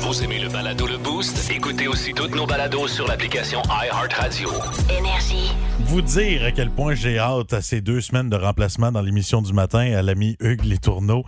Vous 0.01 0.23
aimez 0.23 0.39
le 0.39 0.49
balado 0.49 0.87
Le 0.87 0.97
Boost? 0.97 1.49
Écoutez 1.51 1.87
aussi 1.87 2.13
toutes 2.13 2.33
nos 2.33 2.45
balados 2.47 2.87
sur 2.87 3.07
l'application 3.07 3.61
iHeartRadio. 3.69 4.49
Énergie. 4.97 5.51
Vous 5.79 6.01
dire 6.01 6.43
à 6.43 6.51
quel 6.51 6.69
point 6.69 6.95
j'ai 6.95 7.17
hâte 7.17 7.53
à 7.53 7.61
ces 7.61 7.79
deux 7.81 8.01
semaines 8.01 8.29
de 8.29 8.35
remplacement 8.35 8.91
dans 8.91 9.01
l'émission 9.01 9.41
du 9.41 9.53
matin 9.53 9.93
à 9.95 10.01
l'ami 10.01 10.35
Hugues 10.41 10.65
Les 10.65 10.77
Tourneaux. 10.79 11.23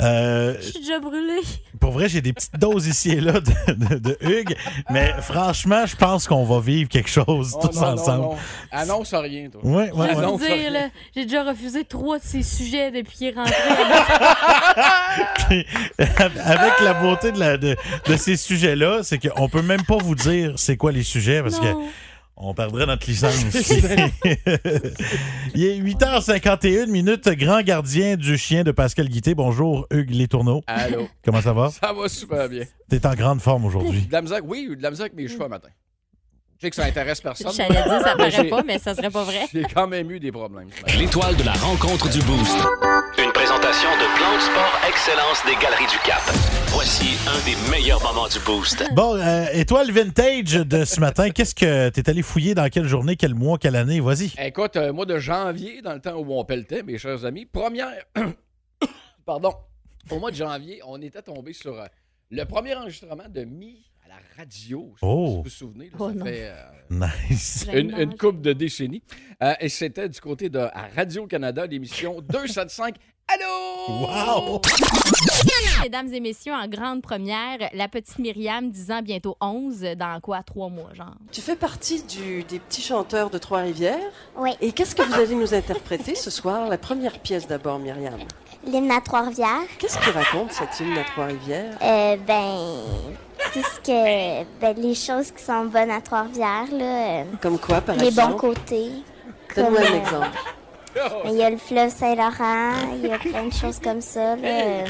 Euh, 0.00 0.56
Je 0.60 0.70
suis 0.70 0.80
déjà 0.80 0.98
brûlée. 0.98 1.40
pour 1.78 1.92
vrai, 1.92 2.08
j'ai 2.08 2.20
des 2.20 2.32
petites 2.32 2.58
doses 2.58 2.86
ici 2.88 3.10
et 3.10 3.20
là 3.20 3.34
de, 3.40 3.72
de- 3.72 3.98
de 3.98 4.18
Hugues, 4.22 4.56
mais 4.90 5.12
franchement, 5.20 5.86
je 5.86 5.94
pense 5.96 6.26
qu'on 6.26 6.44
va 6.44 6.58
vivre 6.60 6.88
quelque 6.88 7.08
chose 7.10 7.52
Oh, 7.54 7.68
tous 7.68 7.76
non, 7.80 7.86
non, 7.86 7.92
ensemble. 7.92 8.22
non. 8.22 8.36
Annonce 8.72 9.14
rien, 9.14 9.48
toi. 9.48 9.60
Ouais, 9.64 9.92
ouais, 9.92 10.14
ouais. 10.16 10.58
dire, 10.58 10.70
là, 10.72 10.88
j'ai 11.14 11.24
déjà 11.24 11.44
refusé 11.44 11.84
trois 11.84 12.18
de 12.18 12.24
ces 12.24 12.42
sujets 12.42 12.90
depuis 12.90 13.16
qu'il 13.16 13.26
est 13.28 13.34
rentré. 13.34 13.54
Avec 16.44 16.80
la 16.82 16.94
beauté 16.94 17.32
de, 17.32 17.38
la- 17.38 17.56
de- 17.58 17.76
de 18.06 18.16
ces 18.16 18.36
sujets-là, 18.36 19.00
c'est 19.02 19.18
qu'on 19.18 19.48
peut 19.48 19.62
même 19.62 19.84
pas 19.84 19.98
vous 19.98 20.14
dire 20.16 20.54
c'est 20.56 20.76
quoi 20.76 20.90
les 20.90 21.04
sujets 21.04 21.42
parce 21.42 21.60
que. 21.60 21.66
On 22.42 22.54
perdrait 22.54 22.86
notre 22.86 23.06
licence. 23.06 23.44
Il 25.54 25.64
est 25.64 25.78
8h51 25.78 26.90
minutes, 26.90 27.28
grand 27.30 27.60
gardien 27.62 28.16
du 28.16 28.38
chien 28.38 28.64
de 28.64 28.72
Pascal 28.72 29.08
Guité. 29.08 29.34
Bonjour, 29.34 29.86
Hugues 29.90 30.10
Les 30.10 30.28
Tourneaux. 30.28 30.62
Allô. 30.66 31.06
Comment 31.24 31.42
ça 31.42 31.52
va? 31.52 31.70
Ça 31.70 31.92
va 31.92 32.08
super 32.08 32.48
bien. 32.48 32.64
T'es 32.88 33.06
en 33.06 33.14
grande 33.14 33.40
forme 33.40 33.66
aujourd'hui. 33.66 34.06
De 34.06 34.12
la 34.12 34.22
misère, 34.22 34.40
oui, 34.44 34.74
de 34.76 34.82
la 34.82 34.90
misère 34.90 35.04
avec 35.04 35.14
mes 35.14 35.28
cheveux 35.28 35.44
un 35.44 35.48
matin. 35.48 35.68
Je 36.60 36.66
sais 36.66 36.70
que 36.72 36.76
ça 36.76 36.84
intéresse 36.84 37.22
personne. 37.22 37.52
J'allais 37.54 37.72
dire, 37.72 37.86
ça 38.02 38.14
paraît 38.16 38.30
J'ai- 38.30 38.44
pas, 38.50 38.62
mais 38.62 38.78
ça 38.78 38.94
serait 38.94 39.08
pas 39.08 39.24
vrai. 39.24 39.46
J'ai 39.50 39.62
quand 39.62 39.86
même 39.86 40.10
eu 40.10 40.20
des 40.20 40.30
problèmes. 40.30 40.68
L'étoile 40.98 41.34
de 41.34 41.42
la 41.42 41.54
rencontre 41.54 42.10
du 42.10 42.18
Boost. 42.24 42.54
Une 43.16 43.32
présentation 43.32 43.88
de 43.88 44.18
Plan 44.18 44.34
de 44.36 44.40
Sport 44.42 44.80
Excellence 44.86 45.42
des 45.46 45.54
Galeries 45.54 45.86
du 45.90 45.96
Cap. 46.04 46.20
Voici 46.66 47.16
un 47.26 47.42
des 47.46 47.56
meilleurs 47.70 48.02
moments 48.02 48.28
du 48.28 48.38
Boost. 48.40 48.84
Bon, 48.94 49.16
euh, 49.16 49.46
étoile 49.54 49.90
vintage 49.90 50.52
de 50.52 50.84
ce 50.84 51.00
matin, 51.00 51.30
qu'est-ce 51.30 51.54
que 51.54 51.88
t'es 51.88 52.10
allé 52.10 52.20
fouiller 52.20 52.54
dans 52.54 52.68
quelle 52.68 52.86
journée, 52.86 53.16
quel 53.16 53.34
mois, 53.34 53.56
quelle 53.56 53.74
année? 53.76 54.00
Vas-y. 54.00 54.30
Écoute, 54.38 54.76
euh, 54.76 54.92
mois 54.92 55.06
de 55.06 55.18
janvier, 55.18 55.80
dans 55.80 55.94
le 55.94 56.00
temps 56.02 56.16
où 56.18 56.38
on 56.38 56.44
pelletait, 56.44 56.82
mes 56.82 56.98
chers 56.98 57.24
amis, 57.24 57.46
première. 57.46 57.88
Pardon. 59.24 59.54
Au 60.10 60.18
mois 60.18 60.30
de 60.30 60.36
janvier, 60.36 60.82
on 60.86 61.00
était 61.00 61.22
tombé 61.22 61.54
sur 61.54 61.80
euh, 61.80 61.86
le 62.30 62.44
premier 62.44 62.74
enregistrement 62.74 63.30
de 63.30 63.44
Mi 63.44 63.89
la 64.10 64.42
radio. 64.42 64.92
Je 64.96 65.06
Oh. 65.06 65.26
si 65.26 65.36
vous 65.36 65.42
vous 65.42 65.48
souvenez. 65.48 65.84
là, 65.86 65.96
Oh 65.98 66.08
ça 66.08 66.14
non. 66.14 66.24
fait 66.24 66.48
euh, 66.50 66.62
Nice. 67.30 67.66
une, 67.72 67.96
une 67.98 68.16
couple 68.16 68.40
de 68.40 68.52
décennies. 68.52 69.02
Euh, 69.42 69.54
et 69.60 69.68
c'était 69.68 70.08
du 70.08 70.20
côté 70.20 70.48
de 70.48 70.58
à 70.58 70.88
Radio-Canada, 70.96 71.66
l'émission 71.66 72.20
275. 72.28 72.92
Allô? 73.32 74.02
Wow! 74.02 74.60
Mesdames 75.84 76.12
et 76.12 76.18
messieurs, 76.20 76.52
en 76.52 76.66
grande 76.66 77.00
première, 77.00 77.58
la 77.72 77.86
petite 77.88 78.18
Myriam, 78.18 78.70
10 78.70 78.90
ans, 78.90 79.02
bientôt 79.02 79.36
11, 79.40 79.80
dans 79.96 80.20
quoi? 80.20 80.42
Trois 80.42 80.68
mois, 80.68 80.92
genre? 80.94 81.14
Tu 81.30 81.40
fais 81.40 81.54
partie 81.56 82.02
du- 82.02 82.42
des 82.42 82.58
petits 82.58 82.82
chanteurs 82.82 83.30
de 83.30 83.38
Trois-Rivières? 83.38 83.98
Oui. 84.36 84.50
Et 84.60 84.72
qu'est-ce 84.72 84.94
que 84.96 85.02
vous 85.02 85.14
allez 85.14 85.36
nous 85.36 85.54
interpréter 85.54 86.16
ce 86.16 86.30
soir? 86.30 86.68
La 86.68 86.76
première 86.78 87.18
pièce 87.20 87.46
d'abord, 87.46 87.78
Myriam. 87.78 88.18
L'hymne 88.66 88.90
à 88.90 89.00
Trois-Rivières. 89.00 89.62
Qu'est-ce 89.78 89.98
qu'il 89.98 90.12
raconte, 90.12 90.52
cette 90.52 90.78
hymne 90.80 90.98
à 90.98 91.04
Trois-Rivières? 91.04 91.76
Euh, 91.82 92.16
ben, 92.26 92.76
tout 93.52 93.62
ce 93.62 93.80
que. 93.80 94.44
Ben, 94.60 94.74
les 94.76 94.94
choses 94.94 95.30
qui 95.32 95.42
sont 95.42 95.64
bonnes 95.64 95.90
à 95.90 96.00
Trois-Rivières, 96.00 96.66
là. 96.72 97.20
euh, 97.20 97.24
Comme 97.40 97.58
quoi, 97.58 97.80
par 97.80 97.96
les 97.96 98.08
exemple? 98.08 98.32
bons 98.32 98.38
côtés. 98.38 98.90
Donne-moi 99.56 99.80
comme, 99.80 99.88
un 99.88 99.96
euh, 99.96 100.00
exemple. 100.00 100.38
Il 101.26 101.32
y 101.36 101.42
a 101.42 101.50
le 101.50 101.56
fleuve 101.56 101.90
Saint-Laurent, 101.90 102.72
il 102.96 103.06
y 103.08 103.12
a 103.12 103.18
plein 103.18 103.44
de 103.46 103.52
choses 103.52 103.78
comme 103.82 104.00
ça, 104.00 104.36
là. 104.36 104.48
euh, 104.48 104.84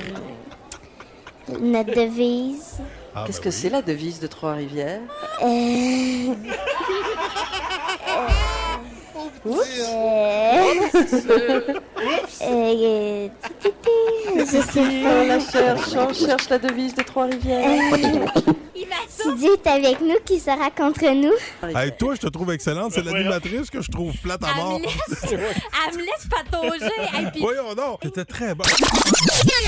notre 1.61 1.95
devise. 1.95 2.79
Ah, 3.15 3.25
Qu'est-ce 3.27 3.39
ben 3.39 3.45
que 3.45 3.49
oui. 3.51 3.55
c'est 3.61 3.71
la 3.71 3.83
devise 3.83 4.19
de 4.21 4.27
Trois-Rivières? 4.27 5.01
Euh, 5.43 6.35
Oups! 9.45 9.81
euh, 12.43 12.43
euh, 12.43 13.29
je 14.37 14.45
sais 14.45 14.81
On 14.81 15.03
pas. 15.05 15.25
la 15.25 15.41
cherche, 15.41 15.89
on 15.97 16.13
cherche 16.13 16.49
la 16.51 16.59
devise 16.59 16.95
de 16.95 17.03
Trois-Rivières. 17.03 18.35
Si 19.09 19.35
Dieu 19.37 19.53
est 19.55 19.67
avec 19.69 20.01
nous, 20.01 20.17
qui 20.25 20.41
sera 20.41 20.71
contre 20.71 21.05
nous? 21.15 21.33
Hey, 21.77 21.93
toi, 21.99 22.15
je 22.15 22.21
te 22.21 22.29
trouve 22.29 22.51
excellente. 22.53 22.93
C'est 22.95 23.05
l'animatrice 23.05 23.69
que 23.71 23.81
je 23.83 23.91
trouve 23.91 24.13
plate 24.23 24.43
à 24.45 24.49
Elle 24.57 24.63
mort. 24.63 24.79
me 24.79 24.85
laisse, 24.85 25.23
elle 25.33 25.99
me 25.99 26.03
laisse 26.05 26.27
patauger. 26.31 26.93
Et 27.21 27.31
puis, 27.31 27.41
Voyons 27.41 27.75
donc. 27.75 28.01
C'était 28.03 28.25
très 28.25 28.55
bon. 28.55 28.65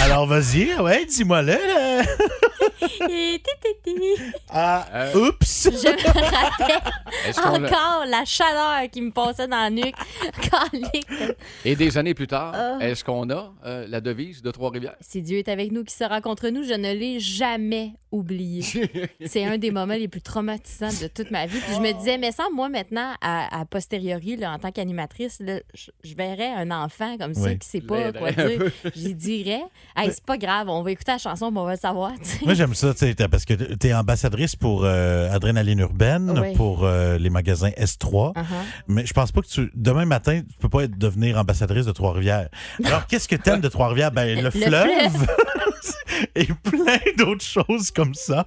Alors, 0.00 0.26
vas-y, 0.26 0.74
ouais, 0.80 1.04
dis-moi 1.04 1.42
là. 1.42 1.56
là. 1.56 2.02
et 3.10 3.42
ti, 3.42 3.50
ti, 3.62 3.94
ti. 3.94 4.18
Ah, 4.50 4.86
Euh, 4.94 5.28
oups! 5.28 5.68
Je 5.70 5.70
me 5.70 7.36
rappelle 7.36 7.64
encore 7.64 8.04
la 8.08 8.24
chaleur 8.24 8.90
qui 8.90 9.00
me 9.02 9.10
passait 9.10 9.46
dans 9.48 9.56
la 9.56 9.70
nuque. 9.70 9.94
Et 11.64 11.76
des 11.76 11.98
années 11.98 12.14
plus 12.14 12.26
tard, 12.26 12.52
Ah. 12.54 12.78
est-ce 12.80 13.04
qu'on 13.04 13.28
a 13.30 13.52
euh, 13.64 13.86
la 13.88 14.00
devise 14.00 14.42
de 14.42 14.50
Trois-Rivières? 14.50 14.96
Si 15.00 15.22
Dieu 15.22 15.38
est 15.38 15.48
avec 15.48 15.72
nous, 15.72 15.84
qui 15.84 15.94
sera 15.94 16.20
contre 16.20 16.48
nous, 16.48 16.62
je 16.64 16.74
ne 16.74 16.92
l'ai 16.92 17.20
jamais 17.20 17.92
oublié. 18.12 18.62
C'est 19.26 19.44
un 19.44 19.58
des 19.58 19.70
moments 19.70 19.94
les 19.94 20.08
plus 20.08 20.20
traumatisants 20.22 20.90
de 21.02 21.08
toute 21.08 21.30
ma 21.30 21.46
vie. 21.46 21.58
Puis 21.58 21.74
je 21.74 21.80
me 21.80 21.92
disais, 21.98 22.18
mais 22.18 22.30
sans 22.32 22.50
moi 22.52 22.68
maintenant, 22.68 23.12
à, 23.20 23.60
à 23.60 23.64
posteriori, 23.64 24.36
là, 24.36 24.52
en 24.52 24.58
tant 24.58 24.70
qu'animatrice, 24.70 25.42
je, 25.74 25.90
je 26.04 26.14
verrais 26.14 26.52
un 26.54 26.70
enfant 26.70 27.16
comme 27.18 27.34
ça 27.34 27.40
Oui. 27.48 27.58
qui 27.58 27.68
sait 27.68 27.80
pas 27.80 28.12
quoi 28.12 28.30
dire. 28.32 28.70
J'y 28.94 29.14
dirais, 29.14 29.62
hey, 29.96 30.10
c'est 30.12 30.24
pas 30.24 30.36
grave, 30.38 30.68
on 30.68 30.82
va 30.82 30.90
écouter 30.92 31.12
la 31.12 31.18
chanson, 31.18 31.52
on 31.54 31.64
va 31.64 31.72
le 31.72 31.78
savoir. 31.78 32.12
Moi, 32.44 32.54
j'aime 32.54 32.74
ça, 32.74 32.92
tu 32.92 33.00
sais, 33.00 33.14
t'as- 33.14 33.28
parce 33.28 33.44
que 33.44 33.54
tu 33.54 33.86
es 33.88 33.94
ambassadrice 33.94 34.54
pour 34.56 34.82
euh, 34.84 35.30
Adrénaline 35.32 35.78
Urbaine, 35.80 36.30
Oui. 36.38 36.52
pour 36.54 36.84
euh, 36.84 37.18
les 37.18 37.30
magasins 37.30 37.70
S3. 37.70 38.34
Uh-huh. 38.34 38.42
Mais 38.88 39.06
je 39.06 39.12
pense 39.12 39.32
pas 39.32 39.40
que 39.40 39.46
tu. 39.48 39.70
Demain 39.74 40.04
matin, 40.04 40.40
tu 40.40 40.58
peux 40.58 40.68
pas 40.68 40.84
être- 40.84 40.98
devenir 40.98 41.38
ambassadrice 41.38 41.86
de 41.86 41.92
Trois-Rivières. 41.92 42.48
Alors, 42.84 43.06
qu'est-ce 43.06 43.28
que 43.28 43.36
t'aimes 43.36 43.60
de 43.60 43.68
Trois-Rivières? 43.68 44.12
Ben, 44.12 44.36
le, 44.36 44.42
Le 44.42 44.50
fleuve. 44.50 45.26
Et 46.34 46.46
plein 46.46 46.98
d'autres 47.16 47.44
choses 47.44 47.90
comme 47.90 48.14
ça. 48.14 48.46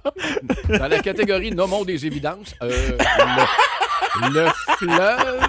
Dans 0.68 0.88
la 0.88 1.00
catégorie 1.00 1.50
Nommons 1.50 1.84
des 1.84 2.04
évidences, 2.06 2.54
euh, 2.62 2.96
le, 4.22 4.28
le 4.30 4.48
fleuve. 4.78 5.46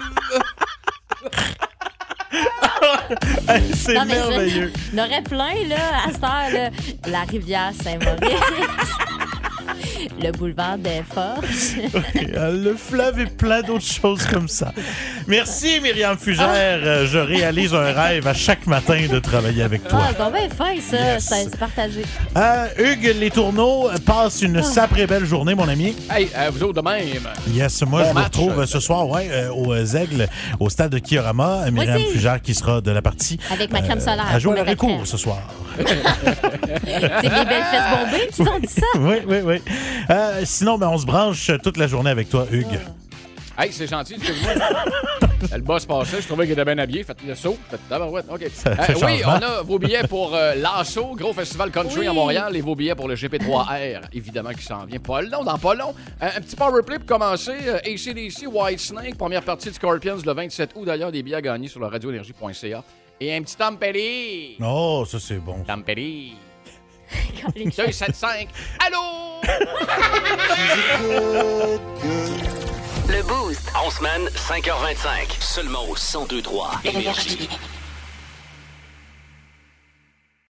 Hey, 3.48 3.62
C'est 3.74 4.04
merveilleux. 4.04 4.70
Il 4.92 4.98
y 4.98 5.00
en 5.00 5.06
aurait 5.06 5.22
plein, 5.22 5.54
là, 5.66 6.04
à 6.06 6.12
cette 6.12 6.22
heure, 6.22 6.50
là. 6.52 6.70
La 7.06 7.22
rivière 7.22 7.72
Saint-Maurice. 7.82 8.38
Le 10.22 10.32
boulevard 10.32 10.78
des 10.78 11.02
Forges. 11.08 11.76
Euh, 12.36 12.52
Le 12.52 12.74
fleuve 12.76 13.20
et 13.20 13.26
plein 13.26 13.62
d'autres 13.62 13.84
choses 13.84 14.24
comme 14.26 14.48
ça. 14.48 14.72
Merci, 15.26 15.80
Myriam 15.80 16.16
Fugère. 16.18 16.48
Euh, 16.52 17.06
Je 17.06 17.18
réalise 17.18 17.74
un 17.74 17.92
rêve 17.92 18.26
à 18.26 18.34
chaque 18.34 18.66
matin 18.66 18.98
de 19.10 19.18
travailler 19.18 19.62
avec 19.62 19.86
toi. 19.88 20.00
Ah, 20.18 20.30
bien 20.30 20.48
fin, 20.50 20.74
ça. 20.80 20.96
Yes. 21.14 21.24
C'est 21.28 21.44
c'est 21.44 21.56
partagé. 21.58 22.02
Euh, 22.36 22.66
Hugues 22.78 23.14
Les 23.18 23.30
Tourneaux, 23.30 23.88
passe 24.04 24.42
une 24.42 24.62
sacrée 24.62 25.06
belle 25.06 25.24
journée, 25.24 25.54
mon 25.54 25.68
ami. 25.68 25.94
Hey, 26.10 26.28
euh, 26.36 26.50
vous 26.52 26.62
autres 26.64 26.82
de 26.82 26.88
même. 26.88 27.28
Yes, 27.52 27.82
moi, 27.82 28.00
Bon 28.02 28.06
je 28.08 28.12
vous 28.12 28.14
match. 28.18 28.24
retrouve 28.26 28.60
euh, 28.60 28.66
ce 28.66 28.80
soir 28.80 29.08
ouais, 29.08 29.28
euh, 29.30 29.50
aux 29.50 29.74
Aigles, 29.74 30.28
au 30.60 30.68
stade 30.68 30.92
de 30.92 30.98
Kiorama. 30.98 31.64
Euh, 31.66 31.70
Myriam. 31.70 32.00
Fugère 32.12 32.40
qui 32.42 32.54
sera 32.54 32.80
de 32.80 32.90
la 32.90 33.02
partie. 33.02 33.38
Avec 33.52 33.72
ma 33.72 33.80
crème 33.80 34.00
solaire 34.00 34.26
À 34.30 34.38
jouer 34.38 34.58
à 34.58 34.64
le 34.64 34.70
recours 34.70 34.90
retrait. 34.92 35.06
ce 35.06 35.16
soir. 35.16 35.38
C'est 35.86 37.30
mes 37.30 37.44
belles 37.44 37.64
fesses 37.64 37.90
bombées 37.92 38.28
qui 38.32 38.44
t'ont 38.44 38.58
dit 38.58 38.66
ça? 38.66 38.86
oui, 38.98 39.16
oui, 39.26 39.38
oui. 39.44 39.62
Euh, 40.10 40.42
sinon, 40.44 40.78
ben, 40.78 40.88
on 40.88 40.98
se 40.98 41.06
branche 41.06 41.50
toute 41.62 41.76
la 41.76 41.86
journée 41.86 42.10
avec 42.10 42.28
toi, 42.28 42.46
Hugues. 42.50 42.78
Hey, 43.60 43.72
c'est 43.72 43.88
gentil, 43.88 44.14
excuse-moi. 44.14 44.52
le 45.56 45.62
boss 45.62 45.84
passait, 45.84 46.20
je 46.22 46.28
trouvais 46.28 46.44
qu'il 46.44 46.52
était 46.52 46.64
bien 46.64 46.78
habillé. 46.78 47.02
Faites 47.02 47.18
le 47.26 47.34
saut. 47.34 47.58
Faites 47.68 47.80
tabarouette, 47.88 48.26
OK. 48.30 48.46
Ça 48.52 48.70
Euh, 48.70 48.94
oui, 49.04 49.20
on 49.26 49.30
a 49.30 49.62
vos 49.62 49.80
billets 49.80 50.06
pour 50.08 50.32
euh, 50.32 50.54
l'Asso, 50.54 51.16
gros 51.16 51.32
festival 51.32 51.72
country 51.72 52.00
Oui. 52.02 52.06
à 52.06 52.12
Montréal, 52.12 52.54
et 52.54 52.60
vos 52.60 52.76
billets 52.76 52.94
pour 52.94 53.08
le 53.08 53.16
GP3R, 53.16 54.02
évidemment, 54.12 54.50
qui 54.50 54.62
s'en 54.62 54.84
vient 54.84 55.00
pas 55.00 55.22
long, 55.22 55.42
dans 55.42 55.58
pas 55.58 55.74
long. 55.74 55.92
Euh, 56.22 56.28
un 56.36 56.40
petit 56.40 56.54
power 56.54 56.82
play 56.86 57.00
pour 57.00 57.18
commencer. 57.18 57.56
Euh, 57.66 57.78
ACDC, 57.78 58.46
White 58.46 58.78
Snake, 58.78 59.18
première 59.18 59.42
partie 59.42 59.70
de 59.70 59.74
Scorpions 59.74 60.18
le 60.24 60.32
27 60.32 60.70
août. 60.76 60.84
D'ailleurs, 60.84 61.10
des 61.10 61.24
billets 61.24 61.36
à 61.38 61.42
gagner 61.42 61.66
sur 61.66 61.80
le 61.80 61.86
radioénergie.ca. 61.86 62.84
Et 63.20 63.34
un 63.34 63.42
petit 63.42 63.56
Tom 63.56 63.76
Petty. 63.76 64.56
Oh, 64.62 65.04
ça, 65.06 65.18
c'est 65.18 65.38
bon. 65.38 65.64
Tom 65.64 65.82
Petty. 65.82 66.34
275. 67.56 68.46
Allô? 68.86 69.40
Le 73.08 73.22
Boost. 73.22 73.72
En 73.74 73.90
semaine, 73.90 74.28
5h25. 74.34 75.40
Seulement 75.40 75.82
au 75.84 75.94
1023 75.94 76.80
Énergie. 76.84 77.48